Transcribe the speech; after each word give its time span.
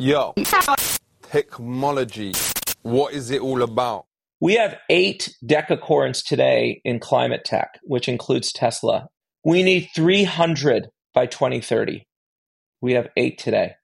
Yo, 0.00 0.32
technology. 1.30 2.32
What 2.80 3.12
is 3.12 3.30
it 3.30 3.42
all 3.42 3.60
about? 3.60 4.06
We 4.40 4.54
have 4.54 4.78
eight 4.88 5.34
decacorns 5.44 6.24
today 6.24 6.80
in 6.86 7.00
climate 7.00 7.44
tech, 7.44 7.78
which 7.82 8.08
includes 8.08 8.50
Tesla. 8.50 9.08
We 9.44 9.62
need 9.62 9.90
300 9.94 10.88
by 11.12 11.26
2030. 11.26 12.06
We 12.80 12.94
have 12.94 13.08
eight 13.18 13.36
today. 13.36 13.74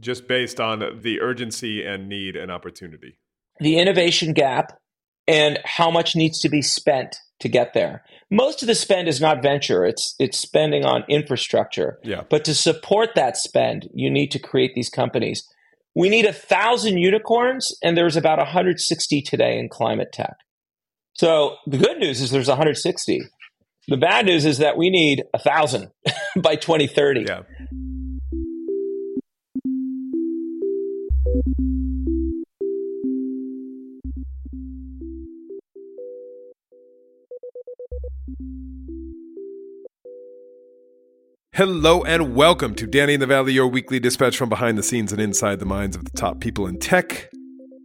Just 0.00 0.26
based 0.26 0.58
on 0.58 1.02
the 1.02 1.20
urgency 1.20 1.84
and 1.84 2.08
need 2.08 2.34
and 2.34 2.50
opportunity. 2.50 3.18
The 3.60 3.76
innovation 3.76 4.32
gap 4.32 4.72
and 5.28 5.58
how 5.66 5.90
much 5.90 6.16
needs 6.16 6.40
to 6.40 6.48
be 6.48 6.62
spent 6.62 7.18
to 7.42 7.48
get 7.48 7.74
there. 7.74 8.02
Most 8.30 8.62
of 8.62 8.68
the 8.68 8.74
spend 8.74 9.08
is 9.08 9.20
not 9.20 9.42
venture, 9.42 9.84
it's 9.84 10.14
it's 10.18 10.38
spending 10.38 10.84
on 10.84 11.04
infrastructure. 11.08 11.98
Yeah. 12.02 12.22
But 12.30 12.44
to 12.46 12.54
support 12.54 13.10
that 13.14 13.36
spend, 13.36 13.88
you 13.92 14.10
need 14.10 14.30
to 14.30 14.38
create 14.38 14.72
these 14.74 14.88
companies. 14.88 15.46
We 15.94 16.08
need 16.08 16.24
a 16.24 16.32
thousand 16.32 16.98
unicorns, 16.98 17.76
and 17.82 17.96
there's 17.96 18.16
about 18.16 18.38
160 18.38 19.22
today 19.22 19.58
in 19.58 19.68
climate 19.68 20.12
tech. 20.12 20.36
So 21.14 21.56
the 21.66 21.76
good 21.76 21.98
news 21.98 22.22
is 22.22 22.30
there's 22.30 22.48
160. 22.48 23.20
The 23.88 23.96
bad 23.96 24.24
news 24.24 24.46
is 24.46 24.58
that 24.58 24.78
we 24.78 24.88
need 24.88 25.24
a 25.34 25.38
thousand 25.38 25.88
by 26.36 26.56
2030. 26.56 27.26
Yeah. 27.28 27.42
Hello 41.54 42.02
and 42.04 42.34
welcome 42.34 42.74
to 42.76 42.86
Danny 42.86 43.12
in 43.12 43.20
the 43.20 43.26
Valley, 43.26 43.52
your 43.52 43.66
weekly 43.66 44.00
dispatch 44.00 44.38
from 44.38 44.48
behind 44.48 44.78
the 44.78 44.82
scenes 44.82 45.12
and 45.12 45.20
inside 45.20 45.58
the 45.58 45.66
minds 45.66 45.94
of 45.94 46.06
the 46.06 46.10
top 46.12 46.40
people 46.40 46.66
in 46.66 46.78
tech. 46.78 47.28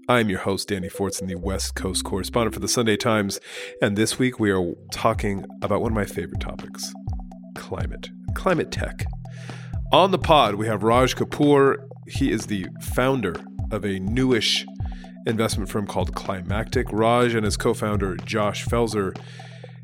I'm 0.07 0.29
your 0.29 0.39
host, 0.39 0.69
Danny 0.69 0.87
Fortson, 0.87 1.27
the 1.27 1.35
West 1.35 1.75
Coast 1.75 2.05
correspondent 2.05 2.53
for 2.53 2.61
the 2.61 2.69
Sunday 2.69 2.95
Times, 2.95 3.41
and 3.81 3.97
this 3.97 4.17
week 4.17 4.39
we 4.39 4.51
are 4.51 4.71
talking 4.93 5.43
about 5.61 5.81
one 5.81 5.91
of 5.91 5.95
my 5.97 6.05
favorite 6.05 6.39
topics 6.39 6.93
climate, 7.55 8.09
climate 8.35 8.71
tech. 8.71 9.05
On 9.91 10.11
the 10.11 10.17
pod, 10.17 10.55
we 10.55 10.65
have 10.67 10.81
Raj 10.81 11.17
Kapoor. 11.17 11.75
He 12.07 12.31
is 12.31 12.45
the 12.45 12.67
founder 12.81 13.35
of 13.71 13.83
a 13.83 13.99
newish 13.99 14.65
investment 15.25 15.69
firm 15.69 15.87
called 15.87 16.15
Climactic. 16.15 16.87
Raj 16.93 17.35
and 17.35 17.43
his 17.43 17.57
co 17.57 17.73
founder, 17.73 18.15
Josh 18.15 18.63
Felser, 18.63 19.13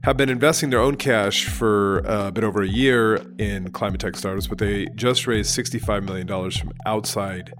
have 0.03 0.17
been 0.17 0.29
investing 0.29 0.69
their 0.69 0.81
own 0.81 0.97
cash 0.97 1.45
for 1.45 2.05
uh, 2.05 2.27
a 2.27 2.31
bit 2.31 2.43
over 2.43 2.61
a 2.61 2.67
year 2.67 3.25
in 3.37 3.71
climate 3.71 4.01
tech 4.01 4.17
startups, 4.17 4.47
but 4.47 4.57
they 4.57 4.85
just 4.95 5.27
raised 5.27 5.57
$65 5.57 6.03
million 6.03 6.27
from 6.51 6.73
outside 6.85 7.53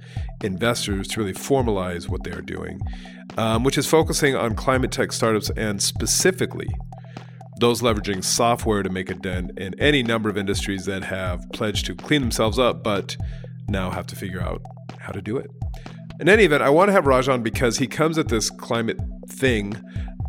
investors 0.44 1.08
to 1.08 1.22
really 1.22 1.34
formalize 1.34 2.10
what 2.10 2.24
they 2.26 2.32
are 2.32 2.42
doing, 2.42 2.82
um, 3.38 3.64
which 3.64 3.78
is 3.78 3.88
focusing 3.88 4.36
on 4.36 4.56
climate 4.56 4.92
tech 4.92 5.14
startups 5.14 5.50
and 5.52 5.82
specifically 5.82 6.68
those 7.60 7.82
leveraging 7.82 8.22
software 8.22 8.84
to 8.84 8.90
make 8.90 9.10
a 9.10 9.14
dent 9.14 9.58
in 9.58 9.74
any 9.80 10.04
number 10.04 10.30
of 10.30 10.38
industries 10.38 10.84
that 10.84 11.04
have 11.04 11.50
pledged 11.54 11.86
to 11.86 11.96
clean 11.96 12.20
themselves 12.20 12.60
up, 12.60 12.84
but 12.84 13.16
now 13.70 13.90
have 13.90 14.08
to 14.08 14.18
figure 14.18 14.42
out 14.42 14.62
how 15.00 15.14
to 15.14 15.22
do 15.22 15.38
it. 15.38 15.50
In 16.20 16.28
any 16.28 16.44
event, 16.44 16.62
I 16.62 16.70
want 16.70 16.90
to 16.90 16.94
have 16.94 17.06
Rajan 17.06 17.42
because 17.42 17.78
he 17.78 17.88
comes 17.88 18.18
at 18.18 18.28
this 18.28 18.50
climate 18.50 19.00
thing 19.30 19.82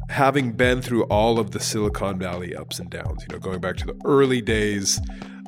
having 0.08 0.52
been 0.52 0.82
through 0.82 1.04
all 1.04 1.38
of 1.38 1.50
the 1.50 1.60
Silicon 1.60 2.18
Valley 2.18 2.54
ups 2.54 2.78
and 2.78 2.90
downs, 2.90 3.22
you 3.22 3.34
know, 3.34 3.40
going 3.40 3.60
back 3.60 3.76
to 3.78 3.86
the 3.86 3.96
early 4.04 4.40
days 4.40 5.00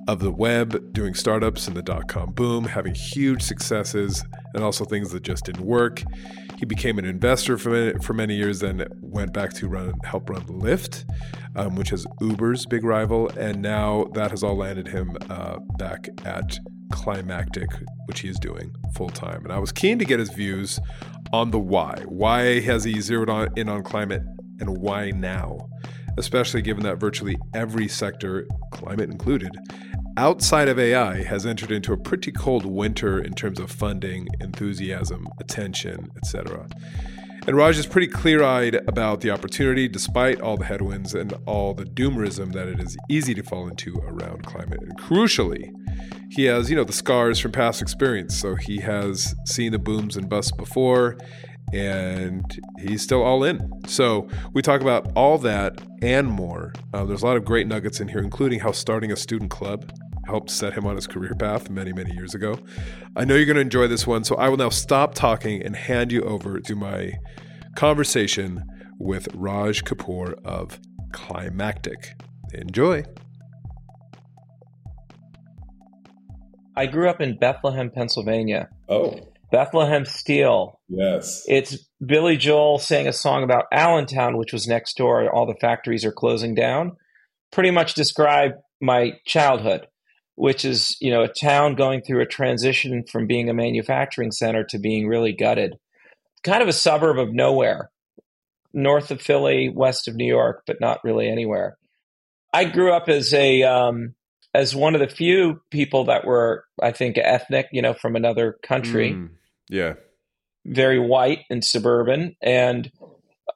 of 0.09 0.21
the 0.21 0.31
web, 0.31 0.93
doing 0.93 1.15
startups 1.15 1.67
and 1.67 1.77
the 1.77 1.83
dot 1.83 2.09
com 2.09 2.33
boom, 2.33 2.65
having 2.65 2.95
huge 2.95 3.43
successes 3.43 4.25
and 4.55 4.63
also 4.63 4.85
things 4.85 5.11
that 5.11 5.23
just 5.23 5.45
didn't 5.45 5.67
work. 5.67 6.03
He 6.59 6.65
became 6.65 6.99
an 6.99 7.05
investor 7.05 7.59
for 7.59 7.71
many, 7.71 7.99
for 8.01 8.15
many 8.15 8.35
years, 8.35 8.61
then 8.61 8.87
went 9.01 9.33
back 9.33 9.53
to 9.55 9.69
run 9.69 9.93
help 10.05 10.31
run 10.31 10.43
Lyft, 10.45 11.05
um, 11.55 11.75
which 11.75 11.93
is 11.93 12.07
Uber's 12.21 12.67
big 12.67 12.85
rival, 12.85 13.29
and 13.31 13.61
now 13.61 14.05
that 14.15 14.31
has 14.31 14.43
all 14.43 14.57
landed 14.57 14.89
him 14.89 15.19
uh, 15.29 15.59
back 15.77 16.09
at 16.25 16.59
Climactic, 16.93 17.69
which 18.07 18.21
he 18.21 18.29
is 18.29 18.39
doing 18.39 18.73
full 18.95 19.11
time. 19.11 19.43
And 19.43 19.53
I 19.53 19.59
was 19.59 19.73
keen 19.73 19.99
to 19.99 20.05
get 20.05 20.21
his 20.21 20.31
views 20.31 20.79
on 21.33 21.51
the 21.51 21.59
why. 21.59 22.05
Why 22.07 22.61
has 22.61 22.85
he 22.85 23.01
zeroed 23.01 23.29
on, 23.29 23.49
in 23.57 23.69
on 23.69 23.83
climate 23.83 24.23
and 24.61 24.79
why 24.79 25.11
now? 25.11 25.69
Especially 26.19 26.63
given 26.63 26.83
that 26.85 26.99
virtually 26.99 27.37
every 27.55 27.89
sector, 27.89 28.47
climate 28.73 29.11
included, 29.11 29.57
outside 30.17 30.69
of 30.69 30.79
AI 30.79 31.23
has 31.23 31.45
entered 31.45 31.71
into 31.71 31.93
a 31.93 31.97
pretty 31.97 32.33
cold 32.33 32.65
winter 32.65 33.19
in 33.19 33.35
terms 33.35 33.61
of 33.61 33.71
funding, 33.71 34.29
enthusiasm, 34.41 35.27
attention, 35.41 36.11
etc. 36.17 36.67
And 37.47 37.57
Raj 37.57 37.79
is 37.79 37.87
pretty 37.87 38.09
clear 38.09 38.43
eyed 38.43 38.75
about 38.89 39.21
the 39.21 39.31
opportunity 39.31 39.87
despite 39.87 40.41
all 40.41 40.57
the 40.57 40.65
headwinds 40.65 41.15
and 41.15 41.33
all 41.47 41.75
the 41.75 41.85
doomerism 41.85 42.53
that 42.55 42.67
it 42.67 42.81
is 42.81 42.97
easy 43.09 43.35
to 43.35 43.43
fall 43.45 43.69
into 43.69 43.97
around 43.99 44.45
climate. 44.45 44.81
And 44.83 44.99
crucially, 44.99 45.71
he 46.29 46.47
has, 46.47 46.71
you 46.71 46.77
know, 46.77 46.83
the 46.83 46.93
scars 46.93 47.39
from 47.39 47.53
past 47.53 47.81
experience. 47.81 48.37
So 48.37 48.57
he 48.57 48.81
has 48.81 49.37
seen 49.45 49.71
the 49.71 49.79
booms 49.79 50.17
and 50.17 50.29
busts 50.29 50.51
before 50.51 51.19
and 51.73 52.45
he's 52.79 53.03
still 53.03 53.23
all 53.23 53.45
in. 53.45 53.71
So 53.87 54.29
we 54.53 54.63
talk 54.63 54.81
about 54.81 55.11
all 55.15 55.39
that 55.39 55.81
and 56.03 56.29
more. 56.29 56.73
Uh, 56.93 57.05
there's 57.05 57.23
a 57.23 57.27
lot 57.27 57.37
of 57.37 57.45
great 57.45 57.67
nuggets 57.67 58.01
in 58.01 58.09
here, 58.09 58.21
including 58.21 58.61
how 58.61 58.73
starting 58.73 59.13
a 59.13 59.17
student 59.17 59.51
club 59.51 59.91
helped 60.27 60.51
set 60.51 60.73
him 60.75 60.87
on 60.87 60.97
his 60.97 61.07
career 61.07 61.35
path 61.39 61.71
many, 61.71 61.93
many 61.93 62.13
years 62.13 62.35
ago. 62.35 62.59
I 63.17 63.25
know 63.25 63.35
you're 63.35 63.47
going 63.47 63.57
to 63.57 63.63
enjoy 63.63 63.87
this 63.87 64.07
one, 64.07 64.25
so 64.25 64.37
I 64.37 64.49
will 64.49 64.57
now 64.57 64.71
stop 64.71 65.15
talking 65.15 65.63
and 65.63 65.77
hand 65.77 66.13
you 66.13 66.23
over 66.23 66.61
to 66.61 66.75
my 66.75 67.13
conversation 67.77 68.65
with 68.99 69.29
Raj 69.35 69.85
Kapoor 69.85 70.35
of 70.45 70.81
Climactic. 71.13 72.15
Enjoy. 72.53 73.05
I 76.77 76.87
grew 76.87 77.09
up 77.09 77.21
in 77.21 77.39
Bethlehem, 77.39 77.91
Pennsylvania. 77.91 78.69
Oh, 78.89 79.33
Bethlehem 79.51 80.05
Steel. 80.05 80.81
yes. 80.89 81.45
It's 81.47 81.79
Billy 82.05 82.37
Joel 82.37 82.79
sang 82.79 83.07
a 83.07 83.13
song 83.13 83.43
about 83.43 83.67
Allentown, 83.73 84.37
which 84.37 84.53
was 84.53 84.67
next 84.67 84.97
door. 84.97 85.31
All 85.31 85.47
the 85.47 85.59
factories 85.61 86.05
are 86.05 86.13
closing 86.13 86.55
down. 86.55 86.97
Pretty 87.53 87.71
much 87.71 87.95
describe 87.95 88.53
my 88.81 89.13
childhood, 89.25 89.87
which 90.35 90.65
is, 90.65 90.97
you 91.01 91.11
know, 91.11 91.23
a 91.23 91.29
town 91.29 91.75
going 91.75 92.03
through 92.03 92.23
a 92.23 92.27
transition 92.27 93.05
from 93.11 93.27
being 93.27 93.49
a 93.49 93.55
manufacturing 93.55 94.33
center 94.33 94.65
to 94.65 94.79
being 94.79 95.07
really 95.07 95.33
gutted. 95.33 95.77
Kind 96.43 96.63
of 96.63 96.69
a 96.69 96.73
suburb 96.73 97.19
of 97.19 97.33
nowhere, 97.33 97.91
north 98.73 99.11
of 99.11 99.23
Philly, 99.23 99.69
west 99.69 100.09
of 100.09 100.17
New 100.17 100.27
York, 100.27 100.65
but 100.67 100.81
not 100.81 101.05
really 101.05 101.29
anywhere. 101.29 101.79
I 102.53 102.65
grew 102.65 102.93
up 102.93 103.09
as 103.09 103.33
a 103.33 103.63
um, 103.63 104.16
as 104.57 104.75
one 104.75 104.95
of 104.95 105.01
the 105.01 105.09
few 105.09 105.61
people 105.71 106.05
that 106.07 106.25
were, 106.25 106.65
I 106.83 106.93
think, 106.93 107.19
ethnic, 107.19 107.67
you 107.73 107.83
know, 107.83 107.95
from 107.95 108.17
another 108.17 108.57
country 108.63 109.13
Mm, 109.13 109.31
yeah. 109.69 109.95
very 110.65 110.99
white 110.99 111.41
and 111.51 111.63
suburban 111.65 112.35
and 112.43 112.91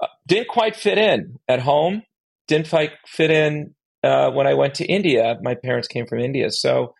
uh, 0.00 0.06
didn't 0.26 0.49
quite 0.49 0.76
fit 0.76 0.99
in 0.99 1.38
at 1.49 1.61
home 1.61 2.02
didn't 2.47 2.69
quite 2.69 2.93
fit 3.06 3.31
in 3.31 3.75
uh, 4.05 4.31
when 4.31 4.47
i 4.47 4.55
went 4.55 4.75
to 4.75 4.85
india 4.85 5.37
my 5.43 5.55
parents 5.55 5.88
came 5.88 6.06
from 6.06 6.20
india 6.20 6.50
so 6.50 6.94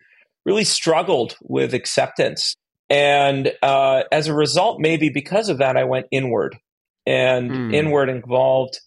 really 0.45 0.63
struggled 0.65 1.35
with 1.43 1.73
acceptance 1.73 2.55
and 2.89 3.53
uh, 3.61 4.03
as 4.11 4.27
a 4.27 4.33
result 4.33 4.79
maybe 4.81 5.09
because 5.09 5.47
of 5.49 5.57
that 5.59 5.77
i 5.77 5.83
went 5.83 6.05
inward 6.11 6.57
and 7.05 7.55
Hmm. 7.55 7.71
inward 7.73 8.09
involved 8.09 8.79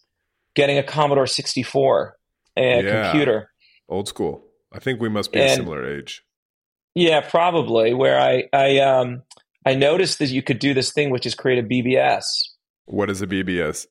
getting 0.55 0.77
a 0.77 0.83
commodore 0.83 1.27
64 1.27 2.15
and 2.55 2.79
a 2.79 2.83
Yeah. 2.83 3.11
computer 3.11 3.49
Old 3.89 4.07
school. 4.07 4.44
I 4.75 4.79
think 4.79 4.99
we 4.99 5.07
must 5.07 5.31
be 5.31 5.39
a 5.39 5.55
similar 5.55 5.89
age. 5.89 6.21
Yeah, 6.95 7.21
probably. 7.21 7.93
Where 7.93 8.19
I 8.19 8.43
I 8.51 8.79
um 8.79 9.23
I 9.65 9.73
noticed 9.73 10.19
that 10.19 10.29
you 10.29 10.43
could 10.43 10.59
do 10.59 10.73
this 10.73 10.91
thing, 10.91 11.11
which 11.11 11.25
is 11.25 11.33
create 11.33 11.63
a 11.63 11.67
BBS. 11.67 12.23
What 12.85 13.09
is 13.09 13.21
a 13.21 13.27
BBS? 13.27 13.87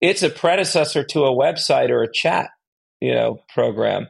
It's 0.00 0.22
a 0.22 0.30
predecessor 0.30 1.02
to 1.02 1.24
a 1.24 1.34
website 1.34 1.90
or 1.90 2.02
a 2.02 2.12
chat, 2.12 2.50
you 3.00 3.12
know, 3.12 3.40
program. 3.52 4.06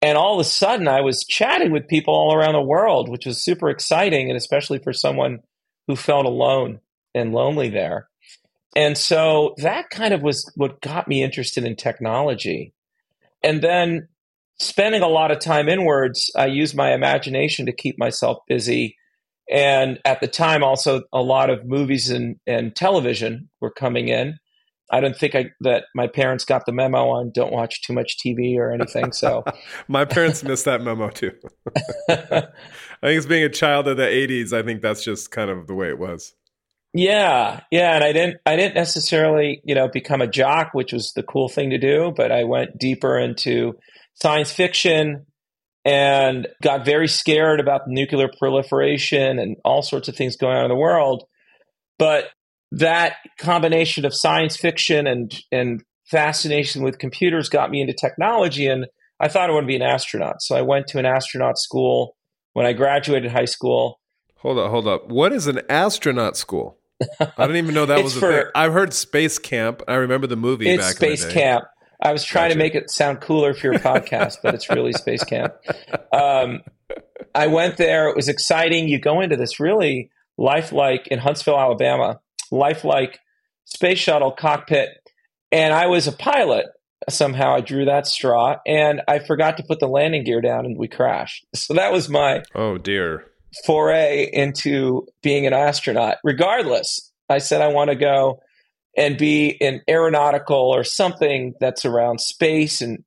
And 0.00 0.16
all 0.16 0.34
of 0.34 0.40
a 0.40 0.48
sudden, 0.48 0.88
I 0.88 1.02
was 1.02 1.24
chatting 1.28 1.70
with 1.70 1.86
people 1.86 2.14
all 2.14 2.34
around 2.34 2.54
the 2.54 2.62
world, 2.62 3.10
which 3.10 3.26
was 3.26 3.42
super 3.42 3.68
exciting, 3.68 4.30
and 4.30 4.36
especially 4.36 4.78
for 4.78 4.92
someone 4.92 5.40
who 5.86 5.96
felt 5.96 6.24
alone 6.24 6.80
and 7.14 7.32
lonely 7.34 7.68
there. 7.68 8.08
And 8.74 8.96
so 8.96 9.54
that 9.58 9.90
kind 9.90 10.14
of 10.14 10.22
was 10.22 10.50
what 10.54 10.80
got 10.80 11.08
me 11.08 11.22
interested 11.22 11.64
in 11.64 11.76
technology. 11.76 12.72
And 13.42 13.60
then 13.60 14.08
spending 14.58 15.02
a 15.02 15.08
lot 15.08 15.30
of 15.30 15.40
time 15.40 15.68
inwards, 15.68 16.30
I 16.36 16.46
used 16.46 16.74
my 16.74 16.92
imagination 16.92 17.66
to 17.66 17.72
keep 17.72 17.98
myself 17.98 18.38
busy. 18.48 18.96
And 19.50 19.98
at 20.04 20.20
the 20.20 20.28
time, 20.28 20.62
also, 20.62 21.02
a 21.12 21.22
lot 21.22 21.50
of 21.50 21.64
movies 21.64 22.10
and, 22.10 22.36
and 22.46 22.74
television 22.74 23.48
were 23.60 23.70
coming 23.70 24.08
in. 24.08 24.38
I 24.90 25.00
don't 25.00 25.16
think 25.16 25.34
I, 25.34 25.50
that 25.60 25.84
my 25.94 26.06
parents 26.06 26.44
got 26.44 26.64
the 26.64 26.72
memo 26.72 27.10
on 27.10 27.30
don't 27.30 27.52
watch 27.52 27.82
too 27.82 27.92
much 27.92 28.16
TV 28.18 28.56
or 28.56 28.72
anything. 28.72 29.12
So 29.12 29.44
my 29.88 30.04
parents 30.04 30.42
missed 30.42 30.64
that 30.64 30.82
memo 30.82 31.10
too. 31.10 31.32
I 32.08 32.16
think 32.20 32.48
it's 33.02 33.26
being 33.26 33.44
a 33.44 33.50
child 33.50 33.86
of 33.86 33.98
the 33.98 34.04
'80s. 34.04 34.52
I 34.52 34.62
think 34.62 34.80
that's 34.80 35.04
just 35.04 35.30
kind 35.30 35.50
of 35.50 35.66
the 35.66 35.74
way 35.74 35.88
it 35.88 35.98
was. 35.98 36.34
Yeah, 36.94 37.60
yeah, 37.70 37.96
and 37.96 38.02
I 38.02 38.12
didn't, 38.12 38.38
I 38.46 38.56
didn't 38.56 38.74
necessarily, 38.74 39.60
you 39.62 39.74
know, 39.74 39.88
become 39.88 40.22
a 40.22 40.26
jock, 40.26 40.70
which 40.72 40.94
was 40.94 41.12
the 41.12 41.22
cool 41.22 41.50
thing 41.50 41.68
to 41.70 41.78
do. 41.78 42.14
But 42.16 42.32
I 42.32 42.44
went 42.44 42.78
deeper 42.78 43.18
into 43.18 43.74
science 44.20 44.52
fiction 44.52 45.26
and 45.84 46.48
got 46.62 46.84
very 46.84 47.08
scared 47.08 47.60
about 47.60 47.82
nuclear 47.86 48.28
proliferation 48.38 49.38
and 49.38 49.56
all 49.64 49.82
sorts 49.82 50.08
of 50.08 50.16
things 50.16 50.36
going 50.36 50.56
on 50.56 50.64
in 50.64 50.68
the 50.68 50.76
world. 50.76 51.24
But 51.98 52.26
that 52.72 53.16
combination 53.38 54.04
of 54.04 54.14
science 54.14 54.56
fiction 54.56 55.06
and 55.06 55.34
and 55.50 55.82
fascination 56.06 56.82
with 56.82 56.98
computers 56.98 57.48
got 57.48 57.70
me 57.70 57.80
into 57.80 57.92
technology 57.92 58.66
and 58.66 58.86
I 59.20 59.28
thought 59.28 59.50
I 59.50 59.52
wanted 59.52 59.66
to 59.66 59.68
be 59.68 59.76
an 59.76 59.82
astronaut. 59.82 60.42
So 60.42 60.54
I 60.54 60.62
went 60.62 60.86
to 60.88 60.98
an 60.98 61.06
astronaut 61.06 61.58
school 61.58 62.16
when 62.52 62.66
I 62.66 62.72
graduated 62.72 63.32
high 63.32 63.46
school. 63.46 64.00
Hold 64.38 64.58
up, 64.58 64.70
hold 64.70 64.86
up. 64.86 65.08
What 65.08 65.32
is 65.32 65.48
an 65.48 65.60
astronaut 65.68 66.36
school? 66.36 66.78
I 67.20 67.46
didn't 67.46 67.56
even 67.56 67.74
know 67.74 67.86
that 67.86 68.02
was 68.04 68.16
a 68.16 68.20
for, 68.20 68.32
thing. 68.32 68.44
I've 68.54 68.72
heard 68.72 68.94
space 68.94 69.38
camp. 69.38 69.82
I 69.88 69.94
remember 69.94 70.26
the 70.26 70.36
movie 70.36 70.68
it's 70.68 70.86
space 70.90 71.24
camp. 71.26 71.64
I 72.02 72.12
was 72.12 72.24
trying 72.24 72.50
gotcha. 72.50 72.54
to 72.54 72.58
make 72.58 72.74
it 72.74 72.90
sound 72.90 73.20
cooler 73.20 73.54
for 73.54 73.72
your 73.72 73.80
podcast, 73.80 74.38
but 74.42 74.54
it's 74.54 74.70
really 74.70 74.92
space 74.92 75.24
camp. 75.24 75.54
Um, 76.12 76.62
I 77.34 77.48
went 77.48 77.76
there. 77.76 78.08
It 78.08 78.16
was 78.16 78.28
exciting. 78.28 78.88
You 78.88 79.00
go 79.00 79.20
into 79.20 79.36
this 79.36 79.58
really 79.58 80.10
lifelike 80.36 81.08
in 81.08 81.18
Huntsville, 81.18 81.58
Alabama 81.58 82.20
lifelike 82.50 83.20
space 83.64 83.98
shuttle 83.98 84.32
cockpit. 84.32 84.90
And 85.52 85.72
I 85.72 85.86
was 85.86 86.06
a 86.06 86.12
pilot. 86.12 86.66
Somehow 87.08 87.54
I 87.54 87.60
drew 87.60 87.84
that 87.86 88.06
straw 88.06 88.56
and 88.66 89.02
I 89.08 89.20
forgot 89.20 89.56
to 89.56 89.62
put 89.62 89.80
the 89.80 89.86
landing 89.86 90.24
gear 90.24 90.40
down 90.40 90.66
and 90.66 90.76
we 90.76 90.88
crashed. 90.88 91.46
So 91.54 91.74
that 91.74 91.92
was 91.92 92.08
my 92.08 92.42
oh 92.54 92.76
dear 92.76 93.24
foray 93.64 94.28
into 94.32 95.06
being 95.22 95.46
an 95.46 95.52
astronaut. 95.52 96.16
Regardless, 96.24 97.12
I 97.28 97.38
said 97.38 97.62
I 97.62 97.68
want 97.68 97.90
to 97.90 97.96
go 97.96 98.40
and 98.96 99.16
be 99.16 99.48
in 99.48 99.80
aeronautical 99.88 100.56
or 100.74 100.84
something 100.84 101.54
that's 101.60 101.84
around 101.84 102.20
space 102.20 102.80
and 102.80 103.04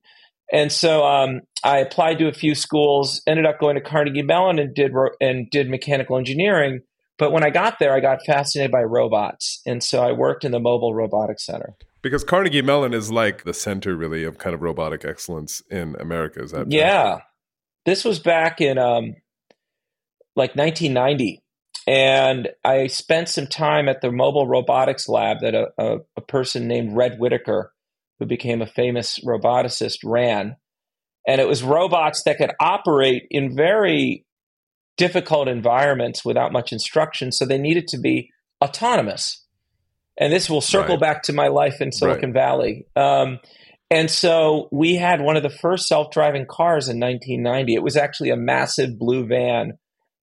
and 0.52 0.72
so 0.72 1.06
um, 1.06 1.42
I 1.64 1.78
applied 1.78 2.20
to 2.20 2.28
a 2.28 2.34
few 2.34 2.56
schools. 2.56 3.22
Ended 3.26 3.46
up 3.46 3.60
going 3.60 3.76
to 3.76 3.82
Carnegie 3.82 4.22
Mellon 4.22 4.60
and 4.60 4.76
did 4.76 4.92
and 5.22 5.50
did 5.50 5.70
mechanical 5.70 6.18
engineering. 6.18 6.82
But 7.18 7.32
when 7.32 7.44
I 7.44 7.52
got 7.52 7.80
there, 7.80 7.94
I 7.94 8.00
got 8.00 8.26
fascinated 8.26 8.72
by 8.72 8.82
robots. 8.82 9.62
And 9.66 9.84
so 9.84 10.02
I 10.02 10.12
worked 10.12 10.44
in 10.44 10.52
the 10.52 10.60
Mobile 10.60 10.94
Robotics 10.94 11.46
Center. 11.46 11.76
Because 12.02 12.24
Carnegie 12.24 12.64
Mellon 12.64 12.94
is 12.94 13.12
like 13.12 13.44
the 13.44 13.54
center, 13.54 13.96
really, 13.96 14.24
of 14.24 14.40
kind 14.40 14.56
of 14.56 14.62
robotic 14.62 15.06
excellence 15.06 15.62
in 15.70 15.96
America. 16.00 16.42
Is 16.42 16.52
that 16.52 16.72
Yeah. 16.72 17.20
This 17.86 18.04
was 18.04 18.20
back 18.20 18.60
in 18.60 18.78
um, 18.78 19.16
like 20.36 20.56
1990. 20.56 21.41
And 21.88 22.50
I 22.64 22.88
spent 22.88 23.30
some 23.30 23.48
time 23.48 23.90
at 23.90 24.02
the 24.02 24.12
Mobile 24.12 24.48
Robotics 24.48 25.10
Lab 25.10 25.40
that 25.42 25.56
a, 25.56 25.70
a, 25.78 25.98
a 26.18 26.22
person 26.22 26.68
named 26.68 26.96
Red 26.96 27.20
Whittaker, 27.20 27.74
who 28.20 28.26
became 28.26 28.62
a 28.62 28.68
famous 28.68 29.20
roboticist, 29.26 30.00
ran. 30.04 30.58
And 31.28 31.42
it 31.42 31.48
was 31.48 31.64
robots 31.64 32.24
that 32.24 32.38
could 32.38 32.52
operate 32.60 33.28
in 33.32 33.56
very 33.56 34.26
difficult 34.98 35.48
environments 35.48 36.24
without 36.24 36.52
much 36.52 36.72
instruction. 36.72 37.32
So 37.32 37.46
they 37.46 37.58
needed 37.58 37.88
to 37.90 38.00
be 38.00 38.30
autonomous. 38.64 39.44
And 40.18 40.32
this 40.32 40.50
will 40.50 40.62
circle 40.62 40.96
right. 40.96 41.02
back 41.02 41.24
to 41.24 41.34
my 41.34 41.48
life 41.48 41.82
in 41.82 41.92
Silicon 41.92 42.32
right. 42.32 42.34
Valley. 42.34 42.86
Um, 42.96 43.40
and 43.90 44.10
so 44.10 44.70
we 44.72 44.96
had 44.96 45.22
one 45.22 45.36
of 45.36 45.44
the 45.44 45.50
first 45.50 45.88
self 45.88 46.12
driving 46.12 46.46
cars 46.46 46.88
in 46.88 47.00
1990. 47.00 47.74
It 47.74 47.84
was 47.84 47.98
actually 47.98 48.30
a 48.30 48.38
massive 48.38 48.98
blue 49.00 49.26
van 49.26 49.78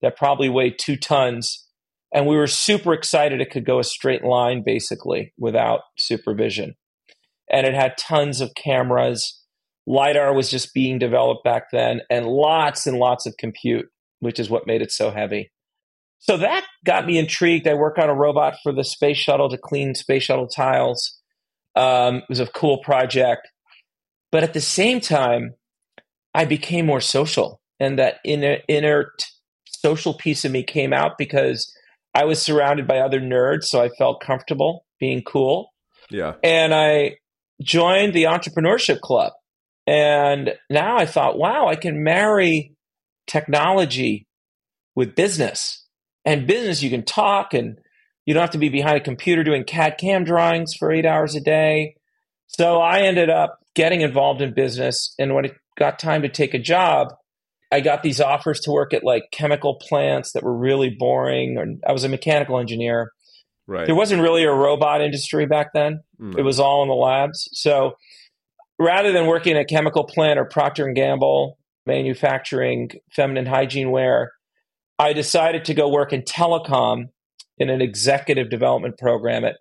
that 0.07 0.15
probably 0.17 0.47
weighed 0.47 0.79
two 0.79 0.95
tons. 0.95 1.65
And 2.13 2.25
we 2.25 2.37
were 2.37 2.47
super 2.47 2.93
excited 2.93 3.41
it 3.41 3.51
could 3.51 3.65
go 3.65 3.79
a 3.79 3.83
straight 3.83 4.23
line 4.23 4.63
basically 4.65 5.33
without 5.37 5.81
supervision. 5.97 6.75
And 7.51 7.67
it 7.67 7.73
had 7.73 7.97
tons 7.97 8.39
of 8.39 8.55
cameras. 8.55 9.43
LiDAR 9.85 10.33
was 10.33 10.49
just 10.49 10.73
being 10.73 10.97
developed 10.97 11.43
back 11.43 11.71
then, 11.71 12.01
and 12.09 12.25
lots 12.25 12.87
and 12.87 12.97
lots 12.97 13.25
of 13.25 13.35
compute 13.37 13.87
which 14.19 14.39
is 14.39 14.49
what 14.49 14.67
made 14.67 14.81
it 14.81 14.91
so 14.91 15.11
heavy. 15.11 15.51
So 16.19 16.37
that 16.37 16.65
got 16.83 17.05
me 17.05 17.17
intrigued. 17.17 17.67
I 17.67 17.75
work 17.75 17.97
on 17.99 18.09
a 18.09 18.15
robot 18.15 18.55
for 18.63 18.71
the 18.71 18.83
space 18.83 19.17
shuttle 19.17 19.49
to 19.49 19.57
clean 19.57 19.93
space 19.93 20.23
shuttle 20.23 20.47
tiles. 20.47 21.19
Um, 21.75 22.17
it 22.17 22.29
was 22.29 22.39
a 22.39 22.47
cool 22.47 22.79
project. 22.79 23.47
But 24.31 24.43
at 24.43 24.53
the 24.53 24.61
same 24.61 24.99
time, 24.99 25.53
I 26.33 26.45
became 26.45 26.85
more 26.85 27.01
social, 27.01 27.61
and 27.79 27.97
that 27.99 28.15
inner, 28.23 28.57
inert 28.67 29.25
social 29.81 30.13
piece 30.13 30.45
of 30.45 30.51
me 30.51 30.63
came 30.63 30.93
out 30.93 31.17
because 31.17 31.73
I 32.13 32.25
was 32.25 32.41
surrounded 32.41 32.87
by 32.87 32.99
other 32.99 33.19
nerds, 33.19 33.65
so 33.65 33.81
I 33.81 33.89
felt 33.89 34.21
comfortable 34.21 34.85
being 34.99 35.21
cool. 35.21 35.73
Yeah. 36.09 36.33
And 36.43 36.73
I 36.73 37.17
joined 37.61 38.13
the 38.13 38.23
entrepreneurship 38.23 39.01
club. 39.01 39.33
And 39.85 40.55
now 40.69 40.97
I 40.97 41.05
thought, 41.05 41.37
wow, 41.37 41.67
I 41.67 41.75
can 41.75 42.03
marry 42.03 42.73
technology 43.25 44.27
with 44.95 45.15
business. 45.15 45.85
And 46.25 46.47
business, 46.47 46.81
you 46.83 46.89
can 46.89 47.03
talk 47.03 47.53
and 47.53 47.77
you 48.25 48.33
don't 48.33 48.41
have 48.41 48.51
to 48.51 48.57
be 48.57 48.69
behind 48.69 48.97
a 48.97 49.03
computer 49.03 49.43
doing 49.43 49.63
CAD 49.63 49.97
CAM 49.97 50.25
drawings 50.25 50.73
for 50.77 50.91
eight 50.91 51.05
hours 51.05 51.35
a 51.35 51.39
day. 51.39 51.95
So 52.47 52.79
I 52.79 53.01
ended 53.01 53.29
up 53.29 53.59
getting 53.75 54.01
involved 54.01 54.41
in 54.41 54.53
business. 54.53 55.13
And 55.17 55.33
when 55.33 55.45
it 55.45 55.55
got 55.77 55.99
time 55.99 56.23
to 56.23 56.29
take 56.29 56.53
a 56.53 56.59
job, 56.59 57.13
I 57.71 57.81
got 57.81 58.03
these 58.03 58.21
offers 58.21 58.59
to 58.61 58.71
work 58.71 58.93
at 58.93 59.03
like 59.03 59.25
chemical 59.31 59.75
plants 59.75 60.31
that 60.31 60.43
were 60.43 60.55
really 60.55 60.89
boring. 60.89 61.57
And 61.57 61.83
I 61.87 61.91
was 61.91 62.03
a 62.03 62.09
mechanical 62.09 62.59
engineer. 62.59 63.11
Right. 63.67 63.85
There 63.85 63.95
wasn't 63.95 64.21
really 64.21 64.43
a 64.43 64.53
robot 64.53 65.01
industry 65.01 65.45
back 65.45 65.73
then. 65.73 66.01
Mm. 66.19 66.37
It 66.37 66.43
was 66.43 66.59
all 66.59 66.83
in 66.83 66.87
the 66.87 66.95
labs. 66.95 67.49
So 67.51 67.95
rather 68.79 69.11
than 69.11 69.27
working 69.27 69.55
at 69.55 69.61
a 69.61 69.65
chemical 69.65 70.05
plant 70.05 70.39
or 70.39 70.45
Procter 70.45 70.85
and 70.85 70.95
Gamble, 70.95 71.57
manufacturing 71.85 72.91
feminine 73.11 73.45
hygiene 73.45 73.91
wear, 73.91 74.31
I 74.99 75.13
decided 75.13 75.65
to 75.65 75.73
go 75.73 75.89
work 75.89 76.13
in 76.13 76.21
telecom 76.21 77.09
in 77.57 77.69
an 77.69 77.81
executive 77.81 78.49
development 78.49 78.97
program 78.97 79.43
at 79.43 79.57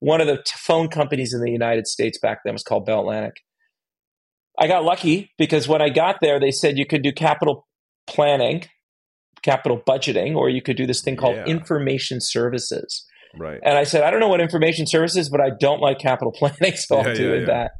one 0.00 0.20
of 0.20 0.26
the 0.26 0.38
t- 0.38 0.42
phone 0.56 0.88
companies 0.88 1.32
in 1.32 1.40
the 1.40 1.50
United 1.50 1.86
States 1.86 2.18
back 2.18 2.40
then 2.44 2.54
was 2.54 2.62
called 2.62 2.84
Bell 2.84 3.00
Atlantic. 3.00 3.36
I 4.58 4.66
got 4.66 4.84
lucky 4.84 5.32
because 5.38 5.66
when 5.66 5.80
I 5.80 5.88
got 5.88 6.16
there, 6.20 6.38
they 6.38 6.50
said 6.50 6.78
you 6.78 6.86
could 6.86 7.02
do 7.02 7.12
capital 7.12 7.66
planning, 8.06 8.64
capital 9.42 9.80
budgeting, 9.86 10.36
or 10.36 10.48
you 10.48 10.62
could 10.62 10.76
do 10.76 10.86
this 10.86 11.00
thing 11.02 11.16
called 11.16 11.36
yeah. 11.36 11.46
information 11.46 12.20
services. 12.20 13.06
Right. 13.38 13.60
And 13.64 13.78
I 13.78 13.84
said, 13.84 14.02
I 14.02 14.10
don't 14.10 14.20
know 14.20 14.28
what 14.28 14.40
information 14.40 14.86
services, 14.86 15.30
but 15.30 15.40
I 15.40 15.50
don't 15.58 15.80
like 15.80 15.98
capital 15.98 16.32
planning, 16.36 16.76
so 16.76 17.00
yeah, 17.00 17.08
I'll 17.08 17.14
do 17.14 17.38
yeah, 17.40 17.44
that. 17.46 17.72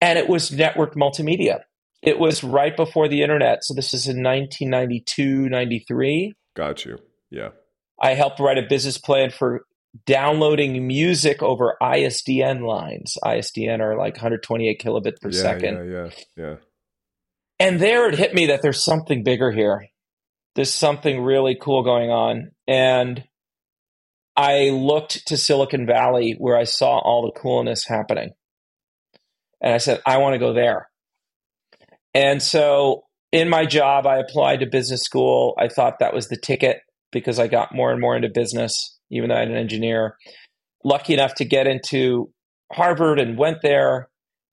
And 0.00 0.18
it 0.18 0.28
was 0.28 0.50
networked 0.50 0.94
multimedia. 0.94 1.60
It 2.02 2.18
was 2.18 2.44
right 2.44 2.76
before 2.76 3.08
the 3.08 3.22
internet. 3.22 3.64
So 3.64 3.72
this 3.72 3.94
is 3.94 4.06
in 4.06 4.22
1992, 4.22 5.48
93. 5.48 6.34
Got 6.54 6.84
you. 6.84 6.98
Yeah. 7.30 7.50
I 8.00 8.14
helped 8.14 8.38
write 8.40 8.58
a 8.58 8.62
business 8.68 8.98
plan 8.98 9.30
for 9.30 9.64
downloading 10.06 10.86
music 10.86 11.42
over 11.42 11.76
ISDN 11.80 12.66
lines. 12.66 13.16
ISDN 13.24 13.80
are 13.80 13.96
like 13.96 14.14
128 14.14 14.80
kilobit 14.80 15.20
per 15.20 15.30
yeah, 15.30 15.40
second. 15.40 15.90
Yeah, 15.90 16.04
yeah, 16.04 16.10
yeah. 16.36 16.54
And 17.60 17.80
there 17.80 18.08
it 18.08 18.18
hit 18.18 18.34
me 18.34 18.46
that 18.46 18.62
there's 18.62 18.84
something 18.84 19.22
bigger 19.22 19.50
here. 19.52 19.86
There's 20.54 20.74
something 20.74 21.22
really 21.22 21.56
cool 21.60 21.82
going 21.82 22.10
on. 22.10 22.50
And 22.66 23.24
I 24.36 24.70
looked 24.70 25.26
to 25.28 25.36
Silicon 25.36 25.86
Valley 25.86 26.34
where 26.38 26.56
I 26.56 26.64
saw 26.64 26.98
all 26.98 27.22
the 27.22 27.40
coolness 27.40 27.86
happening. 27.86 28.30
And 29.60 29.72
I 29.72 29.78
said, 29.78 30.02
I 30.06 30.18
want 30.18 30.34
to 30.34 30.38
go 30.38 30.52
there. 30.52 30.88
And 32.12 32.42
so 32.42 33.04
in 33.32 33.48
my 33.48 33.66
job, 33.66 34.06
I 34.06 34.18
applied 34.18 34.60
to 34.60 34.66
business 34.66 35.02
school. 35.02 35.54
I 35.58 35.68
thought 35.68 35.98
that 35.98 36.14
was 36.14 36.28
the 36.28 36.36
ticket 36.36 36.80
because 37.10 37.38
I 37.38 37.48
got 37.48 37.74
more 37.74 37.90
and 37.90 38.00
more 38.00 38.14
into 38.14 38.28
business, 38.28 38.98
even 39.14 39.30
though 39.30 39.36
I'm 39.36 39.50
an 39.50 39.56
engineer. 39.56 40.16
Lucky 40.84 41.14
enough 41.14 41.34
to 41.36 41.44
get 41.44 41.66
into 41.66 42.30
Harvard 42.72 43.18
and 43.18 43.38
went 43.38 43.62
there. 43.62 44.08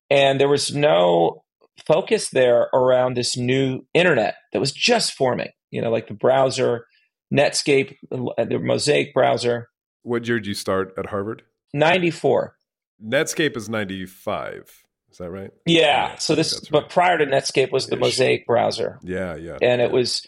And 0.09 0.39
there 0.39 0.47
was 0.47 0.73
no 0.73 1.43
focus 1.85 2.29
there 2.29 2.67
around 2.73 3.15
this 3.15 3.35
new 3.35 3.81
internet 3.93 4.35
that 4.53 4.59
was 4.59 4.71
just 4.71 5.13
forming, 5.13 5.49
you 5.71 5.81
know, 5.81 5.89
like 5.89 6.07
the 6.07 6.13
browser, 6.13 6.85
Netscape, 7.33 7.95
uh, 8.11 8.45
the 8.45 8.59
Mosaic 8.59 9.13
browser. 9.13 9.69
What 10.03 10.27
year 10.27 10.39
did 10.39 10.47
you 10.47 10.53
start 10.53 10.93
at 10.97 11.07
Harvard? 11.07 11.43
94. 11.73 12.55
Netscape 13.03 13.57
is 13.57 13.69
95. 13.69 14.69
Is 15.11 15.17
that 15.17 15.29
right? 15.29 15.51
Yeah. 15.65 15.81
yeah 15.81 16.15
so 16.17 16.35
this, 16.35 16.53
right. 16.53 16.71
but 16.71 16.89
prior 16.89 17.17
to 17.17 17.25
Netscape 17.25 17.71
was 17.71 17.87
the 17.87 17.95
Ish. 17.95 18.01
Mosaic 18.01 18.45
browser. 18.45 18.99
Yeah, 19.03 19.35
yeah. 19.35 19.57
And 19.61 19.79
yeah. 19.79 19.87
it 19.87 19.91
was 19.91 20.25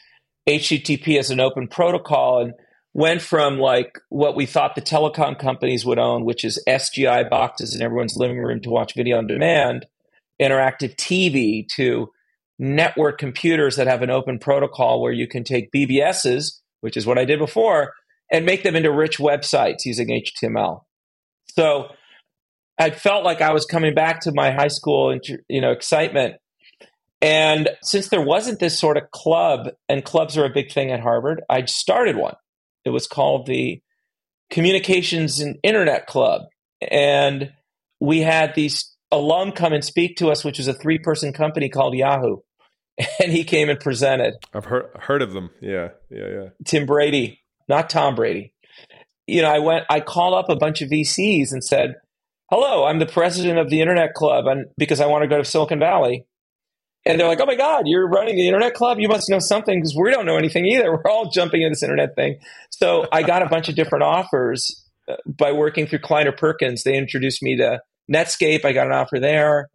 HTTP 0.47 1.19
as 1.19 1.29
an 1.29 1.39
open 1.39 1.67
protocol 1.67 2.41
and 2.41 2.53
went 2.93 3.21
from 3.21 3.57
like 3.57 3.99
what 4.09 4.35
we 4.35 4.45
thought 4.45 4.75
the 4.75 4.81
telecom 4.81 5.37
companies 5.37 5.85
would 5.85 5.99
own, 5.99 6.25
which 6.25 6.45
is 6.45 6.63
SGI 6.67 7.29
boxes 7.29 7.75
in 7.75 7.81
everyone's 7.81 8.15
living 8.15 8.39
room 8.39 8.61
to 8.61 8.69
watch 8.69 8.93
video 8.93 9.17
on 9.17 9.27
demand, 9.27 9.87
interactive 10.41 10.95
TV, 10.95 11.67
to 11.75 12.09
network 12.59 13.17
computers 13.17 13.75
that 13.75 13.87
have 13.87 14.03
an 14.03 14.11
open 14.11 14.37
protocol 14.37 15.01
where 15.01 15.11
you 15.11 15.27
can 15.27 15.43
take 15.43 15.71
BBSs, 15.71 16.59
which 16.81 16.95
is 16.95 17.05
what 17.05 17.17
I 17.17 17.25
did 17.25 17.39
before, 17.39 17.93
and 18.31 18.45
make 18.45 18.63
them 18.63 18.75
into 18.75 18.91
rich 18.91 19.17
websites 19.17 19.85
using 19.85 20.09
HTML. 20.09 20.81
So 21.55 21.89
I 22.79 22.91
felt 22.91 23.23
like 23.23 23.41
I 23.41 23.53
was 23.53 23.65
coming 23.65 23.95
back 23.95 24.21
to 24.21 24.31
my 24.33 24.51
high 24.51 24.67
school, 24.67 25.17
you 25.47 25.61
know, 25.61 25.71
excitement. 25.71 26.35
And 27.21 27.69
since 27.81 28.09
there 28.09 28.21
wasn't 28.21 28.59
this 28.59 28.77
sort 28.77 28.97
of 28.97 29.09
club, 29.11 29.69
and 29.87 30.03
clubs 30.03 30.37
are 30.37 30.45
a 30.45 30.53
big 30.53 30.71
thing 30.71 30.91
at 30.91 30.99
Harvard, 30.99 31.41
I 31.49 31.65
started 31.65 32.17
one. 32.17 32.35
It 32.85 32.89
was 32.89 33.07
called 33.07 33.45
the 33.45 33.81
Communications 34.49 35.39
and 35.39 35.57
Internet 35.63 36.07
Club. 36.07 36.43
And 36.91 37.51
we 37.99 38.19
had 38.19 38.53
these 38.55 38.93
alum 39.11 39.51
come 39.51 39.73
and 39.73 39.83
speak 39.83 40.17
to 40.17 40.29
us, 40.29 40.43
which 40.43 40.57
was 40.57 40.67
a 40.67 40.73
three 40.73 40.97
person 40.97 41.33
company 41.33 41.69
called 41.69 41.95
Yahoo. 41.95 42.37
And 43.19 43.31
he 43.31 43.43
came 43.43 43.69
and 43.69 43.79
presented. 43.79 44.35
I've 44.53 44.65
heard 44.65 44.85
heard 44.99 45.23
of 45.23 45.33
them. 45.33 45.49
Yeah, 45.61 45.89
yeah, 46.11 46.27
yeah. 46.27 46.49
Tim 46.63 46.85
Brady, 46.85 47.41
not 47.67 47.89
Tom 47.89 48.13
Brady. 48.13 48.53
You 49.25 49.41
know, 49.41 49.49
I 49.49 49.57
went. 49.57 49.85
I 49.89 49.99
called 49.99 50.35
up 50.35 50.47
a 50.47 50.55
bunch 50.55 50.83
of 50.83 50.91
VCs 50.91 51.51
and 51.51 51.63
said, 51.63 51.95
"Hello, 52.51 52.85
I'm 52.85 52.99
the 52.99 53.07
president 53.07 53.57
of 53.57 53.71
the 53.71 53.81
Internet 53.81 54.13
Club, 54.13 54.45
and 54.45 54.67
because 54.77 55.01
I 55.01 55.07
want 55.07 55.23
to 55.23 55.27
go 55.27 55.39
to 55.39 55.43
Silicon 55.43 55.79
Valley." 55.79 56.27
And 57.05 57.19
they're 57.19 57.27
like, 57.27 57.41
"Oh 57.41 57.45
my 57.45 57.55
God, 57.55 57.83
you're 57.85 58.07
running 58.07 58.37
the 58.37 58.47
Internet 58.47 58.73
Club? 58.75 58.99
You 58.99 59.09
must 59.09 59.29
know 59.29 59.39
something 59.39 59.77
because 59.77 59.95
we 59.95 60.11
don't 60.11 60.25
know 60.25 60.37
anything 60.37 60.65
either. 60.65 60.91
We're 61.03 61.11
all 61.11 61.29
jumping 61.29 61.61
into 61.61 61.71
this 61.71 61.83
Internet 61.83 62.15
thing." 62.15 62.39
So 62.69 63.07
I 63.11 63.23
got 63.23 63.41
a 63.41 63.47
bunch 63.47 63.69
of 63.69 63.75
different 63.75 64.03
offers 64.03 64.83
uh, 65.09 65.15
by 65.25 65.51
working 65.51 65.85
through 65.85 65.99
Kleiner 65.99 66.31
Perkins. 66.31 66.83
They 66.83 66.97
introduced 66.97 67.43
me 67.43 67.57
to 67.57 67.81
Netscape, 68.11 68.65
I 68.65 68.73
got 68.73 68.87
an 68.87 68.93
offer 68.93 69.19
there. 69.19 69.69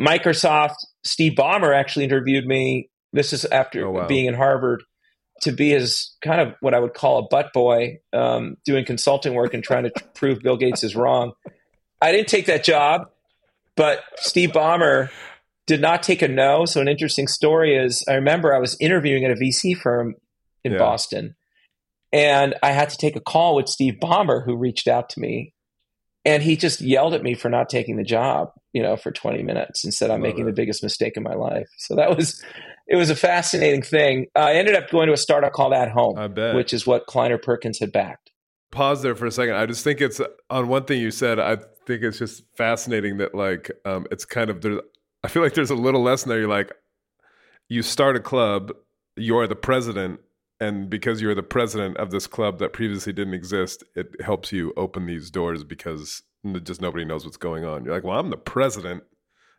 Microsoft, 0.00 0.76
Steve 1.04 1.32
Ballmer 1.32 1.74
actually 1.74 2.04
interviewed 2.04 2.46
me. 2.46 2.90
This 3.12 3.32
is 3.32 3.44
after 3.44 3.86
oh, 3.86 3.90
wow. 3.92 4.06
being 4.06 4.26
in 4.26 4.34
Harvard 4.34 4.82
to 5.42 5.52
be 5.52 5.70
his 5.70 6.14
kind 6.22 6.40
of 6.40 6.54
what 6.60 6.74
I 6.74 6.78
would 6.78 6.94
call 6.94 7.18
a 7.18 7.28
butt 7.28 7.52
boy, 7.52 7.98
um, 8.12 8.56
doing 8.64 8.84
consulting 8.84 9.34
work 9.34 9.54
and 9.54 9.62
trying 9.62 9.84
to 9.84 9.92
prove 10.14 10.40
Bill 10.40 10.56
Gates 10.56 10.84
is 10.84 10.96
wrong. 10.96 11.32
I 12.00 12.12
didn't 12.12 12.28
take 12.28 12.46
that 12.46 12.64
job, 12.64 13.08
but 13.76 14.00
Steve 14.16 14.50
Ballmer 14.50 15.10
did 15.66 15.80
not 15.80 16.02
take 16.02 16.22
a 16.22 16.28
no. 16.28 16.64
So 16.64 16.80
an 16.80 16.88
interesting 16.88 17.28
story 17.28 17.76
is 17.76 18.04
I 18.08 18.14
remember 18.14 18.54
I 18.54 18.58
was 18.58 18.76
interviewing 18.80 19.24
at 19.24 19.30
a 19.30 19.34
VC 19.34 19.76
firm 19.76 20.14
in 20.62 20.72
yeah. 20.72 20.78
Boston, 20.78 21.34
and 22.12 22.54
I 22.62 22.72
had 22.72 22.90
to 22.90 22.96
take 22.96 23.16
a 23.16 23.20
call 23.20 23.56
with 23.56 23.68
Steve 23.68 23.94
Ballmer, 24.00 24.44
who 24.44 24.56
reached 24.56 24.88
out 24.88 25.10
to 25.10 25.20
me 25.20 25.54
and 26.24 26.42
he 26.42 26.56
just 26.56 26.80
yelled 26.80 27.14
at 27.14 27.22
me 27.22 27.34
for 27.34 27.48
not 27.48 27.68
taking 27.68 27.96
the 27.96 28.04
job 28.04 28.50
you 28.72 28.82
know 28.82 28.96
for 28.96 29.10
20 29.10 29.42
minutes 29.42 29.84
and 29.84 29.92
said 29.92 30.10
i'm 30.10 30.20
making 30.20 30.42
it. 30.42 30.46
the 30.46 30.52
biggest 30.52 30.82
mistake 30.82 31.16
in 31.16 31.22
my 31.22 31.34
life 31.34 31.68
so 31.78 31.94
that 31.94 32.16
was 32.16 32.42
it 32.88 32.96
was 32.96 33.10
a 33.10 33.16
fascinating 33.16 33.82
thing 33.82 34.26
i 34.34 34.54
ended 34.54 34.74
up 34.74 34.90
going 34.90 35.06
to 35.06 35.12
a 35.12 35.18
startup 35.18 35.52
called 35.52 35.72
at 35.72 35.90
home 35.90 36.16
which 36.54 36.72
is 36.72 36.86
what 36.86 37.06
kleiner 37.06 37.38
perkins 37.38 37.78
had 37.78 37.92
backed 37.92 38.30
pause 38.70 39.02
there 39.02 39.14
for 39.14 39.26
a 39.26 39.30
second 39.30 39.54
i 39.54 39.66
just 39.66 39.84
think 39.84 40.00
it's 40.00 40.20
on 40.50 40.68
one 40.68 40.84
thing 40.84 41.00
you 41.00 41.10
said 41.10 41.38
i 41.38 41.56
think 41.86 42.02
it's 42.02 42.18
just 42.18 42.42
fascinating 42.56 43.18
that 43.18 43.34
like 43.34 43.70
um, 43.84 44.06
it's 44.10 44.24
kind 44.24 44.50
of 44.50 44.62
there 44.62 44.80
i 45.24 45.28
feel 45.28 45.42
like 45.42 45.54
there's 45.54 45.70
a 45.70 45.74
little 45.74 46.02
lesson 46.02 46.28
there 46.28 46.38
you're 46.38 46.48
like 46.48 46.72
you 47.68 47.82
start 47.82 48.14
a 48.14 48.20
club 48.20 48.70
you're 49.16 49.46
the 49.46 49.56
president 49.56 50.20
and 50.60 50.88
because 50.88 51.20
you're 51.20 51.34
the 51.34 51.42
president 51.42 51.96
of 51.96 52.10
this 52.10 52.26
club 52.26 52.58
that 52.58 52.72
previously 52.72 53.12
didn't 53.12 53.34
exist, 53.34 53.82
it 53.94 54.14
helps 54.20 54.52
you 54.52 54.72
open 54.76 55.06
these 55.06 55.30
doors 55.30 55.64
because 55.64 56.22
just 56.62 56.80
nobody 56.80 57.04
knows 57.04 57.24
what's 57.24 57.36
going 57.36 57.64
on. 57.64 57.84
You're 57.84 57.94
like, 57.94 58.04
well, 58.04 58.18
I'm 58.18 58.30
the 58.30 58.36
president 58.36 59.02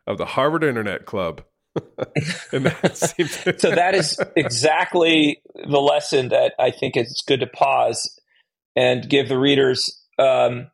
of 0.06 0.18
the 0.18 0.26
Harvard 0.26 0.64
Internet 0.64 1.04
Club. 1.04 1.42
that 1.74 3.56
so 3.58 3.70
that 3.70 3.94
is 3.94 4.18
exactly 4.34 5.42
the 5.54 5.80
lesson 5.80 6.30
that 6.30 6.54
I 6.58 6.70
think 6.70 6.96
it's 6.96 7.22
good 7.22 7.40
to 7.40 7.46
pause 7.46 8.18
and 8.74 9.08
give 9.08 9.28
the 9.28 9.38
readers. 9.38 10.02
Um, 10.18 10.70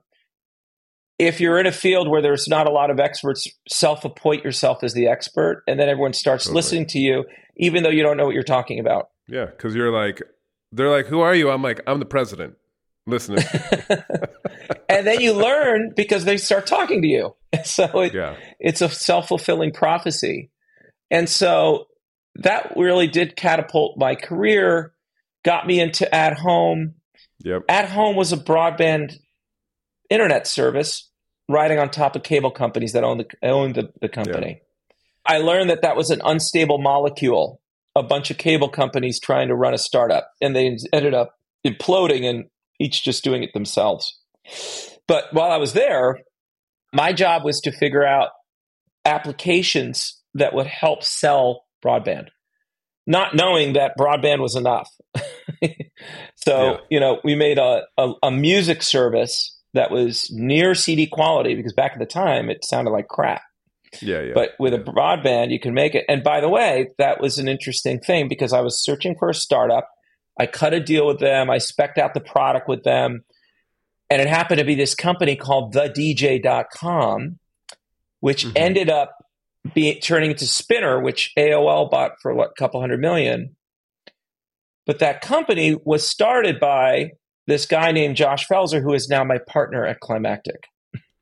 if 1.27 1.41
you're 1.41 1.59
in 1.59 1.67
a 1.67 1.73
field 1.73 2.09
where 2.09 2.23
there's 2.23 2.49
not 2.49 2.67
a 2.67 2.71
lot 2.71 2.91
of 2.91 2.99
experts, 2.99 3.47
self-appoint 3.69 4.45
yourself 4.45 4.83
as 4.83 4.95
the 4.95 5.09
expert, 5.09 5.63
and 5.67 5.79
then 5.79 5.89
everyone 5.89 6.13
starts 6.13 6.45
totally. 6.45 6.57
listening 6.57 6.87
to 6.87 6.99
you, 6.99 7.25
even 7.57 7.83
though 7.83 7.91
you 7.91 8.03
don't 8.03 8.17
know 8.17 8.25
what 8.25 8.35
you're 8.35 8.43
talking 8.43 8.79
about. 8.79 9.11
Yeah, 9.29 9.47
because 9.47 9.75
you're 9.75 9.93
like, 9.93 10.23
they're 10.73 10.91
like, 10.91 11.07
who 11.07 11.21
are 11.21 11.35
you? 11.35 11.51
I'm 11.51 11.63
like, 11.63 11.81
I'm 11.87 11.99
the 11.99 12.07
president. 12.07 12.57
Listening. 13.07 13.45
and 14.89 15.07
then 15.07 15.21
you 15.21 15.33
learn 15.33 15.93
because 15.97 16.25
they 16.25 16.37
start 16.37 16.67
talking 16.67 17.03
to 17.03 17.09
you. 17.09 17.35
So 17.65 18.01
it, 18.01 18.15
yeah. 18.15 18.37
it's 18.59 18.81
a 18.81 18.89
self 18.89 19.29
fulfilling 19.29 19.73
prophecy. 19.73 20.51
And 21.11 21.29
so 21.29 21.85
that 22.37 22.73
really 22.77 23.09
did 23.09 23.37
catapult 23.37 23.99
my 23.99 24.15
career, 24.15 24.95
got 25.45 25.67
me 25.67 25.79
into 25.79 26.13
At 26.15 26.39
Home. 26.39 26.95
Yep. 27.41 27.65
At 27.69 27.91
Home 27.91 28.17
was 28.17 28.33
a 28.33 28.39
broadband 28.39 29.19
internet 30.09 30.47
service 30.47 31.11
riding 31.49 31.79
on 31.79 31.91
top 31.91 32.17
of 32.17 32.23
cable 32.23 32.51
companies 32.51 32.93
that 32.93 33.05
owned 33.05 33.21
the, 33.21 33.49
owned 33.49 33.75
the, 33.75 33.93
the 34.01 34.09
company. 34.09 34.63
I 35.27 35.39
learned 35.39 35.71
that 35.71 35.83
that 35.83 35.97
was 35.97 36.11
an 36.11 36.21
unstable 36.25 36.79
molecule 36.79 37.63
a 37.95 38.03
bunch 38.03 38.31
of 38.31 38.39
cable 38.39 38.69
companies 38.69 39.21
trying 39.21 39.49
to 39.49 39.55
run 39.55 39.75
a 39.75 39.79
startup, 39.79 40.31
and 40.41 40.57
they 40.57 40.79
ended 40.93 41.15
up 41.15 41.39
imploding 41.67 42.29
and 42.29 42.47
each 42.81 43.05
just 43.05 43.23
doing 43.23 43.43
it 43.43 43.53
themselves. 43.53 44.19
But 45.07 45.25
while 45.33 45.51
I 45.51 45.59
was 45.59 45.73
there, 45.73 46.21
my 46.93 47.13
job 47.13 47.45
was 47.45 47.61
to 47.61 47.73
figure 47.73 48.05
out 48.05 48.31
applications 49.05 50.21
that 50.35 50.55
would 50.55 50.67
help 50.67 51.05
sell 51.05 51.65
broadband, 51.85 52.29
not 53.07 53.35
knowing 53.35 53.75
that 53.75 53.93
broadband 53.99 54.41
was 54.41 54.57
enough. 54.57 54.89
so, 56.37 56.65
yeah. 56.65 56.77
you 56.91 57.01
know, 57.01 57.21
we 57.25 57.35
made 57.35 57.59
a, 57.59 57.83
a, 57.99 58.13
a 58.23 58.31
music 58.31 58.83
service 58.83 59.59
that 59.75 59.91
was 59.91 60.31
near 60.31 60.75
CD 60.75 61.07
quality 61.07 61.55
because 61.55 61.73
back 61.73 61.93
at 61.93 61.99
the 61.99 62.07
time 62.07 62.51
it 62.51 62.65
sounded 62.65 62.91
like 62.91 63.09
crap. 63.09 63.43
Yeah, 64.01 64.21
yeah. 64.23 64.33
But 64.35 64.51
with 64.59 64.73
a 64.75 64.79
broadband, 64.79 65.51
you 65.51 65.61
can 65.61 65.75
make 65.75 65.95
it. 65.95 66.05
And 66.09 66.23
by 66.23 66.41
the 66.41 66.49
way, 66.49 66.91
that 66.99 67.21
was 67.21 67.39
an 67.39 67.49
interesting 67.49 68.01
thing 68.01 68.29
because 68.29 68.53
I 68.53 68.61
was 68.61 68.83
searching 68.83 69.17
for 69.19 69.29
a 69.29 69.35
startup. 69.35 69.89
I 70.39 70.47
cut 70.47 70.73
a 70.73 70.81
deal 70.81 71.07
with 71.07 71.19
them. 71.19 71.51
I 71.51 71.59
specked 71.59 71.99
out 71.99 72.15
the 72.15 72.21
product 72.21 72.69
with 72.69 72.85
them. 72.85 73.25
And 74.09 74.21
it 74.21 74.29
happened 74.29 74.59
to 74.59 74.65
be 74.65 74.75
this 74.75 74.95
company 74.95 75.37
called 75.37 75.75
thedj.com, 75.75 77.39
which 78.21 78.45
mm-hmm. 78.45 78.53
ended 78.57 78.91
up 78.91 79.17
being 79.75 80.01
turning 80.01 80.33
into 80.33 80.47
Spinner, 80.47 81.01
which 81.01 81.33
AOL 81.39 81.91
bought 81.91 82.13
for 82.21 82.35
what, 82.35 82.51
a 82.51 82.55
couple 82.59 82.81
hundred 82.81 83.01
million. 83.01 83.57
But 84.87 84.99
that 84.99 85.21
company 85.21 85.77
was 85.85 86.07
started 86.07 86.59
by 86.59 87.13
this 87.47 87.67
guy 87.67 87.93
named 87.93 88.17
Josh 88.17 88.47
Felser, 88.47 88.83
who 88.83 88.93
is 88.93 89.09
now 89.09 89.25
my 89.25 89.39
partner 89.49 89.85
at 89.85 90.01
Climactic. 90.01 90.65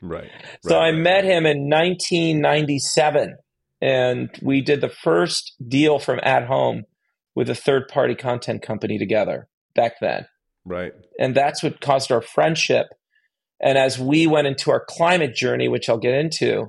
Right. 0.03 0.31
So 0.63 0.77
right, 0.77 0.87
I 0.87 0.91
right. 0.91 0.99
met 0.99 1.25
him 1.25 1.47
in 1.47 1.69
1997, 1.69 3.37
and 3.81 4.31
we 4.43 4.61
did 4.61 4.81
the 4.81 4.89
first 4.89 5.55
deal 5.67 5.99
from 5.99 6.21
At 6.23 6.47
Home 6.47 6.85
with 7.35 7.49
a 7.49 7.55
third 7.55 7.89
party 7.89 8.15
content 8.15 8.63
company 8.63 8.99
together 8.99 9.49
back 9.75 9.95
then. 10.01 10.27
Right. 10.65 10.93
And 11.19 11.35
that's 11.35 11.63
what 11.63 11.81
caused 11.81 12.13
our 12.13 12.23
friendship. 12.23 12.87
And 13.61 13.79
as 13.79 13.99
we 13.99 14.27
went 14.27 14.47
into 14.47 14.71
our 14.71 14.85
climate 14.89 15.35
journey, 15.35 15.69
which 15.69 15.89
I'll 15.89 15.99
get 15.99 16.15
into, 16.15 16.67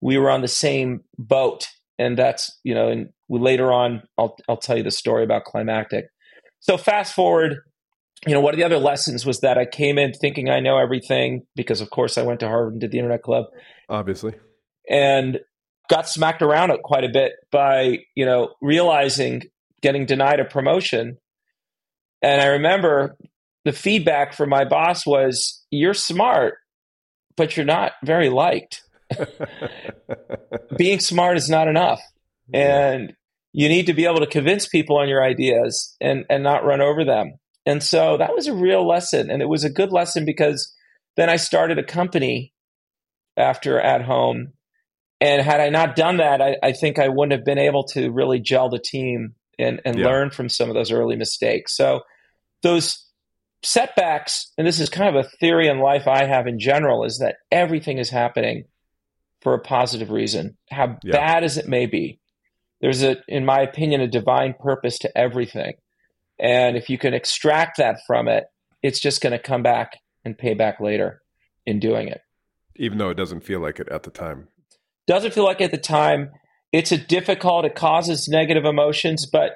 we 0.00 0.18
were 0.18 0.30
on 0.30 0.42
the 0.42 0.48
same 0.48 1.00
boat. 1.18 1.66
And 1.98 2.18
that's, 2.18 2.58
you 2.64 2.74
know, 2.74 2.88
and 2.88 3.08
later 3.28 3.72
on, 3.72 4.02
I'll, 4.18 4.36
I'll 4.48 4.56
tell 4.56 4.76
you 4.76 4.82
the 4.82 4.90
story 4.90 5.24
about 5.24 5.44
climactic. 5.44 6.06
So 6.60 6.76
fast 6.76 7.14
forward 7.14 7.58
you 8.26 8.34
know, 8.34 8.40
one 8.40 8.54
of 8.54 8.58
the 8.58 8.64
other 8.64 8.78
lessons 8.78 9.26
was 9.26 9.40
that 9.40 9.58
I 9.58 9.66
came 9.66 9.98
in 9.98 10.12
thinking 10.12 10.48
I 10.48 10.60
know 10.60 10.78
everything 10.78 11.46
because, 11.54 11.80
of 11.80 11.90
course, 11.90 12.16
I 12.18 12.22
went 12.22 12.40
to 12.40 12.48
Harvard 12.48 12.72
and 12.74 12.80
did 12.80 12.90
the 12.90 12.98
Internet 12.98 13.22
Club. 13.22 13.46
Obviously. 13.88 14.34
And 14.88 15.40
got 15.88 16.08
smacked 16.08 16.42
around 16.42 16.70
it 16.70 16.82
quite 16.82 17.04
a 17.04 17.08
bit 17.08 17.32
by, 17.50 17.98
you 18.14 18.24
know, 18.24 18.54
realizing 18.62 19.42
getting 19.82 20.06
denied 20.06 20.40
a 20.40 20.44
promotion. 20.44 21.18
And 22.22 22.40
I 22.40 22.46
remember 22.46 23.16
the 23.64 23.72
feedback 23.72 24.32
from 24.32 24.48
my 24.48 24.64
boss 24.64 25.06
was, 25.06 25.62
You're 25.70 25.94
smart, 25.94 26.54
but 27.36 27.56
you're 27.56 27.66
not 27.66 27.92
very 28.04 28.30
liked. 28.30 28.82
Being 30.78 31.00
smart 31.00 31.36
is 31.36 31.50
not 31.50 31.68
enough. 31.68 32.00
and 32.52 33.14
you 33.52 33.68
need 33.68 33.86
to 33.86 33.94
be 33.94 34.04
able 34.04 34.18
to 34.18 34.26
convince 34.26 34.66
people 34.66 34.98
on 34.98 35.08
your 35.08 35.22
ideas 35.22 35.96
and 36.00 36.24
and 36.28 36.42
not 36.42 36.64
run 36.64 36.80
over 36.80 37.04
them. 37.04 37.34
And 37.66 37.82
so 37.82 38.16
that 38.18 38.34
was 38.34 38.46
a 38.46 38.54
real 38.54 38.86
lesson, 38.86 39.30
and 39.30 39.40
it 39.40 39.48
was 39.48 39.64
a 39.64 39.70
good 39.70 39.92
lesson 39.92 40.24
because 40.24 40.72
then 41.16 41.30
I 41.30 41.36
started 41.36 41.78
a 41.78 41.84
company 41.84 42.52
after 43.36 43.80
at 43.80 44.02
home. 44.02 44.52
And 45.20 45.40
had 45.42 45.60
I 45.60 45.70
not 45.70 45.96
done 45.96 46.18
that, 46.18 46.42
I, 46.42 46.56
I 46.62 46.72
think 46.72 46.98
I 46.98 47.08
wouldn't 47.08 47.32
have 47.32 47.44
been 47.44 47.58
able 47.58 47.84
to 47.88 48.10
really 48.10 48.40
gel 48.40 48.68
the 48.68 48.78
team 48.78 49.34
and, 49.58 49.80
and 49.84 49.98
Yeah. 49.98 50.06
learn 50.06 50.30
from 50.30 50.48
some 50.48 50.68
of 50.68 50.74
those 50.74 50.92
early 50.92 51.16
mistakes. 51.16 51.76
So 51.76 52.00
those 52.62 52.98
setbacks, 53.62 54.52
and 54.58 54.66
this 54.66 54.80
is 54.80 54.90
kind 54.90 55.16
of 55.16 55.24
a 55.24 55.28
theory 55.40 55.68
in 55.68 55.78
life 55.78 56.06
I 56.06 56.24
have 56.24 56.46
in 56.46 56.58
general, 56.58 57.04
is 57.04 57.18
that 57.18 57.36
everything 57.50 57.98
is 57.98 58.10
happening 58.10 58.64
for 59.40 59.54
a 59.54 59.60
positive 59.60 60.10
reason, 60.10 60.56
how 60.70 60.98
Yeah. 61.02 61.12
bad 61.12 61.44
as 61.44 61.56
it 61.56 61.68
may 61.68 61.86
be. 61.86 62.20
There's 62.80 63.02
a, 63.02 63.16
in 63.28 63.44
my 63.46 63.60
opinion, 63.60 64.00
a 64.00 64.08
divine 64.08 64.54
purpose 64.58 64.98
to 64.98 65.16
everything. 65.16 65.74
And 66.38 66.76
if 66.76 66.88
you 66.88 66.98
can 66.98 67.14
extract 67.14 67.78
that 67.78 68.00
from 68.06 68.28
it, 68.28 68.44
it's 68.82 69.00
just 69.00 69.20
going 69.20 69.32
to 69.32 69.38
come 69.38 69.62
back 69.62 69.98
and 70.24 70.36
pay 70.36 70.54
back 70.54 70.80
later 70.80 71.22
in 71.66 71.80
doing 71.80 72.08
it. 72.08 72.20
Even 72.76 72.98
though 72.98 73.10
it 73.10 73.16
doesn't 73.16 73.40
feel 73.40 73.60
like 73.60 73.78
it 73.78 73.88
at 73.88 74.02
the 74.02 74.10
time. 74.10 74.48
Doesn't 75.06 75.34
feel 75.34 75.44
like 75.44 75.60
at 75.60 75.70
the 75.70 75.78
time. 75.78 76.30
It's 76.72 76.92
a 76.92 76.98
difficult, 76.98 77.64
it 77.64 77.76
causes 77.76 78.28
negative 78.28 78.64
emotions, 78.64 79.26
but 79.26 79.52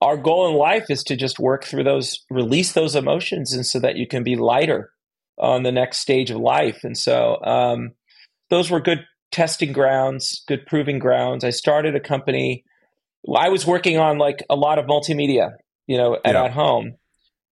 our 0.00 0.16
goal 0.16 0.48
in 0.48 0.56
life 0.56 0.86
is 0.90 1.02
to 1.04 1.16
just 1.16 1.38
work 1.38 1.64
through 1.64 1.84
those, 1.84 2.24
release 2.30 2.72
those 2.72 2.94
emotions, 2.94 3.52
and 3.52 3.66
so 3.66 3.80
that 3.80 3.96
you 3.96 4.06
can 4.06 4.22
be 4.22 4.36
lighter 4.36 4.90
on 5.38 5.62
the 5.62 5.72
next 5.72 5.98
stage 5.98 6.30
of 6.30 6.36
life. 6.36 6.84
And 6.84 6.96
so 6.96 7.42
um, 7.44 7.92
those 8.50 8.70
were 8.70 8.80
good 8.80 9.04
testing 9.32 9.72
grounds, 9.72 10.42
good 10.46 10.66
proving 10.66 10.98
grounds. 10.98 11.42
I 11.42 11.50
started 11.50 11.96
a 11.96 12.00
company. 12.00 12.64
I 13.34 13.48
was 13.48 13.66
working 13.66 13.98
on 13.98 14.18
like 14.18 14.44
a 14.50 14.56
lot 14.56 14.78
of 14.78 14.86
multimedia, 14.86 15.52
you 15.86 15.96
know, 15.96 16.14
at, 16.24 16.34
Yeah. 16.34 16.44
at 16.44 16.52
home. 16.52 16.96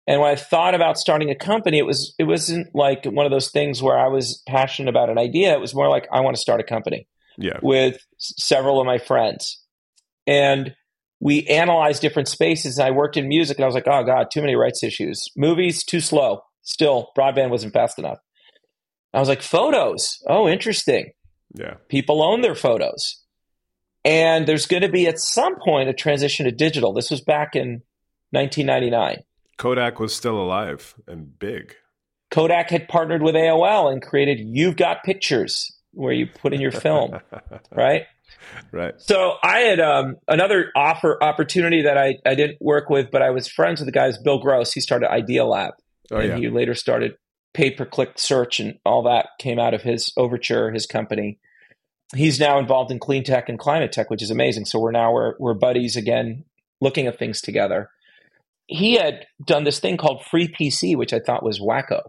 And 0.08 0.22
when 0.22 0.30
I 0.30 0.36
thought 0.36 0.76
about 0.76 0.98
starting 1.00 1.30
a 1.32 1.36
company, 1.36 1.80
it 1.80 1.86
was 1.86 2.14
it 2.20 2.26
wasn't 2.26 2.68
like 2.76 3.06
one 3.06 3.26
of 3.26 3.32
those 3.32 3.50
things 3.50 3.82
where 3.82 3.98
I 3.98 4.08
was 4.08 4.44
passionate 4.48 4.90
about 4.90 5.10
an 5.10 5.18
idea. 5.18 5.54
It 5.54 5.60
was 5.60 5.74
more 5.74 5.90
like 5.90 6.08
I 6.12 6.22
want 6.22 6.36
to 6.36 6.42
start 6.42 6.60
a 6.62 6.64
company 6.64 7.08
Yeah. 7.38 7.58
with 7.64 7.98
several 8.18 8.80
of 8.80 8.86
my 8.86 8.98
friends. 9.00 9.64
And 10.28 10.76
we 11.20 11.48
analyzed 11.48 12.02
different 12.02 12.28
spaces. 12.28 12.78
And 12.78 12.88
I 12.88 12.92
worked 12.92 13.18
in 13.18 13.28
music 13.28 13.58
and 13.58 13.64
I 13.64 13.68
was 13.68 13.74
like, 13.76 13.88
oh 13.88 14.04
God, 14.04 14.28
too 14.32 14.42
many 14.42 14.56
rights 14.56 14.84
issues. 14.84 15.30
Movies, 15.36 15.84
too 15.84 16.02
slow. 16.02 16.42
Still, 16.62 17.10
broadband 17.18 17.50
wasn't 17.50 17.74
fast 17.74 17.98
enough. 17.98 18.20
I 19.14 19.20
was 19.20 19.30
like, 19.30 19.42
photos. 19.42 20.20
Oh, 20.28 20.48
interesting. 20.48 21.12
Yeah. 21.54 21.76
People 21.90 22.22
own 22.22 22.42
their 22.42 22.54
photos. 22.56 23.24
And 24.04 24.46
there's 24.46 24.68
going 24.68 24.82
to 24.84 24.90
be 24.90 25.08
at 25.08 25.20
some 25.20 25.56
point 25.64 25.90
a 25.90 25.94
transition 25.94 26.46
to 26.46 26.52
digital. 26.52 26.94
This 26.94 27.10
was 27.10 27.22
back 27.22 27.56
in 27.56 27.82
1999. 28.36 29.24
Kodak 29.58 30.00
was 30.00 30.14
still 30.14 30.40
alive 30.40 30.96
and 31.08 31.38
big. 31.40 31.76
Kodak 32.32 32.70
had 32.70 32.88
partnered 32.88 33.22
with 33.22 33.36
AOL 33.36 33.92
and 33.92 34.02
created 34.02 34.40
You've 34.42 34.76
Got 34.76 35.04
Pictures, 35.04 35.74
where 35.92 36.14
you 36.14 36.28
put 36.28 36.54
in 36.54 36.60
your 36.60 36.72
film, 36.72 37.18
right? 37.72 38.04
right. 38.72 38.94
So 38.98 39.36
I 39.42 39.60
had 39.60 39.80
um, 39.80 40.18
another 40.28 40.72
offer 40.76 41.22
opportunity 41.24 41.84
that 41.84 41.98
I, 41.98 42.18
I 42.26 42.36
didn't 42.36 42.58
work 42.62 42.90
with, 42.90 43.12
but 43.12 43.22
I 43.22 43.30
was 43.30 43.48
friends 43.48 43.80
with 43.80 43.86
the 43.86 43.94
guys. 43.94 44.18
Bill 44.18 44.40
Gross, 44.40 44.74
he 44.74 44.82
started 44.82 45.10
Idea 45.10 45.46
Lab, 45.46 45.74
Oh 46.12 46.18
and 46.18 46.30
yeah. 46.30 46.38
he 46.38 46.50
later 46.50 46.76
started 46.76 47.16
pay 47.54 47.72
per 47.72 47.86
click 47.86 48.14
search, 48.18 48.60
and 48.60 48.78
all 48.86 49.04
that 49.04 49.30
came 49.40 49.60
out 49.60 49.74
of 49.74 49.82
his 49.82 50.12
Overture, 50.18 50.72
his 50.72 50.86
company. 50.86 51.40
He's 52.14 52.40
now 52.40 52.60
involved 52.60 52.92
in 52.92 53.00
clean 53.00 53.24
tech 53.24 53.50
and 53.50 53.58
climate 53.58 53.92
tech, 53.92 54.10
which 54.10 54.22
is 54.22 54.30
amazing. 54.30 54.66
So 54.66 54.80
we're 54.80 54.92
now 54.92 55.14
we're 55.14 55.36
we're 55.40 55.54
buddies 55.54 55.96
again, 55.96 56.44
looking 56.82 57.08
at 57.08 57.18
things 57.18 57.42
together. 57.42 57.90
He 58.68 58.96
had 58.96 59.26
done 59.46 59.64
this 59.64 59.80
thing 59.80 59.98
called 59.98 60.24
Free 60.26 60.48
PC, 60.48 60.96
which 60.98 61.14
I 61.14 61.20
thought 61.20 61.44
was 61.44 61.60
wacko, 61.60 62.02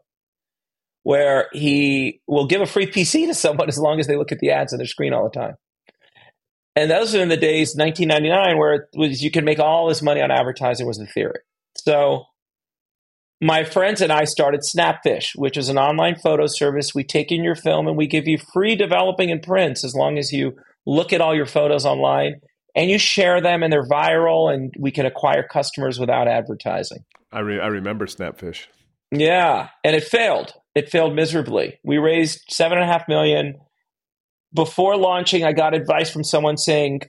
where 1.02 1.48
he 1.52 2.20
will 2.26 2.46
give 2.46 2.60
a 2.60 2.66
free 2.66 2.86
PC 2.86 3.26
to 3.26 3.34
someone 3.34 3.68
as 3.68 3.78
long 3.78 4.00
as 4.00 4.06
they 4.06 4.16
look 4.16 4.32
at 4.32 4.38
the 4.38 4.50
ads 4.50 4.72
on 4.72 4.78
their 4.78 4.86
screen 4.86 5.12
all 5.12 5.24
the 5.24 5.38
time. 5.38 5.56
And 6.74 6.90
those 6.90 7.14
are 7.14 7.22
in 7.22 7.30
the 7.30 7.38
days 7.38 7.74
1999 7.74 8.58
where 8.58 8.74
it 8.74 8.82
was 8.94 9.22
you 9.22 9.30
could 9.30 9.44
make 9.44 9.58
all 9.58 9.88
this 9.88 10.02
money 10.02 10.20
on 10.20 10.30
advertising 10.30 10.86
was 10.86 10.98
the 10.98 11.06
theory. 11.06 11.40
So 11.74 12.26
my 13.40 13.64
friends 13.64 14.00
and 14.00 14.12
I 14.12 14.24
started 14.24 14.60
Snapfish, 14.60 15.32
which 15.36 15.56
is 15.56 15.68
an 15.70 15.78
online 15.78 16.16
photo 16.16 16.46
service. 16.46 16.94
We 16.94 17.04
take 17.04 17.32
in 17.32 17.42
your 17.42 17.54
film 17.54 17.86
and 17.88 17.96
we 17.96 18.06
give 18.06 18.26
you 18.26 18.38
free 18.38 18.76
developing 18.76 19.30
and 19.30 19.42
prints 19.42 19.84
as 19.84 19.94
long 19.94 20.18
as 20.18 20.32
you 20.32 20.56
look 20.86 21.12
at 21.12 21.20
all 21.20 21.34
your 21.34 21.46
photos 21.46 21.84
online 21.86 22.40
and 22.76 22.88
you 22.90 22.98
share 22.98 23.40
them 23.40 23.62
and 23.64 23.72
they're 23.72 23.88
viral 23.88 24.52
and 24.52 24.72
we 24.78 24.92
can 24.92 25.06
acquire 25.06 25.42
customers 25.42 25.98
without 25.98 26.28
advertising. 26.28 26.98
I 27.32 27.40
re- 27.40 27.60
I 27.60 27.66
remember 27.66 28.06
Snapfish. 28.06 28.66
Yeah, 29.10 29.68
and 29.82 29.96
it 29.96 30.04
failed. 30.04 30.52
It 30.74 30.90
failed 30.90 31.14
miserably. 31.14 31.78
We 31.82 31.96
raised 31.98 32.40
seven 32.50 32.78
and 32.78 32.88
a 32.88 32.92
half 32.92 33.08
million. 33.08 33.54
Before 34.54 34.96
launching, 34.96 35.44
I 35.44 35.52
got 35.52 35.74
advice 35.74 36.10
from 36.10 36.22
someone 36.24 36.56
saying, 36.56 37.00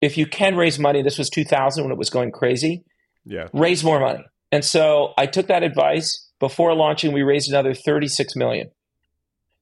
if 0.00 0.16
you 0.18 0.26
can 0.26 0.56
raise 0.56 0.78
money, 0.78 1.02
this 1.02 1.18
was 1.18 1.28
2000 1.30 1.84
when 1.84 1.92
it 1.92 1.98
was 1.98 2.10
going 2.10 2.32
crazy, 2.32 2.84
Yeah. 3.24 3.48
raise 3.52 3.84
more 3.84 4.00
money. 4.00 4.24
And 4.52 4.64
so 4.64 5.12
I 5.18 5.26
took 5.26 5.46
that 5.48 5.62
advice. 5.62 6.26
Before 6.40 6.74
launching, 6.74 7.12
we 7.12 7.22
raised 7.22 7.50
another 7.50 7.74
36 7.74 8.34
million. 8.34 8.70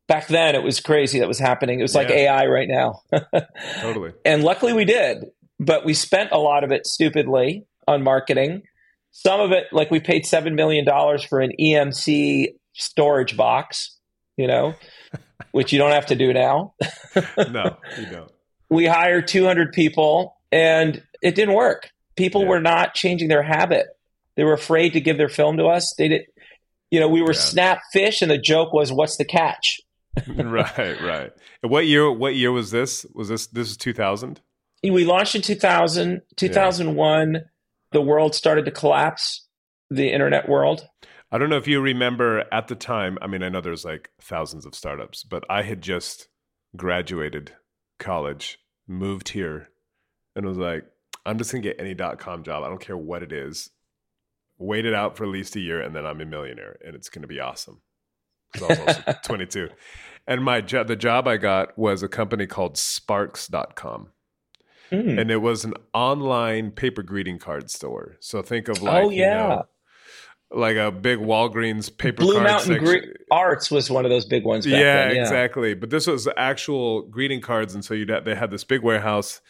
Back 0.08 0.26
then, 0.26 0.54
it 0.54 0.62
was 0.62 0.80
crazy 0.80 1.18
that 1.20 1.28
was 1.28 1.38
happening. 1.38 1.78
It 1.78 1.82
was 1.82 1.94
like 1.94 2.08
Yeah. 2.08 2.16
AI 2.16 2.46
right 2.46 2.68
now. 2.68 3.02
Totally. 3.80 4.12
And 4.24 4.42
luckily 4.42 4.72
we 4.72 4.84
did, 4.84 5.24
but 5.60 5.84
we 5.84 5.94
spent 5.94 6.32
a 6.32 6.38
lot 6.38 6.64
of 6.64 6.72
it 6.72 6.86
stupidly 6.86 7.66
on 7.86 8.02
marketing. 8.02 8.62
Some 9.12 9.40
of 9.40 9.52
it, 9.52 9.64
like 9.72 9.90
we 9.90 10.00
paid 10.00 10.24
$7 10.24 10.54
million 10.54 10.84
for 11.28 11.40
an 11.40 11.52
EMC 11.60 12.54
storage 12.72 13.36
box, 13.36 13.96
you 14.36 14.46
know, 14.46 14.74
which 15.52 15.72
you 15.72 15.78
don't 15.78 15.92
have 15.92 16.06
to 16.06 16.14
do 16.14 16.32
now. 16.32 16.74
No, 17.50 17.76
you 17.98 18.06
don't. 18.06 18.30
We 18.70 18.86
hired 18.86 19.26
200 19.28 19.72
people 19.72 20.36
and 20.52 21.02
it 21.22 21.34
didn't 21.34 21.54
work. 21.54 21.90
People 22.16 22.42
Yeah. 22.42 22.48
were 22.48 22.60
not 22.60 22.94
changing 22.94 23.28
their 23.28 23.42
habit. 23.42 23.86
They 24.36 24.44
were 24.44 24.52
afraid 24.52 24.92
to 24.92 25.00
give 25.00 25.18
their 25.18 25.28
film 25.28 25.56
to 25.56 25.66
us. 25.66 25.94
They 25.98 26.08
did, 26.08 26.22
you 26.90 27.00
know, 27.00 27.08
we 27.08 27.20
were 27.22 27.32
Yeah. 27.32 27.40
snap 27.40 27.80
fish 27.92 28.22
and 28.22 28.30
the 28.30 28.38
joke 28.38 28.72
was, 28.72 28.92
what's 28.92 29.16
the 29.16 29.24
catch? 29.24 29.80
right, 30.28 31.00
right. 31.02 31.32
What 31.62 31.86
year? 31.86 32.10
What 32.10 32.34
year 32.34 32.52
was 32.52 32.70
this? 32.70 33.06
Was 33.14 33.28
this 33.28 33.46
this 33.48 33.70
is 33.70 33.76
two 33.76 33.92
thousand? 33.92 34.40
we 34.84 35.04
launched 35.04 35.34
in 35.34 35.42
2000 35.42 36.22
2001 36.36 37.44
the 37.90 38.00
world 38.00 38.32
started 38.32 38.64
to 38.64 38.70
collapse 38.70 39.48
the 39.90 40.12
internet 40.12 40.48
world 40.48 40.88
I 41.30 41.38
don't 41.38 41.50
know 41.50 41.58
if 41.58 41.68
you 41.68 41.80
remember 41.80 42.44
at 42.50 42.68
the 42.68 42.74
time. 42.74 43.18
I 43.20 43.26
mean, 43.26 43.42
I 43.42 43.50
know 43.50 43.60
there's 43.60 43.84
like 43.84 44.10
thousands 44.20 44.64
of 44.64 44.74
startups, 44.74 45.24
but 45.24 45.44
I 45.50 45.62
had 45.62 45.82
just 45.82 46.28
graduated 46.74 47.52
college, 47.98 48.58
moved 48.86 49.28
here, 49.30 49.68
and 50.34 50.46
was 50.46 50.56
like, 50.56 50.84
I'm 51.26 51.36
just 51.36 51.52
gonna 51.52 51.62
get 51.62 51.78
any 51.78 51.92
dot 51.92 52.18
com 52.18 52.44
job. 52.44 52.64
I 52.64 52.68
don't 52.68 52.80
care 52.80 52.96
what 52.96 53.22
it 53.22 53.32
is. 53.32 53.70
Wait 54.56 54.86
it 54.86 54.94
out 54.94 55.16
for 55.16 55.24
at 55.24 55.30
least 55.30 55.54
a 55.54 55.60
year, 55.60 55.82
and 55.82 55.94
then 55.94 56.06
I'm 56.06 56.20
a 56.22 56.24
millionaire, 56.24 56.78
and 56.82 56.96
it's 56.96 57.10
gonna 57.10 57.26
be 57.26 57.40
awesome. 57.40 57.82
I 58.56 58.66
was 58.66 58.78
also 58.78 59.14
22, 59.24 59.68
and 60.28 60.44
my 60.44 60.60
job, 60.60 60.86
the 60.86 60.94
job 60.94 61.26
I 61.26 61.38
got 61.38 61.76
was 61.76 62.04
a 62.04 62.08
company 62.08 62.46
called 62.46 62.76
Sparks.com. 62.76 64.10
Hmm. 64.90 65.18
and 65.18 65.30
it 65.30 65.42
was 65.42 65.66
an 65.66 65.74
online 65.92 66.70
paper 66.70 67.02
greeting 67.02 67.38
card 67.38 67.70
store. 67.70 68.16
So 68.20 68.40
think 68.40 68.68
of 68.68 68.80
like, 68.80 69.04
oh 69.04 69.10
you 69.10 69.20
yeah 69.20 69.48
know, 69.48 69.62
like 70.50 70.76
a 70.76 70.90
big 70.90 71.18
Walgreens 71.18 71.94
paper 71.94 72.22
blue 72.22 72.34
card 72.34 72.44
mountain. 72.44 72.84
Gre- 72.84 73.12
arts 73.30 73.70
was 73.70 73.90
one 73.90 74.06
of 74.06 74.10
those 74.10 74.24
big 74.24 74.44
ones 74.44 74.64
back 74.64 74.72
yeah, 74.72 75.08
then, 75.08 75.16
yeah 75.16 75.22
exactly. 75.22 75.74
But 75.74 75.90
this 75.90 76.06
was 76.06 76.26
actual 76.38 77.02
greeting 77.02 77.42
cards, 77.42 77.74
and 77.74 77.84
so 77.84 77.92
you 77.92 78.06
they 78.06 78.34
had 78.34 78.50
this 78.50 78.64
big 78.64 78.82
warehouse 78.82 79.42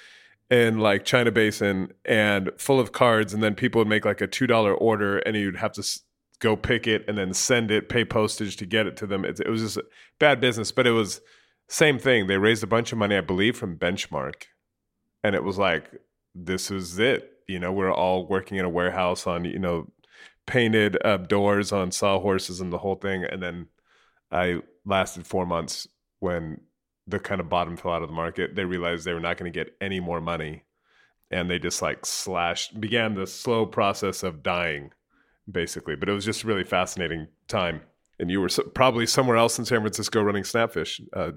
in 0.50 0.78
like 0.78 1.04
China 1.04 1.30
Basin 1.30 1.92
and 2.04 2.50
full 2.58 2.80
of 2.80 2.90
cards, 2.92 3.32
and 3.32 3.42
then 3.42 3.54
people 3.54 3.80
would 3.80 3.88
make 3.88 4.04
like 4.04 4.20
a 4.20 4.26
two 4.26 4.48
dollar 4.48 4.74
order, 4.74 5.18
and 5.18 5.36
you'd 5.36 5.56
have 5.56 5.72
to 5.72 6.00
go 6.40 6.56
pick 6.56 6.86
it 6.86 7.04
and 7.08 7.18
then 7.18 7.34
send 7.34 7.70
it, 7.70 7.88
pay 7.88 8.04
postage 8.04 8.56
to 8.56 8.66
get 8.66 8.86
it 8.86 8.96
to 8.98 9.06
them. 9.06 9.24
It, 9.24 9.40
it 9.40 9.48
was 9.48 9.62
just 9.62 9.78
bad 10.18 10.40
business, 10.40 10.72
but 10.72 10.86
it 10.86 10.92
was 10.92 11.20
same 11.68 11.98
thing. 11.98 12.26
They 12.26 12.38
raised 12.38 12.62
a 12.62 12.68
bunch 12.68 12.92
of 12.92 12.98
money, 12.98 13.16
I 13.16 13.20
believe, 13.20 13.56
from 13.56 13.76
Benchmark, 13.76 14.44
and 15.22 15.34
it 15.34 15.44
was 15.44 15.58
like 15.58 15.90
this 16.34 16.70
is 16.70 16.98
it. 16.98 17.32
You 17.46 17.58
know, 17.58 17.72
we're 17.72 17.92
all 17.92 18.26
working 18.26 18.58
in 18.58 18.64
a 18.64 18.70
warehouse 18.70 19.26
on 19.26 19.44
you 19.44 19.58
know 19.58 19.90
painted 20.46 20.96
uh, 21.04 21.18
doors 21.18 21.72
on 21.72 21.90
sawhorses 21.90 22.60
and 22.60 22.72
the 22.72 22.78
whole 22.78 22.96
thing, 22.96 23.24
and 23.24 23.42
then 23.42 23.68
I 24.30 24.60
lasted 24.84 25.26
four 25.26 25.46
months 25.46 25.86
when 26.20 26.60
the 27.06 27.18
kind 27.18 27.40
of 27.40 27.48
bottom 27.48 27.76
fell 27.76 27.92
out 27.92 28.02
of 28.02 28.08
the 28.08 28.14
market. 28.14 28.54
They 28.54 28.64
realized 28.64 29.04
they 29.04 29.14
were 29.14 29.20
not 29.20 29.36
going 29.36 29.50
to 29.50 29.58
get 29.58 29.74
any 29.80 30.00
more 30.00 30.20
money, 30.20 30.64
and 31.30 31.50
they 31.50 31.58
just 31.58 31.82
like 31.82 32.06
slashed 32.06 32.80
began 32.80 33.14
the 33.14 33.26
slow 33.26 33.66
process 33.66 34.22
of 34.22 34.42
dying, 34.42 34.92
basically. 35.50 35.96
But 35.96 36.08
it 36.08 36.12
was 36.12 36.24
just 36.24 36.44
a 36.44 36.46
really 36.46 36.64
fascinating 36.64 37.28
time. 37.48 37.82
and 38.18 38.30
you 38.30 38.40
were 38.40 38.48
so, 38.48 38.62
probably 38.64 39.06
somewhere 39.06 39.36
else 39.36 39.58
in 39.58 39.64
San 39.64 39.80
Francisco 39.80 40.22
running 40.22 40.42
Snapfish. 40.42 41.00
Uh, 41.12 41.32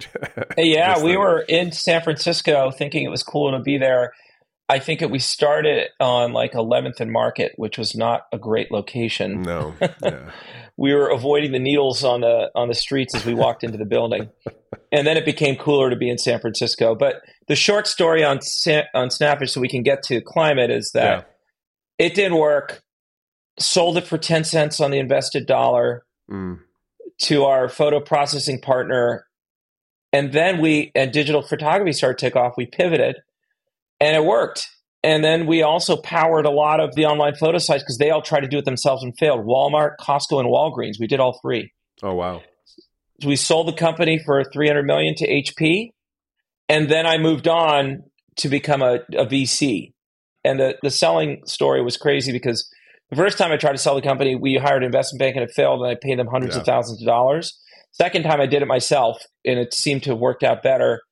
yeah, 0.58 1.02
we 1.02 1.16
were 1.16 1.40
in 1.40 1.72
San 1.72 2.02
Francisco 2.02 2.70
thinking 2.70 3.04
it 3.04 3.10
was 3.10 3.22
cool 3.22 3.52
to 3.52 3.60
be 3.60 3.78
there. 3.78 4.12
I 4.68 4.78
think 4.78 5.00
that 5.00 5.10
we 5.10 5.18
started 5.18 5.88
on 6.00 6.32
like 6.32 6.52
11th 6.52 7.00
and 7.00 7.12
Market, 7.12 7.52
which 7.56 7.76
was 7.76 7.94
not 7.94 8.26
a 8.32 8.38
great 8.38 8.70
location. 8.70 9.42
No, 9.42 9.74
yeah. 10.02 10.30
we 10.76 10.94
were 10.94 11.08
avoiding 11.08 11.52
the 11.52 11.58
needles 11.58 12.04
on 12.04 12.22
the 12.22 12.50
on 12.54 12.68
the 12.68 12.74
streets 12.74 13.14
as 13.14 13.26
we 13.26 13.34
walked 13.34 13.64
into 13.64 13.76
the 13.76 13.84
building, 13.84 14.30
and 14.90 15.06
then 15.06 15.16
it 15.16 15.24
became 15.24 15.56
cooler 15.56 15.90
to 15.90 15.96
be 15.96 16.08
in 16.08 16.16
San 16.16 16.40
Francisco. 16.40 16.94
But 16.94 17.22
the 17.48 17.56
short 17.56 17.86
story 17.86 18.24
on 18.24 18.38
on 18.94 19.08
Snapfish, 19.08 19.50
so 19.50 19.60
we 19.60 19.68
can 19.68 19.82
get 19.82 20.02
to 20.04 20.20
climate, 20.20 20.70
is 20.70 20.92
that 20.92 21.28
yeah. 21.98 22.06
it 22.06 22.14
didn't 22.14 22.38
work. 22.38 22.81
Sold 23.62 23.96
it 23.96 24.06
for 24.06 24.18
10 24.18 24.44
cents 24.44 24.80
on 24.80 24.90
the 24.90 24.98
invested 24.98 25.46
dollar. 25.46 26.04
Mm 26.30 26.58
to 27.22 27.44
our 27.44 27.68
photo 27.68 28.00
processing 28.00 28.60
partner. 28.60 29.26
And 30.12 30.32
then 30.32 30.60
we, 30.60 30.92
and 30.94 31.12
digital 31.12 31.42
photography 31.42 31.92
started 31.92 32.18
to 32.18 32.26
take 32.26 32.36
off. 32.36 32.54
We 32.56 32.66
pivoted 32.66 33.16
and 34.00 34.16
it 34.16 34.24
worked. 34.24 34.68
And 35.04 35.24
then 35.24 35.46
we 35.46 35.62
also 35.62 35.96
powered 35.96 36.46
a 36.46 36.50
lot 36.50 36.80
of 36.80 36.94
the 36.94 37.06
online 37.06 37.34
photo 37.34 37.58
sites 37.58 37.82
because 37.82 37.98
they 37.98 38.10
all 38.10 38.22
tried 38.22 38.40
to 38.40 38.48
do 38.48 38.58
it 38.58 38.64
themselves 38.64 39.02
and 39.02 39.16
failed. 39.18 39.44
Walmart, 39.46 39.96
Costco, 40.00 40.38
and 40.38 40.48
Walgreens. 40.48 41.00
We 41.00 41.06
did 41.06 41.18
all 41.18 41.38
three. 41.42 41.72
Oh 42.04 42.14
wow! 42.14 42.42
So 43.20 43.28
we 43.28 43.34
sold 43.34 43.66
the 43.66 43.72
company 43.72 44.20
for 44.24 44.44
three 44.44 44.68
hundred 44.68 44.84
million 44.84 45.16
to 45.16 45.28
HP, 45.28 45.90
and 46.68 46.88
then 46.88 47.04
I 47.04 47.18
moved 47.18 47.48
on 47.48 48.04
to 48.36 48.48
become 48.48 48.80
a, 48.80 49.00
a 49.16 49.26
VC. 49.26 49.92
And 50.44 50.60
the 50.60 50.76
the 50.84 50.90
selling 50.90 51.42
story 51.46 51.82
was 51.82 51.96
crazy 51.96 52.30
because 52.30 52.71
the 53.12 53.16
first 53.16 53.36
time 53.36 53.52
I 53.52 53.58
tried 53.58 53.72
to 53.72 53.78
sell 53.78 53.94
the 53.94 54.00
company, 54.00 54.34
we 54.34 54.54
hired 54.54 54.82
an 54.82 54.86
investment 54.86 55.18
bank 55.18 55.36
and 55.36 55.44
it 55.44 55.52
failed, 55.54 55.82
and 55.82 55.90
I 55.90 55.96
paid 56.00 56.18
them 56.18 56.28
hundreds 56.28 56.54
yeah. 56.54 56.60
of 56.60 56.66
thousands 56.66 57.02
of 57.02 57.06
dollars. 57.06 57.58
Second 57.90 58.22
time 58.22 58.40
I 58.40 58.46
did 58.46 58.62
it 58.62 58.66
myself, 58.66 59.22
and 59.44 59.58
it 59.58 59.74
seemed 59.74 60.02
to 60.04 60.10
have 60.10 60.18
worked 60.18 60.42
out 60.42 60.62
better. 60.62 61.02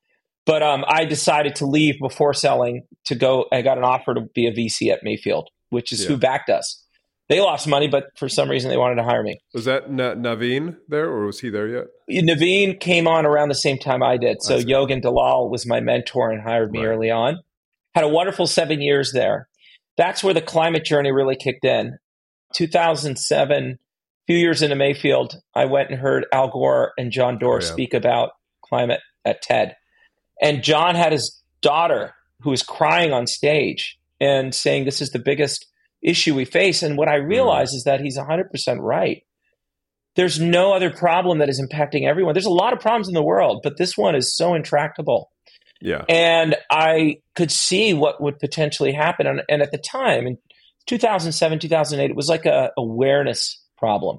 But 0.47 0.63
um, 0.63 0.83
I 0.89 1.05
decided 1.05 1.57
to 1.57 1.67
leave 1.67 1.97
before 2.01 2.33
selling 2.33 2.87
to 3.05 3.15
go. 3.15 3.45
I 3.53 3.61
got 3.61 3.77
an 3.77 3.85
offer 3.85 4.15
to 4.15 4.23
be 4.35 4.47
a 4.47 4.53
VC 4.53 4.91
at 4.91 5.01
Mayfield, 5.03 5.51
which 5.69 5.93
is 5.93 6.03
yeah. 6.03 6.09
who 6.09 6.17
backed 6.17 6.49
us. 6.49 6.83
They 7.29 7.39
lost 7.39 7.69
money, 7.69 7.87
but 7.87 8.05
for 8.17 8.31
some 8.31 8.49
reason 8.49 8.71
they 8.71 8.79
wanted 8.79 8.95
to 8.95 9.05
hire 9.05 9.23
me. 9.23 9.39
Was 9.53 9.67
that 9.67 9.91
Navin 9.91 10.79
there, 10.89 11.05
or 11.05 11.27
was 11.27 11.41
he 11.41 11.51
there 11.51 11.69
yet? 11.69 11.85
Navin 12.11 12.81
came 12.81 13.07
on 13.07 13.27
around 13.27 13.51
the 13.51 13.55
same 13.55 13.77
time 13.77 14.03
I 14.03 14.17
did. 14.17 14.39
So 14.41 14.59
Yogen 14.59 15.03
Dalal 15.03 15.51
was 15.51 15.67
my 15.67 15.81
mentor 15.81 16.31
and 16.31 16.43
hired 16.43 16.73
me 16.73 16.79
right. 16.79 16.87
early 16.87 17.11
on. 17.11 17.37
Had 17.95 18.05
a 18.05 18.09
wonderful 18.09 18.47
seven 18.47 18.81
years 18.81 19.13
there 19.13 19.50
that's 20.01 20.25
where 20.25 20.33
the 20.33 20.41
climate 20.41 20.85
journey 20.85 21.13
really 21.13 21.37
kicked 21.37 21.65
in. 21.65 21.99
2007, 22.55 23.65
a 23.73 23.77
few 24.27 24.37
years 24.37 24.63
into 24.63 24.75
Mayfield, 24.75 25.37
I 25.55 25.67
went 25.67 25.91
and 25.91 26.01
heard 26.01 26.27
Al 26.33 26.49
Gore 26.49 26.93
and 26.97 27.13
John 27.13 27.39
Doerr 27.39 27.57
oh, 27.57 27.61
yeah. 27.61 27.67
speak 27.67 27.93
about 27.93 28.31
climate 28.65 29.01
at 29.27 29.43
TED. 29.43 29.77
And 30.41 30.63
John 30.63 30.95
had 30.95 31.13
his 31.13 31.39
daughter 31.61 32.15
who 32.41 32.49
was 32.49 32.63
crying 32.63 33.13
on 33.13 33.27
stage 33.27 33.99
and 34.21 34.55
saying, 34.55 34.87
This 34.87 35.03
is 35.03 35.11
the 35.11 35.19
biggest 35.19 35.67
issue 36.03 36.35
we 36.35 36.47
face. 36.47 36.83
And 36.83 36.97
what 36.97 37.09
I 37.09 37.17
realize 37.17 37.73
mm. 37.73 37.77
is 37.77 37.85
that 37.85 38.01
he's 38.01 38.17
100% 38.17 38.79
right. 38.81 39.23
There's 40.17 40.41
no 40.41 40.73
other 40.73 40.91
problem 40.91 41.39
that 41.39 41.51
is 41.51 41.61
impacting 41.61 42.09
everyone. 42.09 42.33
There's 42.33 42.47
a 42.47 42.51
lot 42.51 42.73
of 42.73 42.81
problems 42.81 43.07
in 43.07 43.15
the 43.15 43.23
world, 43.23 43.61
but 43.63 43.77
this 43.77 43.99
one 43.99 44.15
is 44.15 44.35
so 44.35 44.55
intractable. 44.55 45.31
Yeah. 45.81 46.05
And 46.09 46.57
I 46.71 47.21
could 47.37 47.51
see 47.51 47.95
what 47.95 48.21
would 48.21 48.39
potentially 48.39 48.93
happen. 48.93 49.27
And, 49.27 49.43
and 49.49 49.63
at 49.63 49.73
the 49.73 49.79
time, 49.79 50.27
in 50.27 50.39
2007, 50.87 51.59
2008, 51.59 52.11
it 52.11 52.17
was 52.17 52.29
like 52.29 52.47
a 52.47 52.71
awareness 52.77 53.63
problem. 53.79 54.19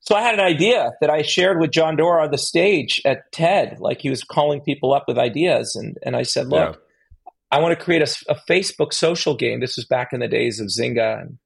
So 0.00 0.14
I 0.14 0.22
had 0.22 0.34
an 0.34 0.40
idea 0.40 0.92
that 1.00 1.10
I 1.10 1.22
shared 1.22 1.60
with 1.60 1.72
John 1.72 1.96
Doerr 1.96 2.20
on 2.20 2.30
the 2.30 2.38
stage 2.38 3.02
at 3.04 3.30
TED, 3.32 3.78
like 3.80 4.00
he 4.00 4.08
was 4.08 4.22
calling 4.22 4.60
people 4.60 4.94
up 4.94 5.04
with 5.08 5.18
ideas. 5.18 5.74
And, 5.74 5.96
and 6.04 6.14
I 6.16 6.22
said, 6.22 6.46
look, 6.46 6.74
yeah. 6.76 7.32
I 7.50 7.60
want 7.60 7.76
to 7.76 7.84
create 7.84 8.02
a, 8.02 8.32
a, 8.32 8.36
Facebook 8.48 8.92
social 8.92 9.36
game. 9.36 9.60
This 9.60 9.76
was 9.76 9.84
back 9.84 10.12
in 10.12 10.20
the 10.20 10.28
days 10.28 10.60
of 10.60 10.68
Zynga. 10.68 11.22
And, 11.22 11.38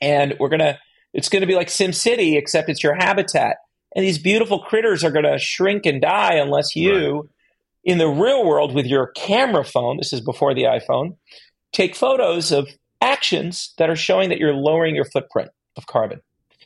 and 0.00 0.34
we're 0.38 0.48
going 0.48 0.60
to, 0.60 0.78
it's 1.12 1.28
going 1.28 1.40
to 1.40 1.46
be 1.46 1.56
like 1.56 1.68
SimCity, 1.68 2.36
except 2.36 2.68
it's 2.68 2.82
your 2.82 2.94
habitat. 2.94 3.56
And 3.96 4.04
these 4.04 4.18
beautiful 4.18 4.60
critters 4.60 5.02
are 5.02 5.10
going 5.10 5.24
to 5.24 5.38
shrink 5.38 5.84
and 5.84 6.00
die 6.00 6.34
unless 6.34 6.76
you 6.76 7.16
right 7.16 7.28
in 7.84 7.98
the 7.98 8.08
real 8.08 8.44
world 8.44 8.74
with 8.74 8.86
your 8.86 9.08
camera 9.08 9.64
phone, 9.64 9.98
this 9.98 10.12
is 10.12 10.20
before 10.20 10.54
the 10.54 10.62
iPhone, 10.62 11.16
take 11.72 11.94
photos 11.94 12.50
of 12.50 12.68
actions 13.00 13.74
that 13.78 13.90
are 13.90 13.96
showing 13.96 14.30
that 14.30 14.38
you're 14.38 14.54
lowering 14.54 14.94
your 14.94 15.04
footprint 15.04 15.50
of 15.76 15.86
carbon. 15.86 16.20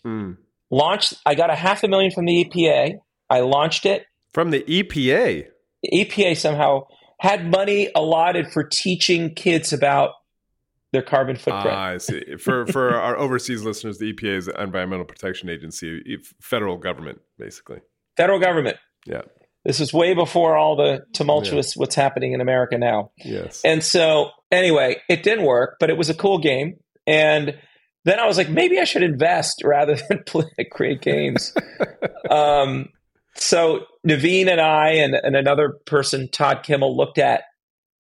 Mm. 0.05 0.37
Launched, 0.71 1.15
I 1.27 1.35
got 1.35 1.51
a 1.51 1.55
half 1.55 1.83
a 1.83 1.89
million 1.89 2.13
from 2.13 2.27
the 2.27 2.45
EPA. 2.45 2.99
I 3.29 3.41
launched 3.41 3.85
it. 3.87 4.07
From 4.33 4.51
the 4.51 4.63
EPA? 4.63 5.47
The 5.83 5.91
EPA 5.93 6.37
somehow 6.37 6.87
had 7.19 7.51
money 7.51 7.91
allotted 7.95 8.53
for 8.53 8.63
teaching 8.63 9.35
kids 9.35 9.73
about 9.73 10.13
their 10.93 11.03
carbon 11.03 11.37
footprint. 11.37 11.77
Ah, 11.77 11.87
I 11.89 11.99
see. 11.99 12.23
For 12.39 12.67
for 12.67 12.95
our 12.95 13.17
overseas 13.17 13.65
listeners, 13.65 13.99
the 13.99 14.13
EPA 14.13 14.37
is 14.37 14.47
the 14.47 14.63
Environmental 14.63 15.05
Protection 15.05 15.49
Agency, 15.49 16.19
federal 16.41 16.77
government, 16.77 17.21
basically. 17.39 17.81
Federal 18.17 18.39
government. 18.39 18.77
Yeah. 19.07 19.23
This 19.69 19.81
is 19.81 19.93
way 19.93 20.15
before 20.15 20.57
all 20.57 20.77
the 20.77 21.05
tumultuous 21.13 21.77
yeah. 21.77 21.81
what's 21.81 21.95
happening 21.95 22.33
in 22.33 22.41
America 22.41 22.79
now. 22.79 23.11
Yes. 23.19 23.61
And 23.67 23.85
so 23.85 24.31
anyway, 24.51 24.97
it 25.11 25.23
didn't 25.23 25.45
work, 25.45 25.77
but 25.79 25.91
it 25.91 25.99
was 25.99 26.09
a 26.09 26.15
cool 26.15 26.39
game. 26.39 26.77
And 27.07 27.55
then 28.07 28.19
I 28.19 28.27
was 28.27 28.39
like, 28.39 28.49
maybe 28.49 28.79
I 28.79 28.85
should 28.85 29.03
invest 29.03 29.61
rather 29.63 29.99
than 30.09 30.23
play, 30.25 30.47
create 30.73 31.03
games. 31.03 31.53
um, 32.31 32.89
so 33.35 33.85
Navin 34.07 34.49
and 34.49 34.59
I 34.59 34.93
and, 34.93 35.15
and 35.15 35.37
another 35.37 35.75
person, 35.85 36.31
Todd 36.31 36.63
Kimmel, 36.63 36.97
looked 36.97 37.19
at 37.19 37.43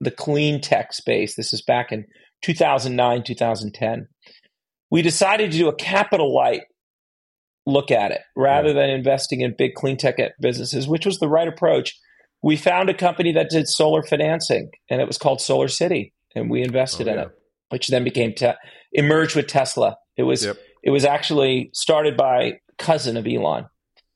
the 0.01 0.13
clean 0.13 0.61
tech 0.61 0.93
space. 0.93 1.35
This 1.35 1.53
is 1.53 1.63
back 1.63 1.91
in 1.91 2.05
2009, 2.43 3.25
2010. 3.25 4.07
We 4.93 5.03
decided 5.03 5.51
to 5.51 5.59
do 5.59 5.67
a 5.67 5.75
capital 5.75 6.33
light 6.33 6.63
look 7.67 7.91
at 7.91 8.13
it 8.13 8.21
rather 8.37 8.73
than 8.73 8.89
investing 8.91 9.41
in 9.41 9.55
big 9.57 9.75
clean 9.75 9.97
tech 9.97 10.17
businesses, 10.41 10.87
which 10.87 11.05
was 11.05 11.19
the 11.19 11.29
right 11.29 11.49
approach. 11.49 11.99
We 12.43 12.57
found 12.57 12.89
a 12.89 12.95
company 12.95 13.33
that 13.33 13.51
did 13.51 13.67
solar 13.67 14.03
financing, 14.03 14.71
and 14.89 15.01
it 15.01 15.07
was 15.07 15.19
called 15.19 15.41
Solar 15.41 15.69
City, 15.69 16.15
and 16.35 16.49
we 16.49 16.63
invested 16.63 17.09
oh, 17.09 17.13
in 17.13 17.17
yeah. 17.19 17.25
it, 17.25 17.31
which 17.71 17.89
then 17.89 18.05
became 18.05 18.35
te- 18.35 18.53
emerged 18.93 19.35
with 19.35 19.49
Tesla. 19.49 19.97
It 20.17 20.23
was 20.23 20.45
yep. 20.45 20.57
it 20.83 20.91
was 20.91 21.05
actually 21.05 21.71
started 21.73 22.17
by 22.17 22.61
cousin 22.79 23.17
of 23.17 23.27
Elon, 23.27 23.67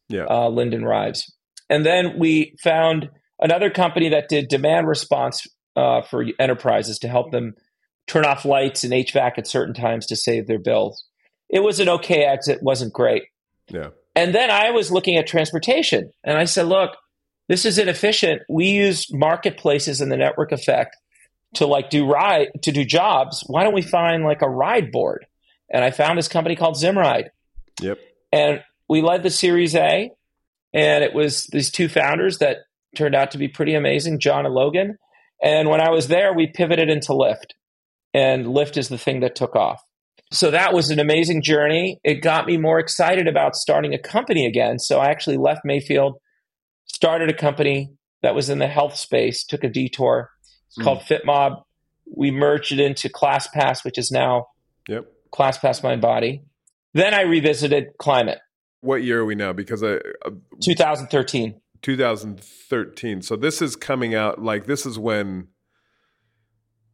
yeah, 0.09 0.27
uh, 0.27 0.49
Lyndon 0.49 0.85
Rives, 0.85 1.35
and 1.69 1.85
then 1.85 2.19
we 2.19 2.55
found 2.63 3.11
another 3.41 3.71
company 3.71 4.11
that 4.11 4.29
did 4.29 4.49
demand 4.49 4.87
response 4.87 5.47
uh, 5.77 6.03
for 6.03 6.25
enterprises 6.39 6.99
to 7.01 7.09
help 7.09 7.33
them 7.33 7.55
turn 8.07 8.25
off 8.25 8.45
lights 8.45 8.85
and 8.85 8.93
HVAC 8.93 9.39
at 9.39 9.47
certain 9.47 9.75
times 9.75 10.07
to 10.07 10.17
save 10.17 10.47
their 10.47 10.59
bills. 10.59 11.05
It 11.49 11.61
was 11.61 11.81
an 11.81 11.89
okay 11.89 12.25
exit, 12.25 12.63
wasn't 12.63 12.93
great. 12.93 13.25
Yeah. 13.71 13.89
And 14.15 14.35
then 14.35 14.51
I 14.51 14.71
was 14.71 14.91
looking 14.91 15.17
at 15.17 15.27
transportation 15.27 16.11
and 16.25 16.37
I 16.37 16.45
said, 16.45 16.67
look, 16.67 16.91
this 17.49 17.65
is 17.65 17.79
inefficient. 17.79 18.43
We 18.49 18.67
use 18.67 19.07
marketplaces 19.13 20.01
and 20.01 20.11
the 20.11 20.17
network 20.17 20.53
effect 20.53 20.97
to 21.55 21.67
like 21.67 21.91
do 21.91 22.07
ride 22.07 22.49
to 22.63 22.73
do 22.73 22.85
jobs. 22.85 23.43
Why 23.47 23.65
don't 23.65 23.75
we 23.75 23.83
find 23.83 24.25
like 24.25 24.43
a 24.43 24.49
ride 24.49 24.93
board? 24.93 25.27
And 25.73 25.85
I 25.85 25.91
found 25.91 26.19
this 26.19 26.29
company 26.29 26.57
called 26.57 26.77
Zimride. 26.77 27.29
Yep. 27.81 27.99
And 28.33 28.61
we 28.89 29.03
led 29.03 29.23
the 29.23 29.31
Series 29.31 29.75
A, 29.75 30.11
and 30.75 31.05
it 31.05 31.15
was 31.15 31.45
these 31.53 31.71
two 31.71 31.89
founders 31.89 32.39
that 32.39 32.59
turned 32.97 33.15
out 33.15 33.33
to 33.33 33.39
be 33.39 33.49
pretty 33.49 33.75
amazing, 33.75 34.21
John 34.21 34.47
and 34.47 34.55
Logan. 34.55 34.99
And 35.43 35.69
when 35.69 35.81
I 35.81 35.91
was 35.91 36.09
there, 36.09 36.33
we 36.33 36.49
pivoted 36.49 36.91
into 36.91 37.13
Lyft, 37.13 37.53
and 38.13 38.47
Lyft 38.47 38.77
is 38.77 38.89
the 38.89 38.99
thing 38.99 39.21
that 39.21 39.37
took 39.37 39.57
off. 39.57 39.81
So 40.33 40.51
that 40.51 40.73
was 40.73 40.91
an 40.91 41.01
amazing 41.01 41.43
journey. 41.43 41.99
It 42.05 42.23
got 42.23 42.47
me 42.47 42.57
more 42.57 42.79
excited 42.79 43.27
about 43.27 43.57
starting 43.57 43.95
a 43.95 43.99
company 43.99 44.47
again. 44.47 44.79
So 44.79 44.99
I 45.01 45.09
actually 45.09 45.39
left 45.39 45.63
Mayfield, 45.65 46.19
started 46.87 47.29
a 47.29 47.35
company 47.35 47.91
that 48.23 48.35
was 48.35 48.49
in 48.49 48.59
the 48.59 48.69
health 48.69 48.97
space, 48.97 49.45
took 49.45 49.65
a 49.65 49.69
detour. 49.69 50.31
It's 50.69 50.79
mm. 50.79 50.85
called 50.85 51.01
FitMob. 51.01 51.63
We 52.15 52.31
merged 52.31 52.73
it 52.73 52.81
into 52.81 53.09
ClassPass, 53.09 53.85
which 53.85 53.99
is 53.99 54.11
now 54.11 54.47
yep. 54.89 55.07
ClassPass 55.33 55.83
Mind 55.83 56.01
Body. 56.01 56.43
Then 56.95 57.15
I 57.15 57.23
revisited 57.23 57.89
climate. 57.99 58.39
What 58.81 59.03
year 59.03 59.21
are 59.21 59.25
we 59.25 59.35
now? 59.35 59.53
Because 59.53 59.83
I 59.83 59.97
uh, 60.25 60.31
2013. 60.63 61.61
2013. 61.83 63.23
So 63.23 63.37
this 63.37 63.63
is 63.63 63.77
coming 63.77 64.15
out 64.15 64.43
like 64.43 64.67
this 64.67 64.87
is 64.87 64.99
when 64.99 65.49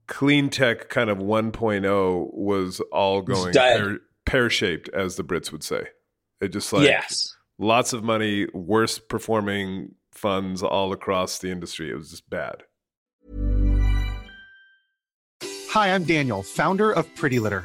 clean 0.06 0.48
tech 0.50 0.88
kind 0.88 1.10
of 1.10 1.18
1.0 1.18 2.34
was 2.34 2.80
all 2.92 3.22
going 3.22 3.52
pear 4.24 4.50
shaped, 4.50 4.88
as 4.92 5.16
the 5.16 5.24
Brits 5.24 5.52
would 5.52 5.62
say. 5.62 5.86
It 6.40 6.48
just 6.48 6.72
like 6.72 6.84
yes. 6.84 7.34
lots 7.58 7.92
of 7.92 8.04
money, 8.04 8.46
worst 8.52 9.08
performing 9.08 9.94
funds 10.12 10.62
all 10.62 10.92
across 10.92 11.38
the 11.38 11.50
industry. 11.50 11.90
It 11.90 11.96
was 11.96 12.10
just 12.10 12.28
bad. 12.28 12.64
Hi, 15.70 15.94
I'm 15.94 16.04
Daniel, 16.04 16.42
founder 16.42 16.92
of 16.92 17.12
Pretty 17.14 17.38
Litter. 17.38 17.64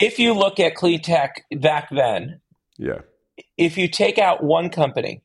If 0.00 0.18
you 0.18 0.32
look 0.32 0.60
at 0.60 0.74
clean 0.74 1.00
tech 1.02 1.44
back 1.56 1.88
then, 1.90 2.40
Yeah. 2.78 3.00
if 3.56 3.76
you 3.76 3.88
take 3.88 4.18
out 4.18 4.42
one 4.42 4.70
company, 4.70 5.22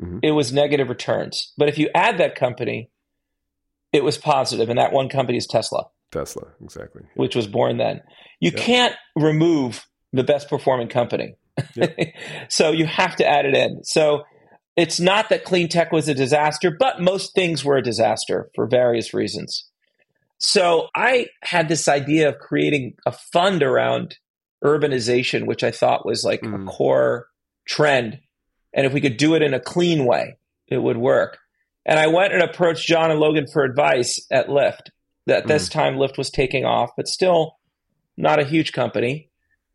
Mhm. 0.00 0.20
it 0.22 0.32
was 0.32 0.52
negative 0.52 0.88
returns. 0.88 1.52
But 1.56 1.68
if 1.68 1.78
you 1.78 1.88
add 1.94 2.18
that 2.18 2.34
company, 2.34 2.90
it 3.92 4.04
was 4.04 4.18
positive, 4.18 4.68
and 4.68 4.78
that 4.78 4.92
one 4.92 5.08
company 5.08 5.38
is 5.38 5.46
Tesla, 5.46 5.86
Tesla, 6.10 6.48
exactly. 6.62 7.02
which 7.14 7.34
was 7.36 7.46
born 7.46 7.78
then. 7.78 8.02
You 8.40 8.50
Yeah. 8.54 8.60
can't 8.62 8.96
remove 9.14 9.86
the 10.12 10.24
best 10.24 10.48
performing 10.48 10.88
company. 10.88 11.34
so 12.48 12.70
you 12.72 12.86
have 12.86 13.16
to 13.16 13.26
add 13.26 13.46
it 13.46 13.54
in. 13.54 13.82
So 13.84 14.24
it's 14.76 15.00
not 15.00 15.30
that 15.30 15.44
clean 15.44 15.68
tech 15.68 15.92
was 15.92 16.08
a 16.08 16.14
disaster, 16.14 16.70
but 16.70 17.00
most 17.00 17.34
things 17.34 17.64
were 17.64 17.76
a 17.76 17.82
disaster 17.82 18.50
for 18.54 18.66
various 18.66 19.14
reasons. 19.14 19.65
So 20.38 20.88
I 20.94 21.28
had 21.42 21.68
this 21.68 21.88
idea 21.88 22.28
of 22.28 22.38
creating 22.38 22.94
a 23.06 23.12
fund 23.12 23.62
around 23.62 24.16
urbanization, 24.64 25.46
which 25.46 25.64
I 25.64 25.70
thought 25.70 26.06
was 26.06 26.24
like 26.24 26.42
Mm. 26.42 26.62
a 26.62 26.66
core 26.66 27.28
trend. 27.66 28.20
And 28.72 28.86
if 28.86 28.92
we 28.92 29.00
could 29.00 29.16
do 29.16 29.34
it 29.34 29.42
in 29.42 29.54
a 29.54 29.60
clean 29.60 30.04
way, 30.04 30.36
it 30.68 30.78
would 30.78 30.98
work. 30.98 31.38
And 31.84 31.98
I 31.98 32.08
went 32.08 32.32
and 32.32 32.42
approached 32.42 32.86
John 32.86 33.10
and 33.10 33.20
Logan 33.20 33.46
for 33.46 33.62
advice 33.64 34.24
at 34.30 34.48
Lyft. 34.48 34.88
At 35.28 35.46
this 35.46 35.68
time, 35.68 35.96
Lyft 35.96 36.18
was 36.18 36.30
taking 36.30 36.64
off, 36.64 36.90
but 36.96 37.08
still 37.08 37.56
not 38.16 38.38
a 38.38 38.44
huge 38.44 38.72
company. 38.72 39.30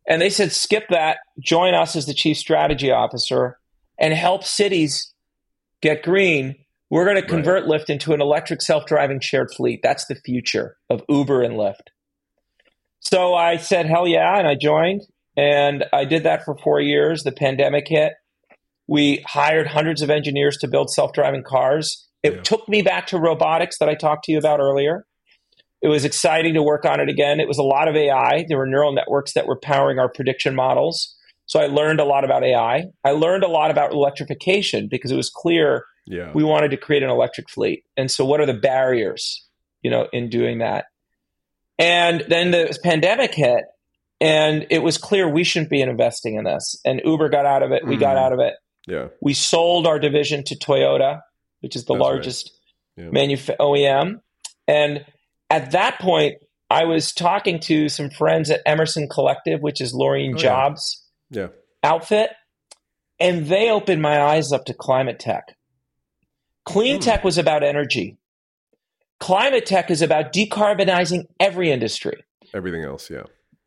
And 0.08 0.20
they 0.20 0.30
said, 0.30 0.52
skip 0.52 0.84
that, 0.90 1.18
join 1.40 1.74
us 1.74 1.94
as 1.94 2.06
the 2.06 2.14
chief 2.14 2.36
strategy 2.36 2.90
officer, 2.90 3.58
and 3.98 4.12
help 4.14 4.44
cities 4.44 5.12
get 5.80 6.02
green. 6.02 6.56
We're 6.92 7.06
going 7.06 7.16
to 7.16 7.26
convert 7.26 7.64
Lyft 7.64 7.88
into 7.88 8.12
an 8.12 8.20
electric 8.20 8.60
self 8.60 8.84
driving 8.84 9.18
shared 9.18 9.50
fleet. 9.50 9.80
That's 9.82 10.04
the 10.04 10.14
future 10.14 10.76
of 10.90 11.02
Uber 11.08 11.40
and 11.40 11.54
Lyft. 11.54 11.88
So 13.00 13.32
I 13.32 13.56
said, 13.56 13.86
hell 13.86 14.06
yeah. 14.06 14.38
And 14.38 14.46
I 14.46 14.56
joined. 14.60 15.00
And 15.34 15.86
I 15.90 16.04
did 16.04 16.24
that 16.24 16.44
for 16.44 16.54
four 16.58 16.80
years. 16.82 17.22
The 17.22 17.32
pandemic 17.32 17.88
hit. 17.88 18.12
We 18.86 19.24
hired 19.26 19.68
hundreds 19.68 20.02
of 20.02 20.10
engineers 20.10 20.58
to 20.58 20.68
build 20.68 20.90
self 20.90 21.14
driving 21.14 21.42
cars. 21.42 22.06
It 22.22 22.34
Yeah. 22.34 22.40
took 22.42 22.68
me 22.68 22.82
back 22.82 23.06
to 23.06 23.18
robotics 23.18 23.78
that 23.78 23.88
I 23.88 23.94
talked 23.94 24.24
to 24.24 24.32
you 24.32 24.36
about 24.36 24.60
earlier. 24.60 25.06
It 25.80 25.88
was 25.88 26.04
exciting 26.04 26.52
to 26.52 26.62
work 26.62 26.84
on 26.84 27.00
it 27.00 27.08
again. 27.08 27.40
It 27.40 27.48
was 27.48 27.56
a 27.56 27.62
lot 27.62 27.88
of 27.88 27.96
AI. 27.96 28.44
There 28.50 28.58
were 28.58 28.66
neural 28.66 28.92
networks 28.92 29.32
that 29.32 29.46
were 29.46 29.58
powering 29.58 29.98
our 29.98 30.10
prediction 30.10 30.54
models. 30.54 31.16
So 31.46 31.58
I 31.58 31.68
learned 31.68 32.00
a 32.00 32.04
lot 32.04 32.22
about 32.22 32.44
AI. 32.44 32.84
I 33.02 33.12
learned 33.12 33.44
a 33.44 33.48
lot 33.48 33.70
about 33.70 33.92
electrification 33.92 34.88
because 34.90 35.10
it 35.10 35.16
was 35.16 35.30
clear 35.30 35.86
Yeah. 36.06 36.32
we 36.34 36.42
wanted 36.44 36.72
to 36.72 36.76
create 36.76 37.02
an 37.02 37.10
electric 37.10 37.48
fleet. 37.48 37.84
And 37.96 38.10
so 38.10 38.24
what 38.24 38.40
are 38.40 38.46
the 38.46 38.54
barriers, 38.54 39.46
you 39.82 39.90
know, 39.90 40.08
in 40.12 40.28
doing 40.30 40.58
that? 40.58 40.86
And 41.78 42.24
then 42.28 42.50
the 42.50 42.76
pandemic 42.82 43.34
hit 43.34 43.64
and 44.20 44.66
it 44.70 44.80
was 44.82 44.98
clear 44.98 45.28
we 45.28 45.44
shouldn't 45.44 45.70
be 45.70 45.80
investing 45.80 46.34
in 46.36 46.44
this. 46.44 46.80
And 46.84 47.00
Uber 47.04 47.28
got 47.28 47.46
out 47.46 47.62
of 47.62 47.72
it. 47.72 47.86
We 47.86 47.96
got 47.96 48.16
Mm. 48.16 48.20
out 48.20 48.32
of 48.32 48.40
it. 48.40 48.54
yeah. 48.86 49.08
We 49.20 49.32
sold 49.34 49.86
our 49.86 49.98
division 50.00 50.42
to 50.44 50.56
Toyota, 50.56 51.20
which 51.60 51.76
is 51.76 51.84
the 51.84 51.94
That's 51.94 52.00
right. 52.00 52.12
largest 52.12 52.52
Yeah. 52.96 53.04
manuf- 53.06 53.56
OEM. 53.60 54.20
And 54.68 55.04
at 55.50 55.70
that 55.72 55.98
point, 56.00 56.36
I 56.68 56.84
was 56.84 57.12
talking 57.12 57.60
to 57.60 57.88
some 57.88 58.10
friends 58.10 58.50
at 58.50 58.60
Emerson 58.66 59.08
Collective, 59.08 59.60
which 59.60 59.80
is 59.80 59.92
Laurene 59.94 60.34
Oh, 60.34 60.36
yeah. 60.36 60.42
Jobs' 60.42 61.04
Yeah. 61.30 61.48
outfit, 61.84 62.30
and 63.20 63.46
they 63.46 63.70
opened 63.70 64.02
my 64.02 64.20
eyes 64.22 64.52
up 64.52 64.64
to 64.66 64.74
climate 64.74 65.18
tech. 65.20 65.56
Clean 66.64 66.96
Hmm. 66.96 67.00
tech 67.02 67.24
was 67.24 67.38
about 67.38 67.62
energy. 67.62 68.16
Climate 69.20 69.66
tech 69.66 69.90
is 69.90 70.02
about 70.02 70.32
decarbonizing 70.32 71.26
every 71.38 71.70
industry. 71.70 72.24
Everything 72.54 72.82
else, 72.84 73.08
yeah. 73.10 73.24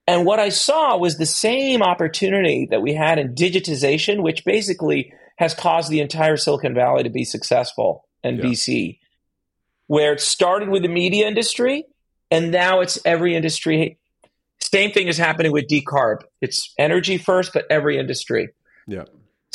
And 0.08 0.25
what 0.25 0.39
I 0.39 0.49
saw 0.49 0.97
was 0.97 1.17
the 1.17 1.25
same 1.25 1.81
opportunity 1.81 2.67
that 2.69 2.81
we 2.81 2.93
had 2.93 3.17
in 3.17 3.34
digitization, 3.34 4.21
which 4.21 4.45
basically 4.45 5.13
has 5.38 5.53
caused 5.53 5.89
the 5.89 5.99
entire 5.99 6.38
Silicon 6.38 6.73
Valley 6.75 7.03
to 7.03 7.10
be 7.10 7.23
successful 7.23 8.05
and 8.23 8.38
Yeah. 8.38 8.43
VC, 8.43 8.99
where 9.88 10.13
it 10.13 10.19
started 10.21 10.69
with 10.69 10.84
the 10.84 10.88
media 10.89 11.27
industry 11.27 11.86
and 12.31 12.51
now 12.51 12.81
it's 12.81 12.99
every 13.05 13.36
industry. 13.36 13.97
Same 14.60 14.91
thing 14.91 15.08
is 15.08 15.17
happening 15.17 15.51
with 15.51 15.67
decarb. 15.67 16.21
It's 16.41 16.73
energy 16.77 17.17
first, 17.17 17.51
but 17.53 17.65
every 17.69 17.97
industry. 17.97 18.49
Yeah. 18.88 19.05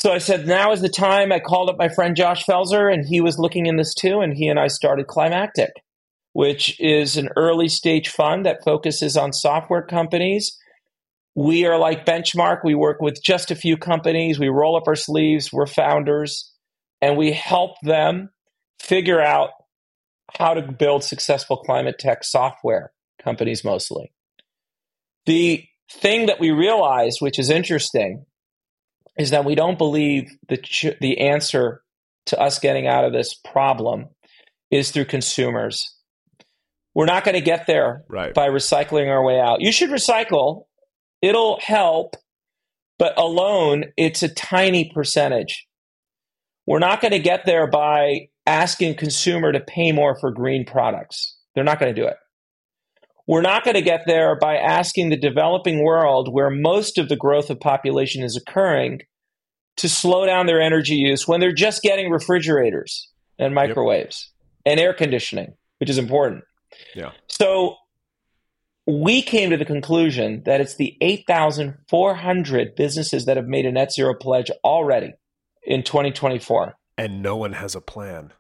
So 0.01 0.11
I 0.11 0.17
said, 0.17 0.47
now 0.47 0.73
is 0.73 0.81
the 0.81 0.89
time. 0.89 1.31
I 1.31 1.41
called 1.41 1.69
up 1.69 1.77
my 1.77 1.91
friend 1.91 2.17
Josh 2.17 2.47
Felser, 2.47 2.91
and 2.91 3.05
he 3.07 3.21
was 3.21 3.39
looking 3.39 3.67
in 3.67 3.77
this 3.77 3.93
too. 3.93 4.21
And 4.21 4.33
he 4.33 4.49
and 4.49 4.59
I 4.59 4.69
started 4.69 5.09
Climactic, 5.09 5.73
which 6.33 6.81
is 6.81 7.19
an 7.19 7.29
early 7.37 7.69
stage 7.69 8.09
fund 8.09 8.47
that 8.47 8.65
focuses 8.65 9.19
on 9.19 9.35
software 9.35 9.83
companies. 9.83 10.57
We 11.35 11.67
are 11.67 11.77
like 11.77 12.07
Benchmark. 12.07 12.61
We 12.65 12.75
work 12.75 13.03
with 13.03 13.23
just 13.23 13.51
a 13.51 13.55
few 13.55 13.77
companies. 13.77 14.39
We 14.39 14.49
roll 14.49 14.75
up 14.75 14.89
our 14.89 14.97
sleeves. 14.97 15.53
We're 15.53 15.67
founders, 15.67 16.51
and 17.03 17.19
we 17.19 17.33
help 17.33 17.73
them 17.83 18.31
figure 18.81 19.21
out 19.21 19.51
how 20.33 20.55
to 20.55 20.63
build 20.63 21.05
successful 21.05 21.59
climate 21.59 21.99
tech 21.99 22.25
software 22.25 22.93
companies 23.23 23.65
mostly. 23.65 24.15
The 25.27 25.63
thing 25.93 26.25
that 26.25 26.41
we 26.41 26.53
realized, 26.53 27.19
which 27.21 27.39
is 27.39 27.51
interesting, 27.51 28.25
is 29.19 29.31
that 29.31 29.45
we 29.45 29.55
don't 29.55 29.79
believe 29.79 30.31
the 30.49 30.57
ch- 30.57 30.99
the 31.01 31.19
answer 31.21 31.83
to 32.27 32.39
us 32.41 32.59
getting 32.59 32.87
out 32.87 33.05
of 33.05 33.13
this 33.13 33.35
problem 33.35 34.07
is 34.71 34.91
through 34.91 35.07
consumers. 35.07 35.97
We're 36.95 37.07
not 37.07 37.25
going 37.25 37.35
to 37.35 37.41
get 37.41 37.67
there 37.67 38.05
Right. 38.09 38.35
by 38.35 38.49
recycling 38.49 39.09
our 39.09 39.25
way 39.25 39.39
out. 39.41 39.61
You 39.61 39.73
should 39.73 39.91
recycle; 39.91 40.65
it'll 41.23 41.59
help, 41.61 42.17
but 42.99 43.19
alone, 43.19 43.85
it's 43.97 44.23
a 44.23 44.29
tiny 44.29 44.91
percentage. 44.93 45.67
We're 46.67 46.79
not 46.79 47.01
going 47.01 47.13
to 47.13 47.19
get 47.19 47.47
there 47.47 47.67
by 47.67 48.29
asking 48.47 48.97
consumer 48.97 49.53
to 49.53 49.61
pay 49.61 49.93
more 49.93 50.19
for 50.19 50.31
green 50.31 50.65
products. 50.65 51.37
They're 51.55 51.65
not 51.65 51.79
going 51.81 51.95
to 51.95 52.01
do 52.01 52.07
it. 52.07 52.17
We're 53.31 53.43
not 53.43 53.63
going 53.63 53.77
to 53.77 53.81
get 53.81 54.07
there 54.09 54.35
by 54.35 54.57
asking 54.57 55.11
the 55.11 55.17
developing 55.17 55.85
world, 55.85 56.35
where 56.35 56.51
most 56.51 56.99
of 56.99 57.09
the 57.09 57.15
growth 57.15 57.49
of 57.49 57.61
population 57.61 58.25
is 58.25 58.37
occurring, 58.37 59.03
to 59.77 59.89
slow 59.89 60.27
down 60.27 60.47
their 60.47 60.61
energy 60.61 60.97
use 60.97 61.29
when 61.29 61.39
they're 61.39 61.53
just 61.53 61.81
getting 61.81 62.11
refrigerators 62.11 63.09
and 63.39 63.55
microwaves 63.55 64.33
and 64.67 64.81
air 64.81 64.93
conditioning, 64.93 65.55
which 65.79 65.89
is 65.89 65.97
important. 65.97 66.43
Yeah. 66.97 67.13
So 67.29 67.77
we 68.85 69.23
came 69.23 69.51
to 69.51 69.57
the 69.57 69.65
conclusion 69.65 70.43
that 70.45 70.61
it's 70.61 70.75
the 70.75 70.97
8,400 71.01 72.75
businesses 72.75 73.27
that 73.27 73.37
have 73.37 73.47
made 73.47 73.65
a 73.65 73.71
net 73.71 73.93
zero 73.93 74.13
pledge 74.13 74.51
already 74.65 75.13
in 75.63 75.85
2024. 75.85 76.75
And 76.99 77.23
no 77.23 77.37
one 77.37 77.53
has 77.53 77.77
a 77.77 77.81
plan. 77.81 78.33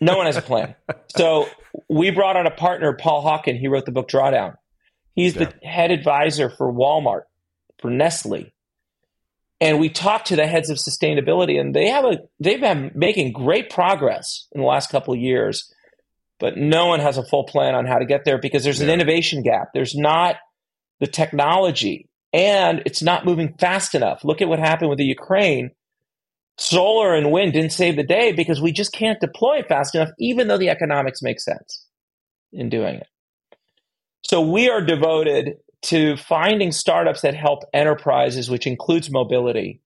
No 0.00 0.16
one 0.16 0.26
has 0.26 0.36
a 0.36 0.42
plan. 0.42 0.74
So 1.16 1.48
we 1.88 2.10
brought 2.10 2.36
on 2.36 2.46
a 2.46 2.50
partner, 2.50 2.92
Paul 2.92 3.24
Hawken. 3.24 3.58
He 3.58 3.68
wrote 3.68 3.86
the 3.86 3.92
book 3.92 4.08
Drawdown. 4.08 4.54
He's 5.14 5.34
the 5.34 5.52
head 5.62 5.90
advisor 5.90 6.50
for 6.50 6.72
Walmart, 6.72 7.22
for 7.80 7.90
Nestle. 7.90 8.52
And 9.60 9.78
we 9.78 9.88
talked 9.88 10.26
to 10.26 10.36
the 10.36 10.46
heads 10.46 10.68
of 10.68 10.76
sustainability, 10.76 11.58
and 11.58 11.74
they 11.74 11.88
have 11.88 12.04
a 12.04 12.18
they've 12.40 12.60
been 12.60 12.90
making 12.94 13.32
great 13.32 13.70
progress 13.70 14.46
in 14.52 14.60
the 14.60 14.66
last 14.66 14.90
couple 14.90 15.14
of 15.14 15.20
years, 15.20 15.72
but 16.40 16.56
no 16.56 16.86
one 16.86 17.00
has 17.00 17.16
a 17.16 17.24
full 17.24 17.44
plan 17.44 17.74
on 17.74 17.86
how 17.86 17.98
to 17.98 18.04
get 18.04 18.24
there 18.24 18.38
because 18.38 18.64
there's 18.64 18.80
an 18.80 18.90
innovation 18.90 19.42
gap. 19.42 19.68
There's 19.72 19.94
not 19.94 20.36
the 21.00 21.06
technology, 21.06 22.08
and 22.32 22.82
it's 22.84 23.02
not 23.02 23.24
moving 23.24 23.54
fast 23.58 23.94
enough. 23.94 24.24
Look 24.24 24.42
at 24.42 24.48
what 24.48 24.58
happened 24.58 24.90
with 24.90 24.98
the 24.98 25.04
Ukraine 25.04 25.70
solar 26.58 27.14
and 27.14 27.32
wind 27.32 27.52
didn't 27.52 27.72
save 27.72 27.96
the 27.96 28.04
day 28.04 28.32
because 28.32 28.60
we 28.60 28.72
just 28.72 28.92
can't 28.92 29.20
deploy 29.20 29.62
fast 29.62 29.94
enough, 29.94 30.10
even 30.18 30.48
though 30.48 30.58
the 30.58 30.70
economics 30.70 31.22
make 31.22 31.40
sense 31.40 31.86
in 32.52 32.68
doing 32.68 32.96
it. 32.96 33.06
So 34.22 34.40
we 34.40 34.70
are 34.70 34.80
devoted 34.80 35.56
to 35.82 36.16
finding 36.16 36.72
startups 36.72 37.20
that 37.22 37.34
help 37.34 37.64
enterprises, 37.74 38.50
which 38.50 38.66
includes 38.66 39.10
mobility, 39.10 39.82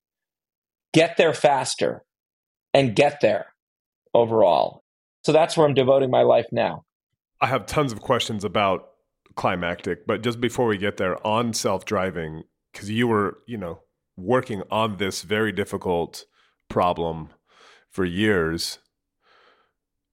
get 0.93 1.17
there 1.17 1.35
faster 1.35 2.05
and 2.73 2.95
get 2.95 3.21
there 3.21 3.47
overall. 4.15 4.85
So 5.25 5.33
that's 5.33 5.57
where 5.57 5.67
I'm 5.67 5.75
devoting 5.75 6.11
my 6.11 6.23
life 6.23 6.47
now. 6.53 6.85
I 7.41 7.47
have 7.47 7.67
tons 7.67 7.93
of 7.93 8.01
questions 8.01 8.45
about 8.45 8.89
climactic. 9.35 10.07
But 10.07 10.23
just 10.23 10.41
before 10.41 10.67
we 10.67 10.77
get 10.77 10.99
there, 10.99 11.25
on 11.27 11.53
self 11.53 11.85
driving, 11.85 12.43
because 12.73 12.91
you 12.91 13.09
were, 13.09 13.39
you 13.47 13.57
know, 13.57 13.81
working 14.17 14.63
on 14.71 14.99
this 14.99 15.23
very 15.23 15.53
difficult 15.53 16.25
problem 16.69 17.31
for 17.91 18.05
years. 18.05 18.79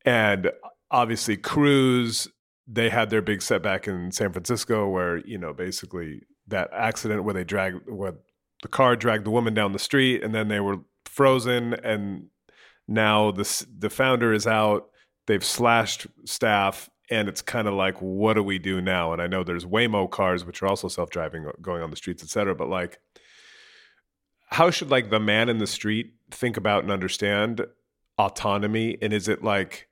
And 0.06 0.52
obviously, 0.92 1.38
Cruise, 1.38 2.28
they 2.68 2.90
had 2.90 3.10
their 3.10 3.22
big 3.22 3.42
setback 3.42 3.88
in 3.88 4.12
San 4.12 4.32
Francisco 4.32 4.88
where, 4.88 5.18
you 5.26 5.38
know, 5.38 5.54
basically 5.54 6.22
that 6.48 6.70
accident 6.74 7.24
where 7.24 7.34
they 7.34 7.44
dragged, 7.44 7.90
where 7.90 8.16
the 8.62 8.68
car 8.68 8.96
dragged 8.96 9.26
the 9.26 9.32
woman 9.32 9.54
down 9.54 9.74
the 9.74 9.80
street 9.80 10.24
and 10.24 10.34
then 10.34 10.48
they 10.48 10.60
were 10.60 10.78
frozen. 11.06 11.74
And 11.74 12.28
now 12.88 13.32
the, 13.32 13.66
the 13.78 13.90
founder 13.90 14.34
is 14.34 14.48
out. 14.48 14.90
They've 15.28 15.44
slashed 15.44 16.08
staff 16.26 16.90
and 17.10 17.28
it's 17.28 17.42
kind 17.42 17.68
of 17.68 17.74
like 17.74 17.98
what 18.02 18.34
do 18.34 18.44
we 18.44 18.58
do 18.60 18.82
now 18.82 19.14
and 19.14 19.22
i 19.22 19.28
know 19.28 19.44
there's 19.44 19.66
waymo 19.66 20.10
cars 20.10 20.46
which 20.46 20.62
are 20.62 20.68
also 20.68 20.88
self-driving 20.88 21.46
uh, 21.46 21.52
going 21.62 21.82
on 21.82 21.90
the 21.90 21.96
streets 21.96 22.24
et 22.24 22.30
cetera 22.30 22.56
but 22.56 22.70
like 22.70 23.00
how 24.46 24.70
should 24.70 24.92
like 24.92 25.10
the 25.10 25.20
man 25.20 25.50
in 25.50 25.58
the 25.58 25.68
street 25.68 26.14
think 26.32 26.58
about 26.58 26.84
and 26.84 26.92
understand 26.92 27.66
autonomy? 28.18 28.98
And 29.02 29.14
is 29.14 29.28
it 29.28 29.44
like 29.44 29.88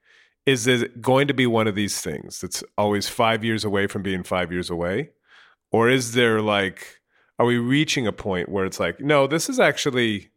is 0.45 0.67
it 0.67 1.01
going 1.01 1.27
to 1.27 1.33
be 1.33 1.47
one 1.47 1.67
of 1.67 1.75
these 1.75 2.01
things 2.01 2.41
that's 2.41 2.63
always 2.77 3.07
five 3.07 3.43
years 3.43 3.63
away 3.63 3.87
from 3.87 4.01
being 4.01 4.23
five 4.23 4.51
years 4.51 4.69
away? 4.69 5.09
Or 5.71 5.89
is 5.89 6.13
there 6.13 6.41
like 6.41 6.99
are 7.39 7.45
we 7.45 7.57
reaching 7.57 8.07
a 8.07 8.11
point 8.11 8.49
where 8.49 8.65
it's 8.65 8.79
like 8.79 8.99
no 8.99 9.27
this 9.27 9.49
is 9.49 9.59
actually 9.59 10.29